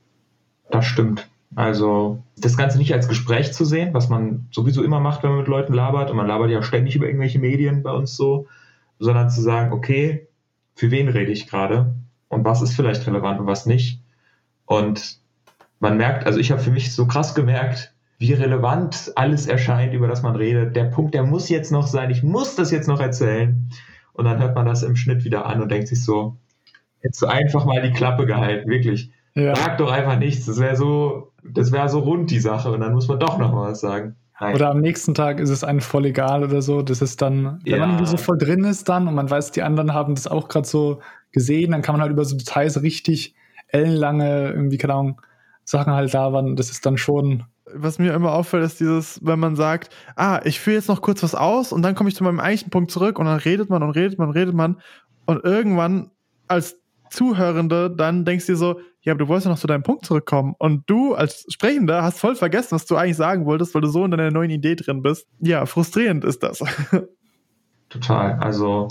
Das 0.71 0.87
stimmt. 0.87 1.29
Also 1.57 2.23
das 2.37 2.57
Ganze 2.57 2.79
nicht 2.79 2.93
als 2.93 3.09
Gespräch 3.09 3.53
zu 3.53 3.65
sehen, 3.65 3.95
was 3.95 4.09
man 4.09 4.49
sowieso 4.51 4.83
immer 4.83 5.01
macht, 5.01 5.23
wenn 5.23 5.31
man 5.31 5.41
mit 5.41 5.49
Leuten 5.49 5.73
labert, 5.73 6.11
und 6.11 6.17
man 6.17 6.27
labert 6.27 6.51
ja 6.51 6.63
ständig 6.63 6.97
über 6.97 7.07
irgendwelche 7.07 7.39
Medien 7.39 7.83
bei 7.83 7.93
uns 7.93 8.17
so, 8.17 8.49
sondern 8.99 9.31
zu 9.31 9.41
sagen, 9.41 9.73
okay, 9.73 10.29
für 10.75 10.91
wen 10.91 11.09
rede 11.09 11.31
ich 11.31 11.47
gerade 11.47 11.95
und 12.29 12.45
was 12.45 12.63
ist 12.63 12.75
vielleicht 12.75 13.07
relevant 13.07 13.41
und 13.41 13.47
was 13.47 13.67
nicht. 13.67 14.03
Und 14.67 15.19
man 15.79 15.97
merkt, 15.97 16.27
also 16.27 16.41
ich 16.41 16.51
habe 16.51 16.61
für 16.61 16.71
mich 16.71 16.95
so 16.95 17.07
krass 17.07 17.35
gemerkt, 17.35 17.94
wie 18.19 18.33
relevant 18.33 19.13
alles 19.17 19.47
erscheint, 19.47 19.93
über 19.95 20.07
das 20.07 20.23
man 20.23 20.37
redet. 20.37 20.77
Der 20.77 20.85
Punkt, 20.85 21.15
der 21.15 21.25
muss 21.25 21.49
jetzt 21.49 21.73
noch 21.73 21.87
sein, 21.87 22.11
ich 22.11 22.23
muss 22.23 22.55
das 22.57 22.71
jetzt 22.71 22.89
noch 22.89 23.01
erzählen. 23.01 23.69
Und 24.13 24.27
dann 24.27 24.39
hört 24.39 24.55
man 24.55 24.67
das 24.67 24.83
im 24.83 24.95
Schnitt 24.95 25.25
wieder 25.25 25.47
an 25.47 25.61
und 25.61 25.71
denkt 25.71 25.89
sich 25.89 26.05
so, 26.05 26.37
hättest 27.01 27.23
du 27.23 27.27
einfach 27.27 27.65
mal 27.65 27.83
die 27.83 27.93
Klappe 27.93 28.27
gehalten, 28.27 28.71
wirklich. 28.71 29.11
Ja. 29.35 29.57
Sag 29.57 29.79
doch 29.79 29.91
einfach 29.91 30.19
nichts. 30.19 30.47
Das 30.47 30.61
wäre 30.61 30.77
so, 30.77 31.33
das 31.43 31.73
wäre 31.73 31.89
so 31.89 31.99
rund 31.99 32.31
die 32.31 32.39
Sache 32.39 32.71
und 32.71 32.81
dann 32.81 32.93
muss 32.93 33.09
man 33.09 33.19
doch 33.19 33.39
noch 33.39 33.53
mal 33.53 33.71
was 33.71 33.81
sagen. 33.81 34.15
Nein. 34.41 34.55
Oder 34.55 34.71
am 34.71 34.81
nächsten 34.81 35.15
Tag 35.15 35.41
ist 35.41 35.51
es 35.51 35.65
einem 35.65 35.81
voll 35.81 36.07
egal 36.07 36.45
oder 36.45 36.61
so. 36.61 36.83
Das 36.83 37.03
ist 37.03 37.23
dann, 37.23 37.61
wenn 37.65 37.81
ja. 37.81 37.87
man 37.87 38.05
so 38.05 38.17
voll 38.17 38.39
drin 38.39 38.65
ist 38.65 38.89
dann 38.89 39.09
und 39.09 39.15
man 39.15 39.31
weiß, 39.31 39.53
die 39.53 39.63
anderen 39.63 39.95
haben 39.95 40.15
das 40.15 40.27
auch 40.27 40.49
gerade 40.49 40.67
so 40.67 41.01
gesehen, 41.33 41.73
dann 41.73 41.83
kann 41.83 41.95
man 41.95 42.03
halt 42.03 42.13
über 42.13 42.25
so 42.25 42.37
Details 42.37 42.83
richtig 42.83 43.35
ellenlange 43.69 44.51
irgendwie, 44.51 44.79
keine 44.79 44.95
Ahnung, 44.95 45.21
Sachen 45.65 45.93
halt 45.93 46.13
da 46.15 46.33
waren. 46.33 46.57
Das 46.57 46.71
ist 46.71 46.85
dann 46.85 46.97
schon 46.97 47.45
was 47.75 47.99
mir 47.99 48.15
immer 48.15 48.33
auffällt, 48.33 48.65
ist 48.65 48.81
dieses, 48.81 49.21
wenn 49.23 49.39
man 49.39 49.57
sagt, 49.57 49.95
ah, 50.17 50.41
ich 50.45 50.61
führe 50.61 50.77
jetzt 50.77 50.89
noch 50.89 51.03
kurz 51.03 51.23
was 51.23 51.35
aus 51.35 51.73
und 51.73 51.83
dann 51.83 51.95
komme 51.95 52.09
ich 52.09 52.17
zu 52.17 52.25
meinem 52.25 52.41
eigentlichen 52.41 52.71
Punkt 52.71 52.91
zurück 52.91 53.19
und 53.19 53.27
dann 53.27 53.39
redet 53.39 53.71
man 53.71 53.83
und 53.83 53.91
redet 53.91 54.19
man 54.19 54.29
und 54.29 54.35
redet 54.35 54.55
man 54.55 54.81
und 55.27 55.45
irgendwann 55.45 56.11
als 56.49 56.79
Zuhörende 57.11 57.91
dann 57.91 58.25
denkst 58.25 58.47
du 58.47 58.53
dir 58.53 58.59
so, 58.59 58.81
ja, 59.03 59.13
aber 59.13 59.25
du 59.25 59.29
wolltest 59.29 59.47
ja 59.47 59.53
noch 59.53 59.59
zu 59.59 59.67
deinem 59.67 59.83
Punkt 59.83 60.05
zurückkommen 60.05 60.55
und 60.59 60.83
du 60.87 61.15
als 61.15 61.47
Sprechender 61.49 62.03
hast 62.03 62.19
voll 62.19 62.35
vergessen, 62.35 62.73
was 62.73 62.87
du 62.87 62.97
eigentlich 62.97 63.17
sagen 63.17 63.45
wolltest, 63.45 63.75
weil 63.75 63.83
du 63.83 63.89
so 63.89 64.05
in 64.05 64.11
deiner 64.11 64.31
neuen 64.31 64.51
Idee 64.51 64.75
drin 64.75 65.03
bist. 65.03 65.27
Ja, 65.41 65.67
frustrierend 65.67 66.25
ist 66.25 66.43
das. 66.43 66.63
Total. 67.89 68.39
Also 68.41 68.89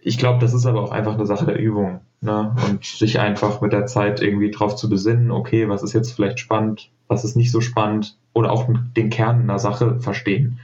ich 0.00 0.18
glaube, 0.18 0.40
das 0.40 0.54
ist 0.54 0.66
aber 0.66 0.82
auch 0.82 0.90
einfach 0.90 1.14
eine 1.14 1.26
Sache 1.26 1.46
der 1.46 1.58
Übung. 1.58 2.00
Ne? 2.20 2.54
Und 2.66 2.84
sich 2.84 3.20
einfach 3.20 3.60
mit 3.60 3.72
der 3.72 3.86
Zeit 3.86 4.20
irgendwie 4.20 4.50
drauf 4.50 4.74
zu 4.76 4.88
besinnen, 4.88 5.30
okay, 5.30 5.68
was 5.68 5.82
ist 5.82 5.92
jetzt 5.92 6.12
vielleicht 6.12 6.40
spannend, 6.40 6.90
was 7.08 7.24
ist 7.24 7.36
nicht 7.36 7.50
so 7.50 7.60
spannend 7.60 8.16
oder 8.32 8.52
auch 8.52 8.68
den 8.96 9.10
Kern 9.10 9.40
einer 9.40 9.58
Sache 9.58 10.00
verstehen. 10.00 10.60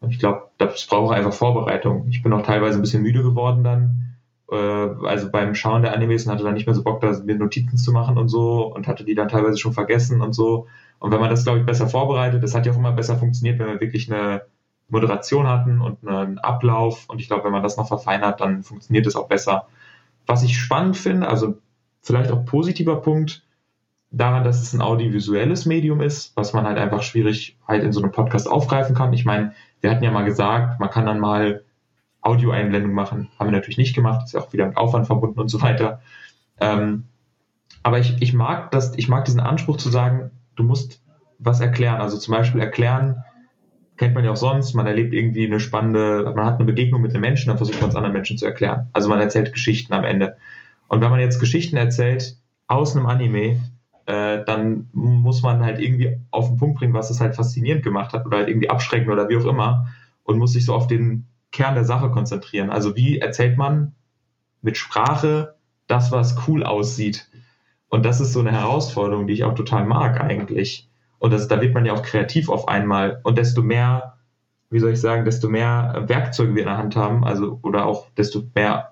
Und 0.00 0.10
ich 0.10 0.18
glaube, 0.18 0.48
das 0.58 0.84
braucht 0.86 1.14
einfach 1.14 1.32
Vorbereitung. 1.32 2.06
Ich 2.08 2.22
bin 2.22 2.32
auch 2.32 2.42
teilweise 2.42 2.78
ein 2.78 2.82
bisschen 2.82 3.02
müde 3.02 3.22
geworden 3.22 3.62
dann, 3.62 4.16
äh, 4.50 4.56
also 4.56 5.30
beim 5.30 5.54
Schauen 5.54 5.82
der 5.82 5.94
Animes 5.94 6.26
und 6.26 6.32
hatte 6.32 6.42
dann 6.42 6.54
nicht 6.54 6.66
mehr 6.66 6.74
so 6.74 6.82
Bock, 6.82 7.00
da 7.00 7.12
mir 7.24 7.36
Notizen 7.36 7.76
zu 7.76 7.92
machen 7.92 8.18
und 8.18 8.28
so 8.28 8.64
und 8.74 8.88
hatte 8.88 9.04
die 9.04 9.14
dann 9.14 9.28
teilweise 9.28 9.58
schon 9.58 9.72
vergessen 9.72 10.20
und 10.20 10.32
so. 10.32 10.66
Und 10.98 11.12
wenn 11.12 11.20
man 11.20 11.30
das, 11.30 11.44
glaube 11.44 11.60
ich, 11.60 11.66
besser 11.66 11.88
vorbereitet, 11.88 12.42
das 12.42 12.54
hat 12.54 12.66
ja 12.66 12.72
auch 12.72 12.76
immer 12.76 12.92
besser 12.92 13.16
funktioniert, 13.16 13.58
wenn 13.58 13.68
wir 13.68 13.80
wirklich 13.80 14.12
eine 14.12 14.42
Moderation 14.88 15.48
hatten 15.48 15.80
und 15.80 16.06
einen 16.06 16.38
Ablauf. 16.38 17.08
Und 17.08 17.20
ich 17.20 17.28
glaube, 17.28 17.44
wenn 17.44 17.52
man 17.52 17.62
das 17.62 17.76
noch 17.76 17.88
verfeinert, 17.88 18.40
dann 18.40 18.62
funktioniert 18.62 19.06
es 19.06 19.16
auch 19.16 19.28
besser. 19.28 19.66
Was 20.26 20.42
ich 20.42 20.58
spannend 20.58 20.96
finde, 20.96 21.28
also 21.28 21.58
vielleicht 22.02 22.30
auch 22.30 22.44
positiver 22.44 22.96
Punkt, 23.00 23.42
daran, 24.12 24.44
dass 24.44 24.60
es 24.60 24.72
ein 24.74 24.82
audiovisuelles 24.82 25.66
Medium 25.66 26.00
ist, 26.00 26.36
was 26.36 26.52
man 26.52 26.66
halt 26.66 26.78
einfach 26.78 27.02
schwierig 27.02 27.56
halt 27.66 27.82
in 27.82 27.92
so 27.92 28.02
einem 28.02 28.12
Podcast 28.12 28.48
aufgreifen 28.48 28.94
kann. 28.94 29.12
Ich 29.12 29.24
meine, 29.24 29.54
wir 29.80 29.90
hatten 29.90 30.04
ja 30.04 30.10
mal 30.10 30.24
gesagt, 30.24 30.78
man 30.78 30.90
kann 30.90 31.06
dann 31.06 31.18
mal 31.18 31.64
Audioeinblendung 32.20 32.92
machen. 32.92 33.28
Haben 33.38 33.48
wir 33.48 33.52
natürlich 33.52 33.78
nicht 33.78 33.94
gemacht, 33.94 34.24
ist 34.24 34.34
ja 34.34 34.40
auch 34.40 34.52
wieder 34.52 34.66
mit 34.66 34.76
Aufwand 34.76 35.06
verbunden 35.06 35.40
und 35.40 35.48
so 35.48 35.60
weiter. 35.62 36.00
Ähm, 36.60 37.04
aber 37.82 37.98
ich, 37.98 38.20
ich 38.20 38.32
mag 38.32 38.70
das, 38.70 38.96
ich 38.96 39.08
mag 39.08 39.24
diesen 39.24 39.40
Anspruch 39.40 39.78
zu 39.78 39.88
sagen, 39.88 40.30
du 40.54 40.62
musst 40.62 41.02
was 41.38 41.60
erklären. 41.60 42.00
Also 42.00 42.18
zum 42.18 42.34
Beispiel 42.34 42.60
erklären, 42.60 43.24
kennt 43.96 44.14
man 44.14 44.24
ja 44.24 44.30
auch 44.30 44.36
sonst, 44.36 44.74
man 44.74 44.86
erlebt 44.86 45.14
irgendwie 45.14 45.46
eine 45.46 45.58
spannende, 45.58 46.32
man 46.36 46.44
hat 46.44 46.56
eine 46.56 46.64
Begegnung 46.64 47.00
mit 47.00 47.12
einem 47.12 47.22
Menschen, 47.22 47.48
dann 47.48 47.56
versucht 47.56 47.80
man 47.80 47.90
es 47.90 47.96
anderen 47.96 48.12
Menschen 48.12 48.38
zu 48.38 48.44
erklären. 48.46 48.88
Also 48.92 49.08
man 49.08 49.20
erzählt 49.20 49.52
Geschichten 49.52 49.92
am 49.92 50.04
Ende. 50.04 50.36
Und 50.88 51.00
wenn 51.00 51.10
man 51.10 51.20
jetzt 51.20 51.40
Geschichten 51.40 51.76
erzählt 51.76 52.36
aus 52.68 52.94
einem 52.94 53.06
Anime, 53.06 53.60
äh, 54.06 54.44
dann 54.44 54.88
muss 54.92 55.42
man 55.42 55.64
halt 55.64 55.78
irgendwie 55.80 56.18
auf 56.30 56.48
den 56.48 56.56
Punkt 56.56 56.78
bringen, 56.78 56.94
was 56.94 57.10
es 57.10 57.20
halt 57.20 57.34
faszinierend 57.34 57.82
gemacht 57.82 58.12
hat 58.12 58.26
oder 58.26 58.38
halt 58.38 58.48
irgendwie 58.48 58.70
abschrecken 58.70 59.10
oder 59.10 59.28
wie 59.28 59.36
auch 59.36 59.44
immer 59.44 59.88
und 60.24 60.38
muss 60.38 60.52
sich 60.52 60.64
so 60.64 60.74
auf 60.74 60.86
den 60.86 61.26
Kern 61.50 61.74
der 61.74 61.84
Sache 61.84 62.10
konzentrieren. 62.10 62.70
Also 62.70 62.96
wie 62.96 63.18
erzählt 63.18 63.58
man 63.58 63.94
mit 64.62 64.76
Sprache 64.76 65.56
das, 65.86 66.10
was 66.12 66.48
cool 66.48 66.64
aussieht? 66.64 67.28
Und 67.88 68.06
das 68.06 68.20
ist 68.20 68.32
so 68.32 68.40
eine 68.40 68.52
Herausforderung, 68.52 69.26
die 69.26 69.34
ich 69.34 69.44
auch 69.44 69.54
total 69.54 69.84
mag 69.84 70.20
eigentlich. 70.20 70.88
Und 71.18 71.32
das, 71.32 71.46
da 71.46 71.60
wird 71.60 71.74
man 71.74 71.84
ja 71.84 71.92
auch 71.92 72.02
kreativ 72.02 72.48
auf 72.48 72.68
einmal. 72.68 73.20
Und 73.22 73.36
desto 73.36 73.62
mehr, 73.62 74.18
wie 74.70 74.80
soll 74.80 74.92
ich 74.92 75.00
sagen, 75.00 75.24
desto 75.24 75.48
mehr 75.48 76.04
Werkzeuge 76.06 76.54
wir 76.54 76.62
in 76.62 76.68
der 76.68 76.78
Hand 76.78 76.96
haben, 76.96 77.24
also 77.24 77.60
oder 77.62 77.84
auch 77.86 78.08
desto 78.16 78.42
mehr 78.54 78.91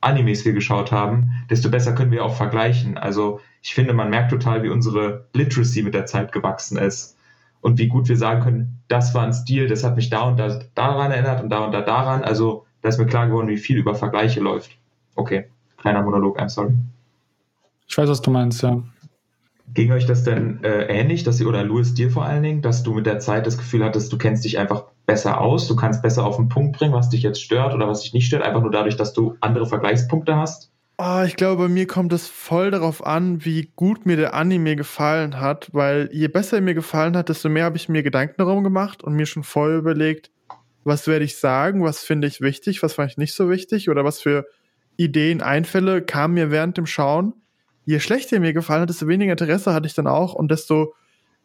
Animes 0.00 0.44
wir 0.44 0.52
geschaut 0.52 0.92
haben, 0.92 1.30
desto 1.50 1.70
besser 1.70 1.94
können 1.94 2.12
wir 2.12 2.24
auch 2.24 2.36
vergleichen. 2.36 2.96
Also 2.96 3.40
ich 3.62 3.74
finde, 3.74 3.92
man 3.92 4.10
merkt 4.10 4.30
total, 4.30 4.62
wie 4.62 4.68
unsere 4.68 5.26
Literacy 5.34 5.82
mit 5.82 5.94
der 5.94 6.06
Zeit 6.06 6.32
gewachsen 6.32 6.78
ist 6.78 7.16
und 7.60 7.78
wie 7.78 7.88
gut 7.88 8.08
wir 8.08 8.16
sagen 8.16 8.42
können, 8.42 8.78
das 8.88 9.14
war 9.14 9.24
ein 9.24 9.32
Stil, 9.32 9.66
das 9.66 9.84
hat 9.84 9.96
mich 9.96 10.10
da 10.10 10.22
und 10.22 10.38
da 10.38 10.60
daran 10.74 11.10
erinnert 11.10 11.42
und 11.42 11.50
da 11.50 11.64
und 11.64 11.72
da 11.72 11.80
daran. 11.80 12.22
Also 12.22 12.64
da 12.82 12.88
ist 12.88 12.98
mir 12.98 13.06
klar 13.06 13.26
geworden, 13.26 13.48
wie 13.48 13.56
viel 13.56 13.76
über 13.76 13.94
Vergleiche 13.94 14.40
läuft. 14.40 14.78
Okay, 15.16 15.46
kleiner 15.76 16.02
Monolog, 16.02 16.40
I'm 16.40 16.48
sorry. 16.48 16.74
Ich 17.88 17.98
weiß, 17.98 18.08
was 18.08 18.22
du 18.22 18.30
meinst, 18.30 18.62
ja. 18.62 18.82
Ging 19.74 19.92
euch 19.92 20.06
das 20.06 20.22
denn 20.22 20.62
äh, 20.62 20.84
ähnlich, 20.84 21.24
dass 21.24 21.40
ihr, 21.40 21.48
oder 21.48 21.64
Louis 21.64 21.92
dir 21.94 22.10
vor 22.10 22.24
allen 22.24 22.42
Dingen, 22.42 22.62
dass 22.62 22.82
du 22.82 22.94
mit 22.94 23.06
der 23.06 23.18
Zeit 23.18 23.46
das 23.46 23.58
Gefühl 23.58 23.84
hattest, 23.84 24.12
du 24.12 24.18
kennst 24.18 24.44
dich 24.44 24.58
einfach 24.58 24.84
besser 25.08 25.40
aus, 25.40 25.66
du 25.66 25.74
kannst 25.74 26.02
besser 26.02 26.24
auf 26.24 26.36
den 26.36 26.48
Punkt 26.48 26.78
bringen, 26.78 26.94
was 26.94 27.08
dich 27.08 27.22
jetzt 27.22 27.42
stört 27.42 27.74
oder 27.74 27.88
was 27.88 28.02
dich 28.02 28.14
nicht 28.14 28.26
stört, 28.26 28.44
einfach 28.44 28.60
nur 28.60 28.70
dadurch, 28.70 28.96
dass 28.96 29.12
du 29.12 29.36
andere 29.40 29.66
Vergleichspunkte 29.66 30.36
hast? 30.36 30.70
Oh, 30.98 31.22
ich 31.26 31.34
glaube, 31.34 31.64
bei 31.64 31.68
mir 31.68 31.88
kommt 31.88 32.12
es 32.12 32.28
voll 32.28 32.70
darauf 32.70 33.04
an, 33.04 33.44
wie 33.44 33.72
gut 33.74 34.06
mir 34.06 34.16
der 34.16 34.34
Anime 34.34 34.76
gefallen 34.76 35.40
hat, 35.40 35.68
weil 35.72 36.08
je 36.12 36.28
besser 36.28 36.58
er 36.58 36.62
mir 36.62 36.74
gefallen 36.74 37.16
hat, 37.16 37.28
desto 37.28 37.48
mehr 37.48 37.64
habe 37.64 37.76
ich 37.76 37.88
mir 37.88 38.04
Gedanken 38.04 38.36
darum 38.38 38.62
gemacht 38.62 39.02
und 39.02 39.14
mir 39.14 39.26
schon 39.26 39.42
voll 39.42 39.74
überlegt, 39.74 40.30
was 40.84 41.06
werde 41.06 41.24
ich 41.24 41.36
sagen, 41.36 41.82
was 41.82 42.00
finde 42.00 42.28
ich 42.28 42.40
wichtig, 42.40 42.82
was 42.82 42.94
fand 42.94 43.10
ich 43.10 43.18
nicht 43.18 43.34
so 43.34 43.50
wichtig 43.50 43.90
oder 43.90 44.04
was 44.04 44.20
für 44.20 44.46
Ideen, 44.96 45.42
Einfälle 45.42 46.02
kamen 46.02 46.34
mir 46.34 46.52
während 46.52 46.76
dem 46.76 46.86
Schauen 46.86 47.34
je 47.88 48.00
schlechter 48.00 48.36
er 48.36 48.40
mir 48.40 48.52
gefallen 48.52 48.82
hat, 48.82 48.90
desto 48.90 49.08
weniger 49.08 49.32
Interesse 49.32 49.72
hatte 49.72 49.86
ich 49.86 49.94
dann 49.94 50.06
auch 50.06 50.34
und 50.34 50.50
desto, 50.50 50.94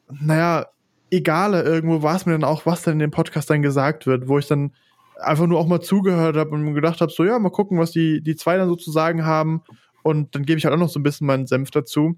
naja, 0.10 0.66
egaler 1.14 1.64
irgendwo 1.64 2.02
war 2.02 2.16
es 2.16 2.26
mir 2.26 2.32
dann 2.34 2.44
auch, 2.44 2.66
was 2.66 2.82
dann 2.82 2.94
in 2.94 3.00
dem 3.00 3.12
Podcast 3.12 3.50
dann 3.50 3.62
gesagt 3.62 4.08
wird, 4.08 4.28
wo 4.28 4.40
ich 4.40 4.48
dann 4.48 4.72
einfach 5.18 5.46
nur 5.46 5.60
auch 5.60 5.68
mal 5.68 5.80
zugehört 5.80 6.36
habe 6.36 6.50
und 6.50 6.74
gedacht 6.74 7.02
habe, 7.02 7.12
so 7.12 7.24
ja, 7.24 7.38
mal 7.38 7.52
gucken, 7.52 7.78
was 7.78 7.92
die, 7.92 8.22
die 8.22 8.36
zwei 8.36 8.58
dann 8.58 8.68
so 8.68 8.76
zu 8.76 8.92
sagen 8.92 9.24
haben. 9.26 9.62
Und 10.02 10.36
dann 10.36 10.44
gebe 10.44 10.58
ich 10.58 10.66
halt 10.66 10.74
auch 10.74 10.80
noch 10.80 10.90
so 10.90 11.00
ein 11.00 11.04
bisschen 11.04 11.28
meinen 11.28 11.46
Senf 11.46 11.72
dazu. 11.72 12.18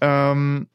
Ähm, 0.00 0.68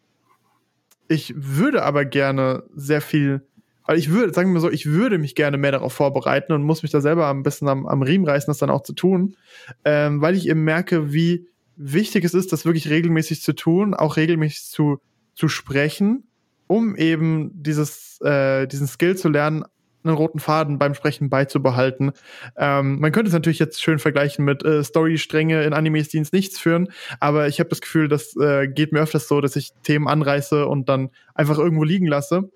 ich 1.08 1.34
würde 1.36 1.84
aber 1.84 2.06
gerne 2.06 2.64
sehr 2.76 3.02
viel, 3.02 3.42
weil 3.86 3.98
ich 3.98 4.12
würde, 4.12 4.34
sagen 4.34 4.50
wir 4.50 4.54
mal 4.54 4.60
so, 4.60 4.70
ich 4.70 4.86
würde 4.86 5.18
mich 5.18 5.36
gerne 5.36 5.58
mehr 5.58 5.72
darauf 5.72 5.94
vorbereiten 5.94 6.54
und 6.54 6.64
muss 6.64 6.84
mich 6.84 6.92
da 6.92 7.02
selber 7.02 7.30
ein 7.30 7.44
bisschen 7.44 7.68
am, 7.68 7.88
am 7.88 8.04
Riemen 8.04 8.28
reißen, 8.28 8.48
das 8.48 8.60
dann 8.60 8.70
auch 8.70 8.84
zu 8.84 8.94
tun, 8.94 9.36
ähm, 9.84 10.22
weil 10.22 10.36
ich 10.36 10.48
eben 10.48 10.64
merke, 10.64 11.12
wie 11.12 11.48
wichtig 11.76 12.24
es 12.24 12.34
ist, 12.36 12.54
das 12.54 12.66
wirklich 12.66 12.90
regelmäßig 12.90 13.42
zu 13.42 13.54
tun, 13.54 13.94
auch 13.96 14.18
regelmäßig 14.18 14.66
zu, 14.66 15.00
zu 15.34 15.48
sprechen, 15.48 16.28
um 16.68 16.96
eben 16.96 17.52
dieses, 17.54 18.20
äh, 18.22 18.68
diesen 18.68 18.88
Skill 18.88 19.18
zu 19.18 19.30
lernen, 19.30 19.64
einen 20.04 20.16
roten 20.16 20.40
Faden 20.40 20.78
beim 20.78 20.94
Sprechen 20.94 21.30
beizubehalten. 21.30 22.12
Ähm, 22.58 23.00
man 23.00 23.12
könnte 23.12 23.30
es 23.30 23.34
natürlich 23.34 23.60
jetzt 23.60 23.82
schön 23.82 24.00
vergleichen 24.00 24.46
mit 24.46 24.64
äh, 24.64 24.84
Storystränge 24.84 25.64
in 25.64 25.74
Animes, 25.74 26.10
die 26.10 26.18
ins 26.18 26.32
Nichts 26.32 26.60
führen, 26.60 26.90
aber 27.20 27.48
ich 27.48 27.60
habe 27.60 27.70
das 27.70 27.82
Gefühl, 27.82 28.08
das 28.08 28.36
äh, 28.38 28.68
geht 28.68 28.92
mir 28.92 29.00
öfters 29.00 29.28
so, 29.28 29.42
dass 29.42 29.56
ich 29.56 29.72
Themen 29.84 30.08
anreiße 30.08 30.68
und 30.68 30.90
dann 30.90 31.10
einfach 31.34 31.58
irgendwo 31.58 31.84
liegen 31.84 32.08
lasse. 32.08 32.50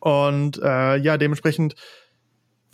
Und 0.00 0.60
äh, 0.62 0.96
ja, 0.96 1.16
dementsprechend 1.16 1.76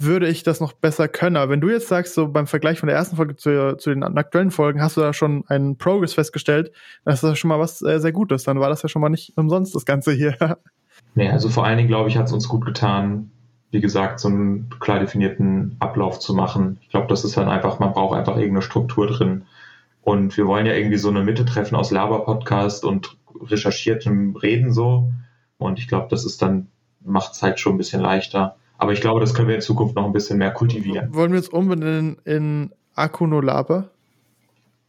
würde 0.02 0.28
ich 0.28 0.42
das 0.42 0.60
noch 0.60 0.72
besser 0.72 1.08
können. 1.08 1.36
Aber 1.36 1.50
wenn 1.50 1.60
du 1.60 1.68
jetzt 1.68 1.88
sagst, 1.88 2.14
so 2.14 2.28
beim 2.28 2.46
Vergleich 2.46 2.78
von 2.78 2.86
der 2.86 2.96
ersten 2.96 3.16
Folge 3.16 3.36
zu, 3.36 3.76
zu 3.76 3.90
den 3.90 4.02
aktuellen 4.02 4.50
Folgen, 4.50 4.82
hast 4.82 4.96
du 4.96 5.02
da 5.02 5.12
schon 5.12 5.44
einen 5.48 5.76
Progress 5.76 6.14
festgestellt, 6.14 6.72
das 7.04 7.22
ist 7.22 7.28
ja 7.28 7.36
schon 7.36 7.48
mal 7.48 7.58
was 7.58 7.82
äh, 7.82 8.00
sehr 8.00 8.12
Gutes. 8.12 8.44
Dann 8.44 8.60
war 8.60 8.70
das 8.70 8.82
ja 8.82 8.88
schon 8.88 9.02
mal 9.02 9.10
nicht 9.10 9.36
umsonst, 9.36 9.74
das 9.74 9.84
Ganze 9.84 10.12
hier. 10.12 10.36
nee, 11.14 11.28
also 11.28 11.50
vor 11.50 11.66
allen 11.66 11.76
Dingen, 11.76 11.88
glaube 11.88 12.08
ich, 12.08 12.16
hat 12.16 12.26
es 12.26 12.32
uns 12.32 12.48
gut 12.48 12.64
getan, 12.64 13.30
wie 13.70 13.80
gesagt, 13.80 14.20
so 14.20 14.28
einen 14.28 14.70
klar 14.80 15.00
definierten 15.00 15.76
Ablauf 15.80 16.18
zu 16.18 16.34
machen. 16.34 16.78
Ich 16.80 16.88
glaube, 16.88 17.06
das 17.06 17.24
ist 17.24 17.36
dann 17.36 17.48
einfach, 17.48 17.78
man 17.78 17.92
braucht 17.92 18.16
einfach 18.16 18.36
irgendeine 18.36 18.62
Struktur 18.62 19.06
drin. 19.06 19.44
Und 20.02 20.36
wir 20.36 20.46
wollen 20.46 20.66
ja 20.66 20.72
irgendwie 20.72 20.96
so 20.96 21.10
eine 21.10 21.22
Mitte 21.22 21.44
treffen 21.44 21.76
aus 21.76 21.90
Laber-Podcast 21.90 22.84
und 22.84 23.18
recherchiertem 23.42 24.34
Reden 24.36 24.72
so. 24.72 25.12
Und 25.58 25.78
ich 25.78 25.88
glaube, 25.88 26.08
das 26.08 26.24
ist 26.24 26.40
dann, 26.40 26.68
macht 27.04 27.32
es 27.32 27.42
halt 27.42 27.60
schon 27.60 27.74
ein 27.74 27.78
bisschen 27.78 28.00
leichter. 28.00 28.56
Aber 28.80 28.92
ich 28.92 29.02
glaube, 29.02 29.20
das 29.20 29.34
können 29.34 29.48
wir 29.48 29.54
in 29.54 29.60
Zukunft 29.60 29.94
noch 29.94 30.06
ein 30.06 30.12
bisschen 30.12 30.38
mehr 30.38 30.52
kultivieren. 30.52 31.14
Wollen 31.14 31.32
wir 31.32 31.38
uns 31.38 31.50
umbenennen 31.50 32.16
in 32.24 32.72
Akunolaber? 32.94 33.90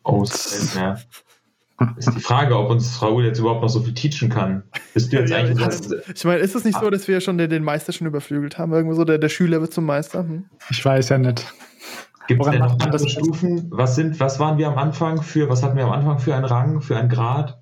Oh, 0.04 0.24
ist, 0.24 0.76
ja. 0.76 0.98
ist 1.98 2.16
die 2.16 2.22
Frage, 2.22 2.58
ob 2.58 2.70
uns 2.70 3.02
Raoul 3.02 3.26
jetzt 3.26 3.40
überhaupt 3.40 3.62
noch 3.62 3.68
so 3.68 3.82
viel 3.82 3.94
teachen 3.94 4.30
kann. 4.30 4.64
Bist 4.94 5.12
du 5.12 5.18
jetzt 5.18 5.30
ja, 5.30 5.40
eigentlich 5.40 5.60
ja, 5.60 5.66
das, 5.66 5.92
Ich 6.16 6.24
meine, 6.24 6.40
ist 6.40 6.56
es 6.56 6.64
nicht 6.64 6.78
ah. 6.78 6.80
so, 6.80 6.90
dass 6.90 7.10
wir 7.10 7.20
schon 7.20 7.38
den, 7.38 7.50
den, 7.50 7.66
Meister 7.66 7.92
schon 7.92 8.08
überflügelt 8.08 8.58
haben? 8.58 8.72
Irgendwo 8.72 8.96
so, 8.96 9.04
der, 9.04 9.18
der 9.18 9.28
Schüler 9.28 9.60
wird 9.60 9.74
zum 9.74 9.86
Meister? 9.86 10.20
Hm? 10.20 10.46
Ich 10.70 10.84
weiß 10.84 11.10
ja 11.10 11.18
nicht. 11.18 11.46
Gibt 12.28 12.46
es 12.46 12.50
denn 12.50 12.60
noch 12.62 12.80
andere 12.80 13.10
Stufen? 13.10 13.68
Was, 13.72 13.96
sind, 13.96 14.22
was 14.22 14.40
waren 14.40 14.58
wir 14.58 14.70
am 14.70 14.78
Anfang 14.78 15.22
für, 15.22 15.50
was 15.50 15.64
hatten 15.64 15.76
wir 15.76 15.84
am 15.84 15.92
Anfang 15.92 16.18
für 16.18 16.34
einen 16.34 16.46
Rang, 16.46 16.80
für 16.80 16.96
einen 16.96 17.10
Grad? 17.10 17.62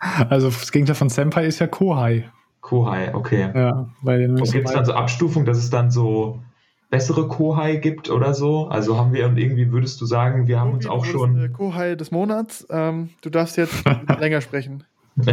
Also 0.00 0.48
das 0.48 0.72
Gegenteil 0.72 0.96
von 0.96 1.10
Senpai 1.10 1.46
ist 1.46 1.60
ja 1.60 1.68
Kohai. 1.68 2.28
Kohai, 2.64 3.14
okay. 3.14 3.50
Ja, 3.54 3.90
weil 4.00 4.30
Und 4.30 4.50
gibt 4.50 4.66
es 4.66 4.72
dann 4.72 4.86
so 4.86 4.94
Abstufung, 4.94 5.44
dass 5.44 5.58
es 5.58 5.68
dann 5.68 5.90
so 5.90 6.42
bessere 6.88 7.28
Kohai 7.28 7.76
gibt 7.76 8.08
oder 8.08 8.32
so? 8.32 8.68
Also 8.68 8.96
haben 8.96 9.12
wir 9.12 9.20
irgendwie, 9.20 9.70
würdest 9.70 10.00
du 10.00 10.06
sagen, 10.06 10.46
wir 10.46 10.60
haben 10.60 10.72
uns 10.72 10.86
auch 10.86 11.04
schon. 11.04 11.44
Äh, 11.44 11.48
Kohai 11.50 11.94
des 11.94 12.10
Monats. 12.10 12.66
Ähm, 12.70 13.10
du 13.20 13.28
darfst 13.28 13.58
jetzt 13.58 13.84
länger 14.18 14.40
sprechen. 14.40 14.84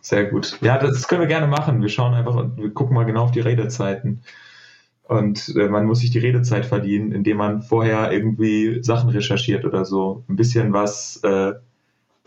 Sehr 0.00 0.26
gut. 0.26 0.58
Ja, 0.60 0.78
das 0.78 1.08
können 1.08 1.22
wir 1.22 1.26
gerne 1.26 1.48
machen. 1.48 1.82
Wir 1.82 1.88
schauen 1.88 2.14
einfach 2.14 2.36
und 2.36 2.56
wir 2.56 2.70
gucken 2.70 2.94
mal 2.94 3.02
genau 3.02 3.24
auf 3.24 3.32
die 3.32 3.40
Redezeiten. 3.40 4.22
Und 5.02 5.56
äh, 5.56 5.68
man 5.68 5.86
muss 5.86 5.98
sich 6.00 6.12
die 6.12 6.20
Redezeit 6.20 6.66
verdienen, 6.66 7.10
indem 7.10 7.38
man 7.38 7.62
vorher 7.62 8.12
irgendwie 8.12 8.80
Sachen 8.84 9.10
recherchiert 9.10 9.64
oder 9.64 9.84
so. 9.84 10.22
Ein 10.28 10.36
bisschen 10.36 10.72
was 10.72 11.16
äh, 11.24 11.54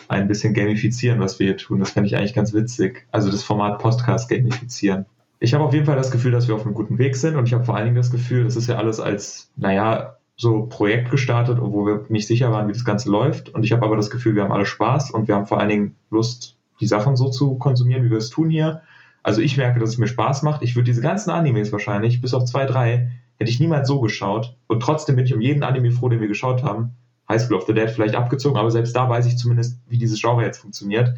ein 0.08 0.28
bisschen 0.28 0.54
gamifizieren, 0.54 1.20
was 1.20 1.40
wir 1.40 1.48
hier 1.48 1.58
tun. 1.58 1.80
Das 1.80 1.92
fände 1.92 2.08
ich 2.08 2.16
eigentlich 2.16 2.34
ganz 2.34 2.54
witzig. 2.54 3.08
Also 3.12 3.30
das 3.30 3.44
Format 3.44 3.80
Podcast 3.80 4.30
gamifizieren. 4.30 5.06
Ich 5.40 5.54
habe 5.54 5.64
auf 5.64 5.74
jeden 5.74 5.86
Fall 5.86 5.96
das 5.96 6.12
Gefühl, 6.12 6.32
dass 6.32 6.48
wir 6.48 6.56
auf 6.56 6.66
einem 6.66 6.74
guten 6.74 6.98
Weg 6.98 7.16
sind 7.16 7.36
und 7.36 7.46
ich 7.46 7.54
habe 7.54 7.64
vor 7.64 7.76
allen 7.76 7.86
Dingen 7.86 7.96
das 7.96 8.12
Gefühl, 8.12 8.44
das 8.44 8.56
ist 8.56 8.68
ja 8.68 8.76
alles 8.76 9.00
als, 9.00 9.52
naja, 9.56 10.18
so 10.36 10.68
Projekt 10.68 11.12
gestartet, 11.12 11.60
wo 11.62 11.86
wir 11.86 12.06
nicht 12.08 12.28
sicher 12.28 12.52
waren, 12.52 12.68
wie 12.70 12.74
das 12.74 12.86
Ganze 12.86 13.10
läuft. 13.10 13.50
Und 13.50 13.64
ich 13.64 13.74
habe 13.74 13.86
aber 13.86 13.98
das 13.98 14.10
Gefühl, 14.10 14.36
wir 14.36 14.44
haben 14.44 14.54
alle 14.54 14.66
Spaß 14.66 15.12
und 15.12 15.28
wir 15.28 15.36
haben 15.36 15.48
vor 15.48 15.60
allen 15.60 15.70
Dingen 15.70 15.96
Lust, 16.10 16.56
die 16.80 16.88
Sachen 16.88 17.18
so 17.18 17.30
zu 17.30 17.56
konsumieren, 17.56 18.06
wie 18.06 18.10
wir 18.10 18.18
es 18.18 18.30
tun 18.30 18.50
hier. 18.50 18.82
Also 19.22 19.42
ich 19.42 19.58
merke, 19.58 19.80
dass 19.80 19.90
es 19.90 19.98
mir 19.98 20.08
Spaß 20.08 20.44
macht. 20.44 20.64
Ich 20.64 20.76
würde 20.76 20.86
diese 20.86 21.02
ganzen 21.02 21.30
Animes 21.30 21.74
wahrscheinlich, 21.74 22.22
bis 22.22 22.34
auf 22.34 22.46
zwei, 22.46 22.66
drei, 22.66 23.12
hätte 23.38 23.52
ich 23.52 23.60
niemals 23.60 23.88
so 23.88 24.00
geschaut. 24.00 24.56
Und 24.68 24.82
trotzdem 24.82 25.18
bin 25.18 25.26
ich 25.26 25.34
um 25.34 25.42
jeden 25.42 25.64
Anime 25.64 25.92
froh, 25.92 26.08
den 26.08 26.22
wir 26.22 26.30
geschaut 26.30 26.64
haben. 26.64 26.92
High 27.30 27.42
School 27.42 27.58
of 27.58 27.66
the 27.68 27.74
Dead 27.74 27.90
vielleicht 27.90 28.16
abgezogen, 28.16 28.58
aber 28.58 28.72
selbst 28.72 28.96
da 28.96 29.08
weiß 29.08 29.26
ich 29.28 29.38
zumindest, 29.38 29.80
wie 29.88 29.98
dieses 29.98 30.20
Genre 30.20 30.44
jetzt 30.44 30.60
funktioniert. 30.60 31.14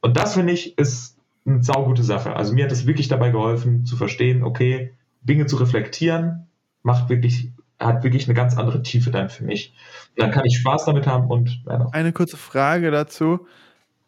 Und 0.00 0.16
das 0.16 0.34
finde 0.34 0.52
ich 0.52 0.76
ist 0.76 1.16
eine 1.46 1.62
saugute 1.62 2.02
Sache. 2.02 2.34
Also 2.34 2.52
mir 2.52 2.64
hat 2.64 2.72
es 2.72 2.86
wirklich 2.86 3.08
dabei 3.08 3.30
geholfen 3.30 3.84
zu 3.84 3.96
verstehen, 3.96 4.42
okay, 4.42 4.92
Dinge 5.22 5.46
zu 5.46 5.56
reflektieren, 5.56 6.46
macht 6.82 7.08
wirklich, 7.08 7.52
hat 7.78 8.02
wirklich 8.02 8.26
eine 8.26 8.34
ganz 8.34 8.56
andere 8.56 8.82
Tiefe 8.82 9.10
dann 9.10 9.30
für 9.30 9.44
mich. 9.44 9.74
Und 10.16 10.22
dann 10.22 10.30
kann 10.30 10.44
ich 10.44 10.58
Spaß 10.58 10.86
damit 10.86 11.06
haben 11.06 11.30
und 11.30 11.62
ja. 11.66 11.88
Eine 11.92 12.12
kurze 12.12 12.36
Frage 12.36 12.90
dazu. 12.90 13.46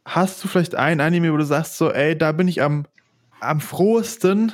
Hast 0.05 0.43
du 0.43 0.49
vielleicht 0.49 0.75
ein 0.75 1.01
Anime, 1.01 1.33
wo 1.33 1.37
du 1.37 1.45
sagst 1.45 1.79
so, 1.79 1.91
ey, 1.93 2.17
da 2.17 2.33
bin 2.33 2.49
ich 2.49 2.63
am, 2.63 2.87
am 3.41 3.61
frohesten, 3.61 4.53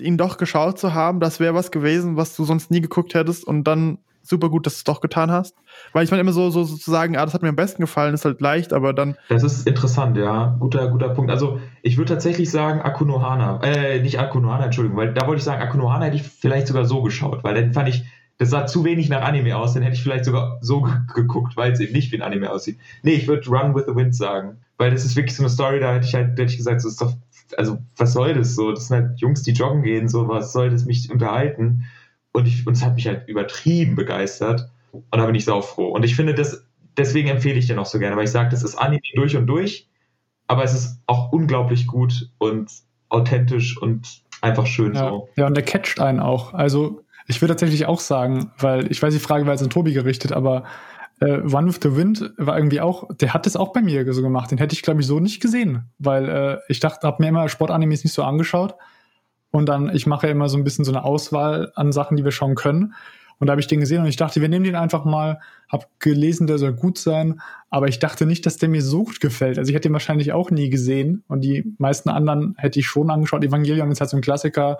ihn 0.00 0.18
doch 0.18 0.36
geschaut 0.36 0.78
zu 0.78 0.94
haben, 0.94 1.20
das 1.20 1.40
wäre 1.40 1.54
was 1.54 1.70
gewesen, 1.70 2.16
was 2.16 2.36
du 2.36 2.44
sonst 2.44 2.70
nie 2.70 2.80
geguckt 2.80 3.14
hättest 3.14 3.44
und 3.44 3.64
dann 3.64 3.98
super 4.22 4.48
gut, 4.50 4.66
dass 4.66 4.74
du 4.74 4.78
es 4.78 4.84
doch 4.84 5.00
getan 5.00 5.30
hast. 5.30 5.56
Weil 5.92 6.04
ich 6.04 6.10
meine 6.10 6.20
immer 6.20 6.32
so, 6.32 6.50
so, 6.50 6.64
so 6.64 6.76
zu 6.76 6.90
sagen, 6.90 7.16
ah, 7.16 7.24
das 7.24 7.34
hat 7.34 7.42
mir 7.42 7.48
am 7.48 7.56
besten 7.56 7.82
gefallen, 7.82 8.14
ist 8.14 8.24
halt 8.24 8.40
leicht, 8.40 8.72
aber 8.72 8.92
dann. 8.92 9.16
Das 9.28 9.42
ist 9.42 9.66
interessant, 9.66 10.16
ja. 10.16 10.56
Guter, 10.60 10.88
guter 10.88 11.10
Punkt. 11.10 11.30
Also 11.30 11.60
ich 11.82 11.96
würde 11.96 12.14
tatsächlich 12.14 12.50
sagen 12.50 12.80
Akunohana. 12.80 13.60
Äh, 13.62 14.00
nicht 14.00 14.18
Akunohana, 14.18 14.66
Entschuldigung, 14.66 14.96
weil 14.96 15.14
da 15.14 15.26
wollte 15.26 15.38
ich 15.38 15.44
sagen, 15.44 15.62
Akunohana 15.62 16.06
hätte 16.06 16.16
ich 16.16 16.22
vielleicht 16.22 16.66
sogar 16.66 16.84
so 16.84 17.02
geschaut, 17.02 17.44
weil 17.44 17.54
dann 17.54 17.72
fand 17.72 17.88
ich, 17.88 18.04
das 18.38 18.50
sah 18.50 18.66
zu 18.66 18.84
wenig 18.84 19.08
nach 19.08 19.22
Anime 19.22 19.56
aus, 19.56 19.74
dann 19.74 19.82
hätte 19.82 19.94
ich 19.94 20.02
vielleicht 20.02 20.24
sogar 20.24 20.58
so 20.62 20.88
geguckt, 21.14 21.56
weil 21.56 21.72
es 21.72 21.80
eben 21.80 21.92
nicht 21.92 22.10
wie 22.12 22.16
ein 22.16 22.22
Anime 22.22 22.50
aussieht. 22.50 22.78
Nee, 23.02 23.12
ich 23.12 23.28
würde 23.28 23.48
Run 23.48 23.74
with 23.74 23.84
the 23.86 23.94
Wind 23.94 24.14
sagen, 24.14 24.58
weil 24.78 24.90
das 24.90 25.04
ist 25.04 25.16
wirklich 25.16 25.36
so 25.36 25.42
eine 25.42 25.50
Story, 25.50 25.80
da 25.80 25.94
hätte 25.94 26.06
ich 26.06 26.14
halt 26.14 26.30
hätte 26.30 26.44
ich 26.44 26.56
gesagt, 26.56 26.76
das 26.76 26.84
ist 26.84 27.00
doch, 27.00 27.12
also 27.56 27.78
was 27.96 28.12
soll 28.12 28.34
das 28.34 28.54
so? 28.54 28.72
Das 28.72 28.88
sind 28.88 28.96
halt 28.96 29.20
Jungs, 29.20 29.42
die 29.42 29.52
joggen 29.52 29.82
gehen, 29.82 30.08
so 30.08 30.28
was 30.28 30.52
soll 30.52 30.70
das 30.70 30.86
mich 30.86 31.10
unterhalten? 31.10 31.84
Und 32.32 32.46
ich, 32.46 32.66
und 32.66 32.74
es 32.74 32.84
hat 32.84 32.94
mich 32.94 33.06
halt 33.06 33.28
übertrieben 33.28 33.94
begeistert 33.94 34.70
und 34.92 35.04
da 35.10 35.26
bin 35.26 35.34
ich 35.34 35.44
saufroh. 35.44 35.88
Und 35.88 36.04
ich 36.04 36.16
finde 36.16 36.34
das, 36.34 36.66
deswegen 36.96 37.28
empfehle 37.28 37.58
ich 37.58 37.66
den 37.66 37.78
auch 37.78 37.86
so 37.86 37.98
gerne, 37.98 38.16
weil 38.16 38.24
ich 38.24 38.30
sage, 38.30 38.50
das 38.50 38.62
ist 38.62 38.74
Anime 38.74 39.02
durch 39.14 39.36
und 39.36 39.46
durch, 39.46 39.88
aber 40.46 40.64
es 40.64 40.74
ist 40.74 41.00
auch 41.06 41.32
unglaublich 41.32 41.86
gut 41.86 42.30
und 42.38 42.70
authentisch 43.08 43.76
und 43.80 44.22
einfach 44.40 44.66
schön 44.66 44.94
ja. 44.94 45.08
so. 45.08 45.28
Ja, 45.36 45.46
und 45.46 45.54
der 45.54 45.64
catcht 45.64 46.00
einen 46.00 46.20
auch. 46.20 46.54
Also 46.54 47.02
ich 47.26 47.40
würde 47.40 47.54
tatsächlich 47.54 47.86
auch 47.86 48.00
sagen, 48.00 48.50
weil 48.58 48.90
ich 48.90 49.02
weiß, 49.02 49.12
die 49.12 49.20
Frage 49.20 49.46
war 49.46 49.52
jetzt 49.52 49.62
an 49.62 49.70
Tobi 49.70 49.92
gerichtet, 49.92 50.32
aber 50.32 50.64
äh, 51.20 51.40
One 51.40 51.68
with 51.68 51.80
the 51.82 51.96
Wind 51.96 52.32
war 52.36 52.56
irgendwie 52.56 52.80
auch, 52.80 53.08
der 53.14 53.32
hat 53.32 53.46
das 53.46 53.56
auch 53.56 53.72
bei 53.72 53.80
mir 53.80 54.10
so 54.12 54.22
gemacht. 54.22 54.50
Den 54.50 54.58
hätte 54.58 54.74
ich, 54.74 54.82
glaube 54.82 55.00
ich, 55.00 55.06
so 55.06 55.20
nicht 55.20 55.40
gesehen, 55.40 55.90
weil 55.98 56.28
äh, 56.28 56.58
ich 56.68 56.80
dachte, 56.80 57.06
habe 57.06 57.22
mir 57.22 57.28
immer 57.28 57.48
Sportanimes 57.48 58.04
nicht 58.04 58.12
so 58.12 58.24
angeschaut. 58.24 58.74
Und 59.52 59.66
dann, 59.66 59.94
ich 59.94 60.06
mache 60.06 60.26
ja 60.26 60.32
immer 60.32 60.48
so 60.48 60.56
ein 60.56 60.64
bisschen 60.64 60.84
so 60.84 60.90
eine 60.90 61.04
Auswahl 61.04 61.70
an 61.76 61.92
Sachen, 61.92 62.16
die 62.16 62.24
wir 62.24 62.32
schauen 62.32 62.56
können. 62.56 62.94
Und 63.38 63.46
da 63.46 63.52
habe 63.52 63.60
ich 63.60 63.66
den 63.66 63.80
gesehen 63.80 64.00
und 64.02 64.06
ich 64.06 64.16
dachte, 64.16 64.40
wir 64.40 64.48
nehmen 64.48 64.64
den 64.64 64.76
einfach 64.76 65.04
mal. 65.04 65.40
Hab 65.68 65.88
gelesen, 66.00 66.46
der 66.46 66.58
soll 66.58 66.72
gut 66.72 66.98
sein, 66.98 67.40
aber 67.70 67.88
ich 67.88 67.98
dachte 67.98 68.24
nicht, 68.24 68.46
dass 68.46 68.56
der 68.56 68.68
mir 68.68 68.82
so 68.82 69.04
gut 69.04 69.20
gefällt. 69.20 69.58
Also 69.58 69.70
ich 69.70 69.74
hätte 69.74 69.88
ihn 69.88 69.92
wahrscheinlich 69.92 70.32
auch 70.32 70.50
nie 70.50 70.70
gesehen 70.70 71.24
und 71.28 71.40
die 71.40 71.64
meisten 71.78 72.08
anderen 72.08 72.54
hätte 72.58 72.78
ich 72.78 72.86
schon 72.86 73.10
angeschaut. 73.10 73.42
Evangelion 73.42 73.90
ist 73.90 74.00
halt 74.00 74.10
so 74.10 74.16
ein 74.16 74.22
Klassiker 74.22 74.78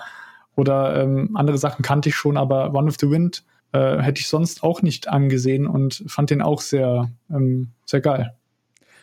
oder 0.55 1.03
ähm, 1.03 1.31
andere 1.35 1.59
Sachen 1.59 1.83
kannte 1.83 2.11
ich 2.11 2.15
schon, 2.15 2.37
aber 2.37 2.75
One 2.75 2.89
of 2.89 2.97
the 3.01 3.11
Wind 3.11 3.43
äh, 3.73 3.99
hätte 3.99 4.21
ich 4.21 4.29
sonst 4.29 4.63
auch 4.63 4.83
nicht 4.83 5.09
angesehen 5.09 5.67
und 5.67 6.05
fand 6.07 6.31
den 6.31 6.43
auch 6.43 6.61
sehr, 6.61 7.11
ähm, 7.31 7.73
sehr 7.85 8.01
geil. 8.01 8.35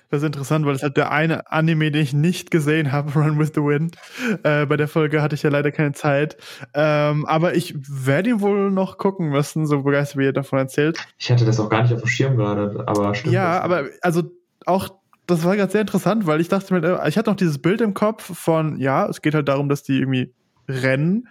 Das 0.10 0.22
ist 0.22 0.26
interessant, 0.26 0.66
weil 0.66 0.76
es 0.76 0.82
halt 0.82 0.98
der 0.98 1.12
eine 1.12 1.52
Anime, 1.52 1.92
den 1.92 2.02
ich 2.02 2.14
nicht 2.14 2.50
gesehen 2.52 2.92
habe, 2.92 3.14
Run 3.20 3.40
with 3.40 3.52
the 3.54 3.62
Wind. 3.62 3.96
Äh, 4.44 4.66
bei 4.66 4.76
der 4.76 4.88
Folge 4.88 5.22
hatte 5.22 5.36
ich 5.36 5.44
ja 5.44 5.50
leider 5.50 5.72
keine 5.72 5.94
Zeit. 5.94 6.38
Ähm, 6.74 7.26
aber 7.26 7.56
ich 7.56 7.76
werde 7.78 8.32
ihn 8.32 8.42
wohl 8.42 8.72
noch 8.72 8.98
gucken 8.98 9.30
müssen, 9.30 9.66
so 9.66 9.84
begeistert, 9.84 10.18
wie 10.18 10.26
ihr 10.26 10.34
davon 10.34 10.60
erzählt. 10.60 10.98
Ich 11.18 11.32
hatte 11.32 11.46
das 11.46 11.60
auch 11.60 11.70
gar 11.70 11.84
nicht 11.84 11.94
auf 11.94 12.02
dem 12.02 12.08
Schirm 12.08 12.38
gerade, 12.38 12.84
aber 12.88 13.14
stimmt. 13.14 13.34
Ja, 13.34 13.56
das. 13.56 13.64
aber 13.64 13.84
also 14.02 14.24
auch 14.66 14.90
das 15.28 15.44
war 15.44 15.56
gerade 15.56 15.72
sehr 15.72 15.82
interessant, 15.82 16.26
weil 16.26 16.42
ich 16.42 16.48
dachte 16.48 16.74
mir, 16.74 16.84
äh, 16.84 17.10
ich 17.10 17.18
hatte 17.18 17.30
noch 17.30 17.38
dieses 17.38 17.60
Bild 17.60 17.82
im 17.82 17.94
Kopf 17.94 18.36
von, 18.36 18.78
ja, 18.78 19.08
es 19.08 19.22
geht 19.22 19.36
halt 19.36 19.48
darum, 19.48 19.70
dass 19.70 19.84
die 19.84 20.00
irgendwie 20.00 20.34
rennen. 20.68 21.28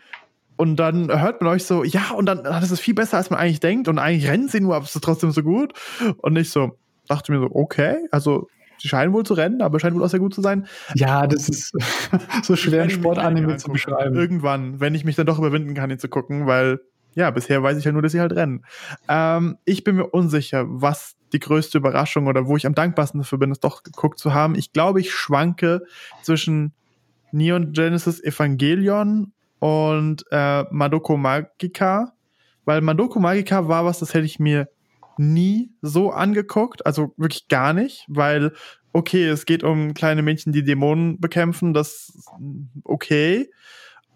Und 0.57 0.77
dann 0.77 1.09
hört 1.21 1.41
man 1.41 1.53
euch 1.53 1.65
so, 1.65 1.85
ja, 1.85 2.11
und 2.17 2.27
dann 2.27 2.43
das 2.45 2.71
ist 2.71 2.81
viel 2.81 2.95
besser, 2.95 3.17
als 3.17 3.31
man 3.31 3.39
eigentlich 3.39 3.61
denkt. 3.61 3.89
Und 3.89 3.99
eigentlich 3.99 4.29
rennen 4.29 4.49
sie 4.49 4.61
nur, 4.61 4.75
aber 4.75 4.85
es 4.85 4.95
ist 4.95 5.03
trotzdem 5.03 5.31
so 5.31 5.43
gut. 5.43 5.73
Und 6.19 6.37
ich 6.37 6.51
so, 6.51 6.79
dachte 7.09 7.33
mir 7.33 7.41
so, 7.41 7.49
okay, 7.53 8.07
also 8.11 8.49
sie 8.79 8.89
scheinen 8.89 9.13
wohl 9.13 9.25
zu 9.25 9.35
rennen, 9.35 9.63
aber 9.63 9.81
scheint 9.81 9.95
wohl 9.95 10.05
auch 10.05 10.09
sehr 10.09 10.21
gut 10.21 10.35
zu 10.35 10.41
sein. 10.41 10.67
Ja, 10.95 11.27
das 11.27 11.49
ist 11.49 11.73
so 12.43 12.57
schwer, 12.57 12.85
ein 12.85 12.91
Sportanime 12.91 13.57
zu 13.57 13.71
beschreiben. 13.71 14.15
Irgendwann, 14.15 14.81
wenn 14.81 14.95
ich 14.95 15.05
mich 15.05 15.17
dann 15.17 15.27
doch 15.27 15.39
überwinden 15.39 15.75
kann, 15.75 15.91
ihn 15.91 15.99
zu 15.99 16.09
gucken, 16.09 16.47
weil 16.47 16.81
ja, 17.15 17.31
bisher 17.31 17.63
weiß 17.63 17.77
ich 17.79 17.85
ja 17.85 17.93
nur, 17.93 18.03
dass 18.03 18.13
sie 18.13 18.21
halt 18.21 18.33
rennen. 18.33 18.65
Ähm, 19.09 19.59
ich 19.65 19.83
bin 19.83 19.97
mir 19.97 20.07
unsicher, 20.07 20.65
was 20.69 21.17
die 21.33 21.41
größte 21.41 21.79
Überraschung 21.79 22.27
oder 22.27 22.47
wo 22.47 22.57
ich 22.57 22.67
am 22.67 22.75
dankbarsten 22.75 23.21
dafür 23.21 23.39
bin, 23.39 23.51
es 23.51 23.61
doch 23.61 23.83
geguckt 23.83 24.19
zu 24.19 24.35
haben. 24.35 24.55
Ich 24.55 24.73
glaube, 24.73 25.01
ich 25.01 25.13
schwanke 25.13 25.83
zwischen 26.23 26.73
Neon 27.33 27.73
Genesis 27.73 28.23
Evangelion 28.23 29.33
und 29.59 30.25
äh, 30.31 30.65
Madoko 30.71 31.17
Magica, 31.17 32.13
weil 32.65 32.81
Madoko 32.81 33.19
Magica 33.19 33.69
war 33.69 33.85
was, 33.85 33.99
das 33.99 34.15
hätte 34.15 34.27
ich 34.27 34.39
mir 34.39 34.69
nie 35.19 35.71
so 35.83 36.11
angeguckt, 36.11 36.87
also 36.87 37.13
wirklich 37.17 37.49
gar 37.49 37.73
nicht, 37.73 38.05
weil 38.09 38.53
okay, 38.93 39.29
es 39.29 39.47
geht 39.47 39.63
um 39.63 39.95
kleine 39.95 40.23
Mädchen, 40.23 40.53
die 40.53 40.65
Dämonen 40.65 41.21
bekämpfen, 41.21 41.75
das 41.75 42.13
okay, 42.85 43.51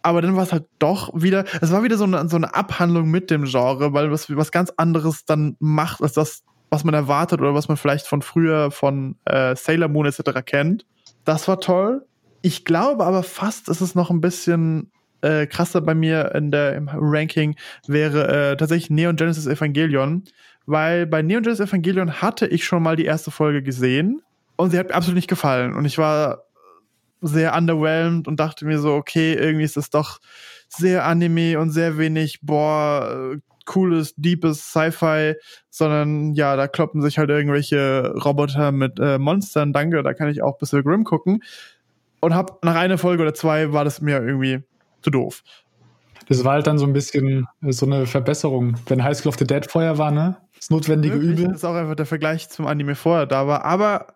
aber 0.02 0.20
dann 0.20 0.36
war 0.36 0.42
es 0.42 0.52
halt 0.52 0.64
doch 0.78 1.10
wieder, 1.14 1.44
es 1.60 1.70
war 1.70 1.82
wieder 1.84 1.96
so 1.96 2.04
eine, 2.04 2.28
so 2.28 2.36
eine 2.36 2.54
Abhandlung 2.54 3.10
mit 3.10 3.30
dem 3.30 3.44
Genre, 3.44 3.92
weil 3.92 4.10
was 4.10 4.34
was 4.34 4.50
ganz 4.50 4.72
anderes 4.76 5.24
dann 5.24 5.56
macht, 5.60 6.02
als 6.02 6.12
das, 6.12 6.42
was 6.70 6.84
man 6.84 6.94
erwartet 6.94 7.40
oder 7.40 7.54
was 7.54 7.68
man 7.68 7.76
vielleicht 7.76 8.06
von 8.06 8.22
früher 8.22 8.70
von 8.70 9.16
äh, 9.24 9.54
Sailor 9.54 9.88
Moon 9.88 10.06
etc. 10.06 10.44
kennt. 10.44 10.86
Das 11.24 11.46
war 11.46 11.60
toll. 11.60 12.04
Ich 12.40 12.64
glaube 12.64 13.06
aber 13.06 13.22
fast, 13.22 13.68
ist 13.68 13.80
es 13.80 13.94
noch 13.94 14.10
ein 14.10 14.20
bisschen 14.20 14.90
äh, 15.20 15.46
krasser 15.46 15.80
bei 15.80 15.94
mir 15.94 16.34
in 16.34 16.50
der, 16.50 16.74
im 16.74 16.90
Ranking 16.92 17.54
wäre 17.86 18.52
äh, 18.52 18.56
tatsächlich 18.56 18.90
Neon 18.90 19.14
Genesis 19.14 19.46
Evangelion, 19.46 20.24
weil 20.66 21.06
bei 21.06 21.22
Neon 21.22 21.42
Genesis 21.42 21.68
Evangelion 21.68 22.22
hatte 22.22 22.46
ich 22.46 22.64
schon 22.64 22.82
mal 22.82 22.96
die 22.96 23.04
erste 23.04 23.30
Folge 23.30 23.62
gesehen 23.62 24.22
und 24.56 24.70
sie 24.70 24.78
hat 24.78 24.88
mir 24.88 24.94
absolut 24.94 25.16
nicht 25.16 25.28
gefallen 25.28 25.74
und 25.74 25.84
ich 25.84 25.98
war 25.98 26.44
sehr 27.20 27.54
underwhelmed 27.56 28.26
und 28.26 28.40
dachte 28.40 28.64
mir 28.64 28.78
so, 28.78 28.94
okay, 28.94 29.34
irgendwie 29.34 29.64
ist 29.64 29.76
das 29.76 29.90
doch 29.90 30.18
sehr 30.68 31.04
Anime 31.04 31.58
und 31.58 31.70
sehr 31.70 31.96
wenig, 31.98 32.40
boah, 32.42 33.36
cooles, 33.64 34.14
deepes 34.16 34.70
Sci-Fi, 34.70 35.34
sondern 35.70 36.34
ja, 36.34 36.56
da 36.56 36.66
kloppen 36.66 37.00
sich 37.02 37.18
halt 37.18 37.30
irgendwelche 37.30 38.12
Roboter 38.24 38.72
mit 38.72 38.98
äh, 38.98 39.18
Monstern, 39.18 39.72
danke, 39.72 40.02
da 40.02 40.14
kann 40.14 40.28
ich 40.28 40.42
auch 40.42 40.58
Pacific 40.58 40.86
Rim 40.86 41.04
gucken. 41.04 41.42
Und 42.20 42.34
hab 42.34 42.64
nach 42.64 42.76
einer 42.76 42.98
Folge 42.98 43.22
oder 43.22 43.34
zwei 43.34 43.72
war 43.72 43.84
das 43.84 44.00
mir 44.00 44.22
irgendwie 44.22 44.62
zu 45.02 45.10
doof. 45.10 45.42
Das 46.28 46.44
war 46.44 46.52
halt 46.52 46.66
dann 46.66 46.78
so 46.78 46.86
ein 46.86 46.92
bisschen 46.92 47.46
so 47.62 47.84
eine 47.84 48.06
Verbesserung. 48.06 48.76
Wenn 48.86 49.02
High 49.02 49.16
School 49.16 49.30
of 49.30 49.38
the 49.38 49.46
Dead 49.46 49.66
vorher 49.68 49.98
war, 49.98 50.12
ne? 50.12 50.36
Das 50.62 50.70
notwendige 50.70 51.14
Wirklich, 51.14 51.40
Übel. 51.40 51.46
Das 51.46 51.56
ist 51.56 51.64
auch 51.64 51.74
einfach 51.74 51.96
der 51.96 52.06
Vergleich 52.06 52.48
zum 52.48 52.68
Anime 52.68 52.94
vorher 52.94 53.26
da 53.26 53.48
war. 53.48 53.64
Aber 53.64 54.14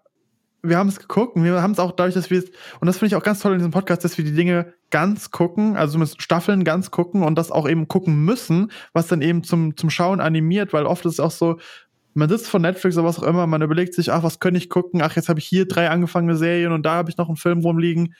wir 0.62 0.78
haben 0.78 0.86
es 0.88 1.00
geguckt 1.00 1.34
und 1.34 1.42
wir 1.42 1.60
haben 1.60 1.72
es 1.72 1.80
auch 1.80 1.90
dadurch, 1.90 2.14
dass 2.14 2.30
wir 2.30 2.38
es, 2.38 2.44
und 2.78 2.86
das 2.86 2.98
finde 2.98 3.08
ich 3.08 3.16
auch 3.16 3.24
ganz 3.24 3.40
toll 3.40 3.50
in 3.50 3.58
diesem 3.58 3.72
Podcast, 3.72 4.04
dass 4.04 4.16
wir 4.16 4.24
die 4.24 4.32
Dinge 4.32 4.72
ganz 4.90 5.32
gucken, 5.32 5.76
also 5.76 5.98
mit 5.98 6.22
Staffeln 6.22 6.62
ganz 6.62 6.92
gucken 6.92 7.24
und 7.24 7.36
das 7.36 7.50
auch 7.50 7.68
eben 7.68 7.88
gucken 7.88 8.24
müssen, 8.24 8.70
was 8.92 9.08
dann 9.08 9.22
eben 9.22 9.42
zum, 9.42 9.76
zum 9.76 9.90
Schauen 9.90 10.20
animiert, 10.20 10.72
weil 10.72 10.86
oft 10.86 11.04
ist 11.04 11.14
es 11.14 11.20
auch 11.20 11.32
so, 11.32 11.58
man 12.14 12.28
sitzt 12.28 12.46
von 12.46 12.62
Netflix 12.62 12.96
oder 12.96 13.08
was 13.08 13.18
auch 13.18 13.24
immer, 13.24 13.48
man 13.48 13.62
überlegt 13.62 13.94
sich, 13.94 14.12
ach, 14.12 14.22
was 14.22 14.38
könnte 14.38 14.58
ich 14.58 14.70
gucken? 14.70 15.02
Ach, 15.02 15.16
jetzt 15.16 15.28
habe 15.28 15.40
ich 15.40 15.46
hier 15.46 15.66
drei 15.66 15.90
angefangene 15.90 16.36
Serien 16.36 16.70
und 16.70 16.86
da 16.86 16.94
habe 16.94 17.10
ich 17.10 17.16
noch 17.16 17.26
einen 17.26 17.36
Film 17.36 17.58
rumliegen. 17.58 18.14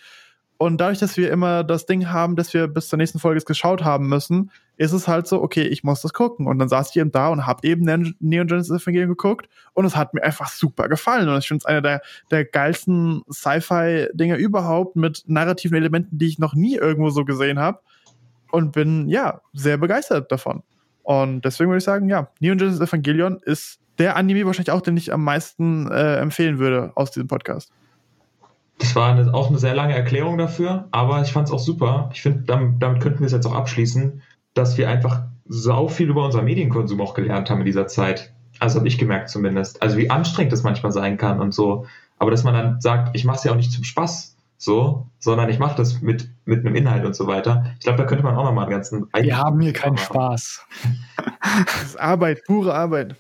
Und 0.59 0.79
dadurch, 0.79 0.99
dass 0.99 1.17
wir 1.19 1.31
immer 1.31 1.65
das 1.65 1.85
Ding 1.85 2.09
haben, 2.09 2.35
dass 2.35 2.55
wir 2.55 2.67
bis 2.67 2.89
zur 2.89 2.97
nächsten 2.97 3.19
Folge 3.19 3.37
es 3.37 3.45
geschaut 3.45 3.85
haben 3.85 4.09
müssen, 4.09 4.51
ist 4.79 4.93
es 4.93 5.07
halt 5.07 5.27
so, 5.27 5.43
okay, 5.43 5.63
ich 5.63 5.85
muss 5.85 6.01
das 6.01 6.15
gucken. 6.15 6.47
Und 6.47 6.59
dann 6.59 6.69
saß 6.69 6.91
ich 6.91 6.97
eben 6.97 7.13
da 7.13 7.29
und 7.29 7.47
habe 7.47 7.67
eben 7.67 7.85
Neon 7.85 8.47
Genesis 8.47 8.83
Evangelion 8.83 9.09
geguckt 9.09 9.49
und 9.75 9.85
es 9.85 9.97
hat 9.97 10.15
mir 10.15 10.23
einfach 10.23 10.49
super 10.49 10.89
gefallen. 10.89 11.29
Und 11.29 11.39
ich 11.39 11.49
finde 11.49 11.61
es 11.61 11.67
einer 11.67 11.83
der, 11.83 12.01
der 12.31 12.45
geilsten 12.47 13.23
Sci-Fi-Dinge 13.31 14.37
überhaupt 14.37 14.97
mit 14.97 15.25
narrativen 15.27 15.77
Elementen, 15.77 16.19
die 16.19 16.27
ich 16.27 16.39
noch 16.39 16.55
nie 16.55 16.77
irgendwo 16.77 17.11
so 17.11 17.25
gesehen 17.25 17.59
habe. 17.59 17.81
Und 18.51 18.73
bin, 18.73 19.09
ja, 19.09 19.41
sehr 19.53 19.77
begeistert 19.77 20.33
davon. 20.33 20.63
Und 21.03 21.45
deswegen 21.45 21.69
würde 21.69 21.79
ich 21.79 21.85
sagen, 21.85 22.09
ja, 22.09 22.31
Neon 22.41 22.57
Genesis 22.57 22.81
Evangelion 22.81 23.41
ist 23.45 23.81
der 23.99 24.17
Anime 24.17 24.47
wahrscheinlich 24.47 24.71
auch, 24.71 24.81
den 24.81 24.97
ich 24.97 25.13
am 25.13 25.25
meisten 25.25 25.91
äh, 25.91 26.17
empfehlen 26.17 26.59
würde 26.59 26.93
aus 26.95 27.11
diesem 27.11 27.29
Podcast. 27.29 27.73
Das 28.79 28.95
war 28.95 29.11
eine, 29.11 29.33
auch 29.33 29.49
eine 29.49 29.59
sehr 29.59 29.75
lange 29.75 29.95
Erklärung 29.95 30.37
dafür, 30.37 30.89
aber 30.91 31.23
ich 31.23 31.33
fand 31.33 31.49
es 31.49 31.55
auch 31.55 31.59
super. 31.59 32.11
Ich 32.13 32.23
finde, 32.23 32.43
damit, 32.43 32.83
damit 32.83 33.03
könnten 33.03 33.21
wir 33.21 33.27
es 33.27 33.33
jetzt 33.33 33.47
auch 33.47 33.55
abschließen, 33.55 34.23
dass 34.55 34.77
wir 34.77 34.89
einfach 34.89 35.23
sau 35.47 35.89
viel 35.89 36.11
über 36.11 36.25
unseren 36.25 36.45
Medienkonsum 36.45 37.01
auch 37.01 37.15
gelernt 37.15 37.49
haben 37.51 37.61
in 37.61 37.67
dieser 37.67 37.87
Zeit. 37.87 38.35
Also 38.59 38.79
habe 38.79 38.89
ich 38.89 38.99
gemerkt 38.99 39.31
zumindest. 39.31 39.83
Also 39.83 39.97
wie 39.97 40.11
anstrengend 40.11 40.53
das 40.53 40.63
manchmal 40.63 40.93
sein 40.93 41.17
kann 41.17 41.41
und 41.41 41.55
so. 41.55 41.87
Aber 42.19 42.31
dass 42.31 42.45
man 42.45 42.55
dann 42.55 42.81
sagt, 42.81 43.15
ich 43.15 43.25
mache 43.25 43.37
es 43.37 43.45
ja 43.45 43.53
auch 43.53 43.57
nicht 43.57 43.73
zum 43.73 43.85
Spaß, 43.85 44.37
so, 44.59 45.07
sondern 45.19 45.51
ich 45.51 45.59
mache 45.59 45.77
das 45.77 46.01
mit, 46.01 46.31
mit 46.45 46.65
einem 46.65 46.75
Inhalt 46.75 47.05
und 47.05 47.15
so 47.15 47.27
weiter. 47.27 47.75
Ich 47.79 47.85
glaube, 47.85 47.99
da 47.99 48.05
könnte 48.05 48.25
man 48.25 48.35
auch 48.35 48.45
nochmal 48.45 48.65
einen 48.65 48.73
ganzen. 48.73 49.07
Wir 49.15 49.37
haben 49.37 49.61
hier 49.61 49.73
keinen 49.73 49.99
Spaß. 49.99 50.65
Das 51.65 51.83
ist 51.85 52.01
Arbeit, 52.01 52.43
pure 52.45 52.75
Arbeit 52.75 53.15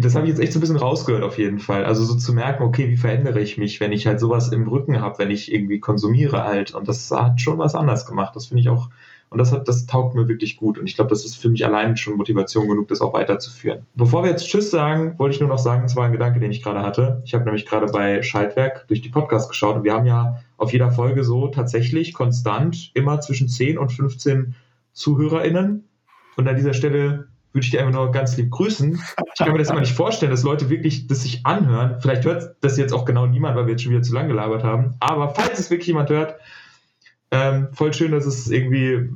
das 0.00 0.14
habe 0.14 0.26
ich 0.26 0.30
jetzt 0.30 0.40
echt 0.40 0.52
so 0.52 0.58
ein 0.58 0.60
bisschen 0.60 0.76
rausgehört 0.76 1.22
auf 1.22 1.38
jeden 1.38 1.58
Fall. 1.58 1.84
Also 1.84 2.04
so 2.04 2.14
zu 2.14 2.32
merken, 2.32 2.62
okay, 2.62 2.88
wie 2.88 2.96
verändere 2.96 3.40
ich 3.40 3.58
mich, 3.58 3.80
wenn 3.80 3.92
ich 3.92 4.06
halt 4.06 4.20
sowas 4.20 4.52
im 4.52 4.68
Rücken 4.68 5.00
habe, 5.00 5.18
wenn 5.18 5.30
ich 5.30 5.52
irgendwie 5.52 5.80
konsumiere 5.80 6.44
halt. 6.44 6.74
Und 6.74 6.88
das 6.88 7.10
hat 7.10 7.40
schon 7.40 7.58
was 7.58 7.74
anders 7.74 8.06
gemacht. 8.06 8.36
Das 8.36 8.46
finde 8.46 8.60
ich 8.62 8.68
auch, 8.68 8.90
und 9.28 9.38
das 9.38 9.52
hat, 9.52 9.66
das 9.68 9.86
taugt 9.86 10.14
mir 10.14 10.28
wirklich 10.28 10.56
gut. 10.56 10.78
Und 10.78 10.86
ich 10.86 10.94
glaube, 10.94 11.10
das 11.10 11.24
ist 11.24 11.36
für 11.36 11.48
mich 11.48 11.64
allein 11.64 11.96
schon 11.96 12.16
Motivation 12.16 12.68
genug, 12.68 12.88
das 12.88 13.00
auch 13.00 13.12
weiterzuführen. 13.12 13.86
Bevor 13.94 14.22
wir 14.22 14.30
jetzt 14.30 14.46
Tschüss 14.46 14.70
sagen, 14.70 15.18
wollte 15.18 15.34
ich 15.34 15.40
nur 15.40 15.48
noch 15.48 15.58
sagen, 15.58 15.84
es 15.84 15.96
war 15.96 16.04
ein 16.04 16.12
Gedanke, 16.12 16.40
den 16.40 16.50
ich 16.50 16.62
gerade 16.62 16.82
hatte. 16.82 17.22
Ich 17.24 17.34
habe 17.34 17.44
nämlich 17.44 17.66
gerade 17.66 17.86
bei 17.86 18.22
Schaltwerk 18.22 18.86
durch 18.88 19.02
die 19.02 19.08
Podcast 19.08 19.48
geschaut 19.48 19.76
und 19.76 19.84
wir 19.84 19.94
haben 19.94 20.06
ja 20.06 20.40
auf 20.58 20.72
jeder 20.72 20.90
Folge 20.90 21.24
so 21.24 21.48
tatsächlich 21.48 22.12
konstant 22.12 22.90
immer 22.94 23.20
zwischen 23.20 23.48
10 23.48 23.78
und 23.78 23.90
15 23.92 24.54
ZuhörerInnen. 24.92 25.84
Und 26.36 26.48
an 26.48 26.56
dieser 26.56 26.74
Stelle 26.74 27.29
würde 27.52 27.64
ich 27.64 27.70
dir 27.70 27.80
einfach 27.80 27.94
nur 27.94 28.10
ganz 28.12 28.36
lieb 28.36 28.50
grüßen. 28.50 28.94
Ich 29.34 29.38
kann 29.38 29.52
mir 29.52 29.58
das 29.58 29.70
immer 29.70 29.80
nicht 29.80 29.94
vorstellen, 29.94 30.30
dass 30.30 30.42
Leute 30.42 30.70
wirklich 30.70 31.06
das 31.06 31.22
sich 31.22 31.44
anhören. 31.46 31.96
Vielleicht 32.00 32.24
hört 32.24 32.56
das 32.60 32.76
jetzt 32.76 32.92
auch 32.92 33.04
genau 33.04 33.26
niemand, 33.26 33.56
weil 33.56 33.66
wir 33.66 33.72
jetzt 33.72 33.82
schon 33.82 33.92
wieder 33.92 34.02
zu 34.02 34.14
lang 34.14 34.28
gelabert 34.28 34.64
haben. 34.64 34.94
Aber 35.00 35.30
falls 35.30 35.58
es 35.58 35.70
wirklich 35.70 35.88
jemand 35.88 36.10
hört, 36.10 36.36
Ähm, 37.32 37.68
voll 37.74 37.92
schön, 37.94 38.10
dass 38.10 38.26
es 38.26 38.50
irgendwie, 38.50 38.88
äh, 38.88 39.08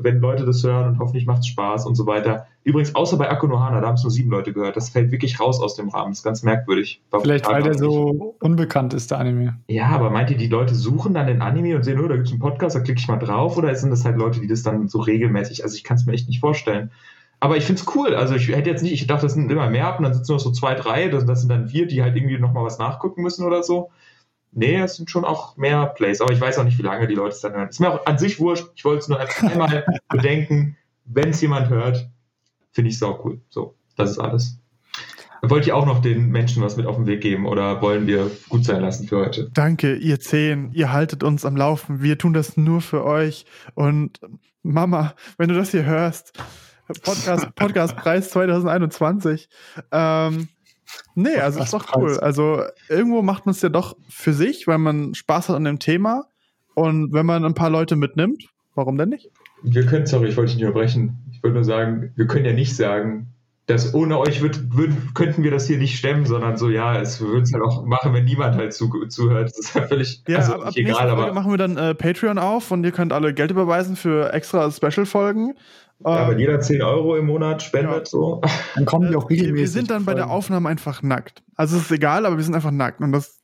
wenn 0.00 0.18
Leute 0.18 0.44
das 0.44 0.64
hören 0.64 0.88
und 0.88 0.98
hoffentlich 0.98 1.26
macht 1.26 1.42
es 1.42 1.46
Spaß 1.46 1.86
und 1.86 1.94
so 1.94 2.06
weiter. 2.06 2.48
Übrigens, 2.64 2.96
außer 2.96 3.16
bei 3.16 3.30
Akunohana, 3.30 3.80
da 3.80 3.86
haben 3.86 3.94
es 3.94 4.02
nur 4.02 4.10
sieben 4.10 4.30
Leute 4.30 4.52
gehört. 4.52 4.76
Das 4.76 4.88
fällt 4.88 5.12
wirklich 5.12 5.38
raus 5.38 5.60
aus 5.60 5.76
dem 5.76 5.88
Rahmen. 5.88 6.10
Das 6.10 6.18
ist 6.18 6.24
ganz 6.24 6.42
merkwürdig. 6.42 7.00
War 7.12 7.20
Vielleicht, 7.20 7.46
weil 7.46 7.62
der 7.62 7.74
so 7.74 8.34
unbekannt 8.40 8.94
ist, 8.94 9.12
der 9.12 9.18
Anime. 9.18 9.60
Ja, 9.68 9.90
aber 9.90 10.10
meint 10.10 10.30
ihr, 10.30 10.36
die 10.36 10.48
Leute 10.48 10.74
suchen 10.74 11.14
dann 11.14 11.28
den 11.28 11.40
Anime 11.40 11.76
und 11.76 11.84
sehen, 11.84 12.00
oh, 12.00 12.08
da 12.08 12.16
gibt 12.16 12.26
es 12.26 12.32
einen 12.32 12.40
Podcast, 12.40 12.74
da 12.74 12.80
klicke 12.80 12.98
ich 12.98 13.06
mal 13.06 13.18
drauf? 13.18 13.56
Oder 13.56 13.72
sind 13.76 13.90
das 13.90 14.04
halt 14.04 14.16
Leute, 14.16 14.40
die 14.40 14.48
das 14.48 14.64
dann 14.64 14.88
so 14.88 14.98
regelmäßig, 14.98 15.62
also 15.62 15.76
ich 15.76 15.84
kann 15.84 15.96
es 15.96 16.04
mir 16.04 16.14
echt 16.14 16.26
nicht 16.26 16.40
vorstellen. 16.40 16.90
Aber 17.42 17.56
ich 17.56 17.64
finde 17.64 17.82
es 17.82 17.96
cool. 17.96 18.14
Also 18.14 18.36
ich 18.36 18.46
hätte 18.46 18.70
jetzt 18.70 18.84
nicht, 18.84 18.92
ich 18.92 19.04
dachte, 19.08 19.26
das 19.26 19.34
sind 19.34 19.50
immer 19.50 19.68
mehr 19.68 19.88
ab 19.88 19.98
und 19.98 20.04
dann 20.04 20.14
sitzen 20.14 20.30
nur 20.30 20.38
so 20.38 20.52
zwei, 20.52 20.76
drei, 20.76 21.08
das, 21.08 21.26
das 21.26 21.40
sind 21.40 21.48
dann 21.48 21.66
vier, 21.66 21.88
die 21.88 22.00
halt 22.00 22.14
irgendwie 22.14 22.38
nochmal 22.38 22.64
was 22.64 22.78
nachgucken 22.78 23.20
müssen 23.20 23.44
oder 23.44 23.64
so. 23.64 23.90
Nee, 24.52 24.76
es 24.76 24.94
sind 24.94 25.10
schon 25.10 25.24
auch 25.24 25.56
mehr 25.56 25.86
Plays, 25.86 26.20
aber 26.20 26.32
ich 26.32 26.40
weiß 26.40 26.58
auch 26.58 26.64
nicht, 26.64 26.78
wie 26.78 26.82
lange 26.82 27.08
die 27.08 27.16
Leute 27.16 27.34
es 27.34 27.40
dann 27.40 27.54
hören. 27.54 27.68
Ist 27.68 27.80
mir 27.80 27.90
auch 27.90 28.06
an 28.06 28.16
sich 28.16 28.38
wurscht. 28.38 28.68
Ich 28.76 28.84
wollte 28.84 29.00
es 29.00 29.08
nur 29.08 29.18
einfach 29.18 29.42
einmal 29.42 29.84
bedenken, 30.08 30.76
wenn 31.04 31.30
es 31.30 31.40
jemand 31.40 31.68
hört, 31.68 32.08
finde 32.70 32.90
ich 32.90 32.94
es 32.94 33.02
auch 33.02 33.24
cool. 33.24 33.40
So, 33.50 33.74
das 33.96 34.12
ist 34.12 34.20
alles. 34.20 34.60
Wollt 35.42 35.66
ihr 35.66 35.76
auch 35.76 35.86
noch 35.86 36.00
den 36.00 36.28
Menschen 36.28 36.62
was 36.62 36.76
mit 36.76 36.86
auf 36.86 36.94
den 36.94 37.06
Weg 37.06 37.22
geben 37.22 37.46
oder 37.46 37.82
wollen 37.82 38.06
wir 38.06 38.30
gut 38.50 38.64
sein 38.64 38.82
lassen 38.82 39.08
für 39.08 39.16
heute? 39.16 39.50
Danke, 39.52 39.96
ihr 39.96 40.20
Zehn. 40.20 40.70
Ihr 40.74 40.92
haltet 40.92 41.24
uns 41.24 41.44
am 41.44 41.56
Laufen. 41.56 42.02
Wir 42.02 42.18
tun 42.18 42.34
das 42.34 42.56
nur 42.56 42.80
für 42.80 43.04
euch. 43.04 43.46
Und 43.74 44.20
Mama, 44.62 45.14
wenn 45.38 45.48
du 45.48 45.56
das 45.56 45.72
hier 45.72 45.84
hörst, 45.84 46.38
Podcast, 46.86 47.54
Podcastpreis 47.54 48.30
2021. 48.30 49.48
Ähm, 49.90 50.48
Nee, 51.14 51.36
also 51.36 51.60
ist 51.60 51.72
doch 51.72 51.96
cool. 51.96 52.18
Also 52.20 52.62
irgendwo 52.88 53.22
macht 53.22 53.46
man 53.46 53.54
es 53.54 53.62
ja 53.62 53.68
doch 53.68 53.96
für 54.08 54.32
sich, 54.32 54.66
weil 54.66 54.78
man 54.78 55.14
Spaß 55.14 55.48
hat 55.48 55.56
an 55.56 55.64
dem 55.64 55.78
Thema. 55.78 56.24
Und 56.74 57.12
wenn 57.12 57.26
man 57.26 57.44
ein 57.44 57.54
paar 57.54 57.70
Leute 57.70 57.96
mitnimmt, 57.96 58.48
warum 58.74 58.96
denn 58.96 59.10
nicht? 59.10 59.30
Wir 59.62 59.86
können, 59.86 60.06
sorry, 60.06 60.28
ich 60.28 60.36
wollte 60.36 60.50
dich 60.50 60.56
nicht 60.56 60.66
unterbrechen. 60.66 61.18
Ich 61.32 61.42
wollte 61.42 61.54
nur 61.54 61.64
sagen, 61.64 62.12
wir 62.16 62.26
können 62.26 62.46
ja 62.46 62.52
nicht 62.52 62.74
sagen, 62.74 63.28
dass 63.66 63.94
ohne 63.94 64.18
euch 64.18 64.42
wird, 64.42 64.76
würd, 64.76 65.14
könnten 65.14 65.44
wir 65.44 65.50
das 65.50 65.66
hier 65.66 65.78
nicht 65.78 65.96
stemmen, 65.96 66.26
sondern 66.26 66.56
so, 66.56 66.68
ja, 66.68 67.00
es 67.00 67.20
würde 67.20 67.42
es 67.42 67.52
halt 67.52 67.62
auch 67.62 67.84
machen, 67.84 68.12
wenn 68.12 68.24
niemand 68.24 68.56
halt 68.56 68.74
zu, 68.74 68.88
zuhört. 69.06 69.50
Das 69.50 69.58
ist 69.58 69.74
ja 69.74 69.82
völlig 69.82 70.22
ja, 70.26 70.38
also 70.38 70.54
ab, 70.54 70.66
ab 70.66 70.76
egal. 70.76 71.10
Aber 71.10 71.32
machen 71.32 71.52
wir 71.52 71.58
dann 71.58 71.76
äh, 71.76 71.94
Patreon 71.94 72.38
auf 72.38 72.70
und 72.70 72.84
ihr 72.84 72.90
könnt 72.90 73.12
alle 73.12 73.32
Geld 73.34 73.50
überweisen 73.50 73.94
für 73.94 74.32
extra 74.32 74.70
Special-Folgen. 74.70 75.54
Ja, 76.04 76.28
wenn 76.28 76.38
jeder 76.38 76.60
10 76.60 76.82
Euro 76.82 77.16
im 77.16 77.26
Monat 77.26 77.62
spendet, 77.62 77.94
ja. 77.94 78.04
so. 78.04 78.40
Dann 78.74 78.84
kommen 78.84 79.10
die 79.10 79.16
auch 79.16 79.28
regelmäßig. 79.28 79.56
Wir 79.56 79.68
sind 79.68 79.90
dann 79.90 80.04
bei 80.04 80.14
der 80.14 80.30
Aufnahme 80.30 80.68
einfach 80.68 81.02
nackt. 81.02 81.42
Also 81.56 81.76
es 81.76 81.84
ist 81.84 81.92
egal, 81.92 82.26
aber 82.26 82.36
wir 82.36 82.44
sind 82.44 82.54
einfach 82.54 82.70
nackt. 82.70 83.00
Und 83.00 83.12
das, 83.12 83.38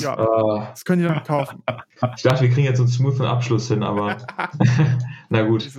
ja, 0.00 0.18
uh. 0.18 0.62
das 0.70 0.84
könnt 0.84 1.02
ihr 1.02 1.08
dann 1.08 1.22
kaufen. 1.24 1.62
Ich 2.16 2.22
dachte, 2.24 2.42
wir 2.42 2.50
kriegen 2.50 2.66
jetzt 2.66 2.80
einen 2.80 2.88
smoothen 2.88 3.24
Abschluss 3.24 3.68
hin, 3.68 3.84
aber 3.84 4.16
na 5.28 5.42
gut. 5.42 5.70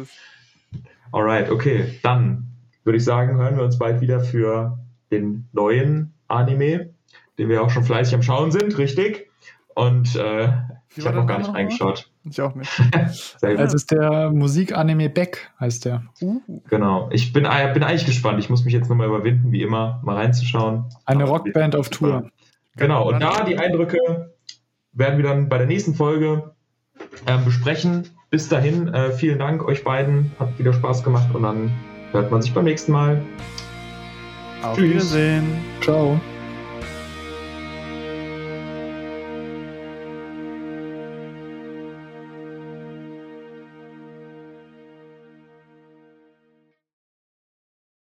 Alright, 1.11 1.51
okay. 1.51 1.99
Dann 2.01 2.47
würde 2.85 2.97
ich 2.97 3.03
sagen, 3.03 3.35
hören 3.35 3.57
wir 3.57 3.63
uns 3.63 3.77
bald 3.77 3.99
wieder 3.99 4.21
für 4.21 4.79
den 5.11 5.47
neuen 5.51 6.13
Anime, 6.27 6.93
den 7.37 7.49
wir 7.49 7.61
auch 7.61 7.69
schon 7.69 7.83
fleißig 7.83 8.15
am 8.15 8.23
Schauen 8.23 8.51
sind, 8.51 8.77
richtig? 8.77 9.29
Und 9.75 10.15
äh, 10.15 10.49
ich 10.95 11.05
habe 11.05 11.17
noch 11.17 11.27
gar 11.27 11.39
nicht 11.39 11.53
reingeschaut. 11.53 12.09
Ich 12.29 12.39
auch 12.41 12.55
nicht. 12.55 12.71
also 13.41 13.75
ist 13.75 13.91
der 13.91 14.31
Musikanime 14.31 15.09
Beck, 15.09 15.51
heißt 15.59 15.85
der. 15.85 16.03
Uh. 16.21 16.39
Genau. 16.69 17.09
Ich 17.11 17.33
bin, 17.33 17.45
äh, 17.45 17.71
bin 17.73 17.83
eigentlich 17.83 18.05
gespannt. 18.05 18.39
Ich 18.39 18.49
muss 18.49 18.63
mich 18.63 18.73
jetzt 18.73 18.89
nochmal 18.89 19.07
überwinden, 19.07 19.51
wie 19.51 19.61
immer, 19.61 19.99
mal 20.03 20.15
reinzuschauen. 20.15 20.85
Eine 21.05 21.25
Rockband 21.25 21.75
auf 21.75 21.89
Tour. 21.89 22.31
Genau. 22.77 23.09
Und 23.09 23.19
da 23.19 23.43
die 23.43 23.57
Eindrücke 23.57 24.33
werden 24.93 25.17
wir 25.17 25.23
dann 25.23 25.49
bei 25.49 25.57
der 25.57 25.67
nächsten 25.67 25.95
Folge 25.95 26.53
äh, 27.25 27.37
besprechen. 27.43 28.07
Bis 28.29 28.49
dahin, 28.49 28.87
äh, 28.93 29.11
vielen 29.11 29.39
Dank 29.39 29.63
euch 29.67 29.83
beiden. 29.83 30.31
Hat 30.39 30.57
wieder 30.57 30.73
Spaß 30.73 31.03
gemacht 31.03 31.35
und 31.35 31.43
dann 31.43 31.71
hört 32.13 32.31
man 32.31 32.41
sich 32.41 32.53
beim 32.53 32.65
nächsten 32.65 32.91
Mal. 32.91 33.21
Auf 34.63 34.77
Tschüss. 34.77 34.91
Wiedersehen. 34.91 35.45
Ciao. 35.81 36.19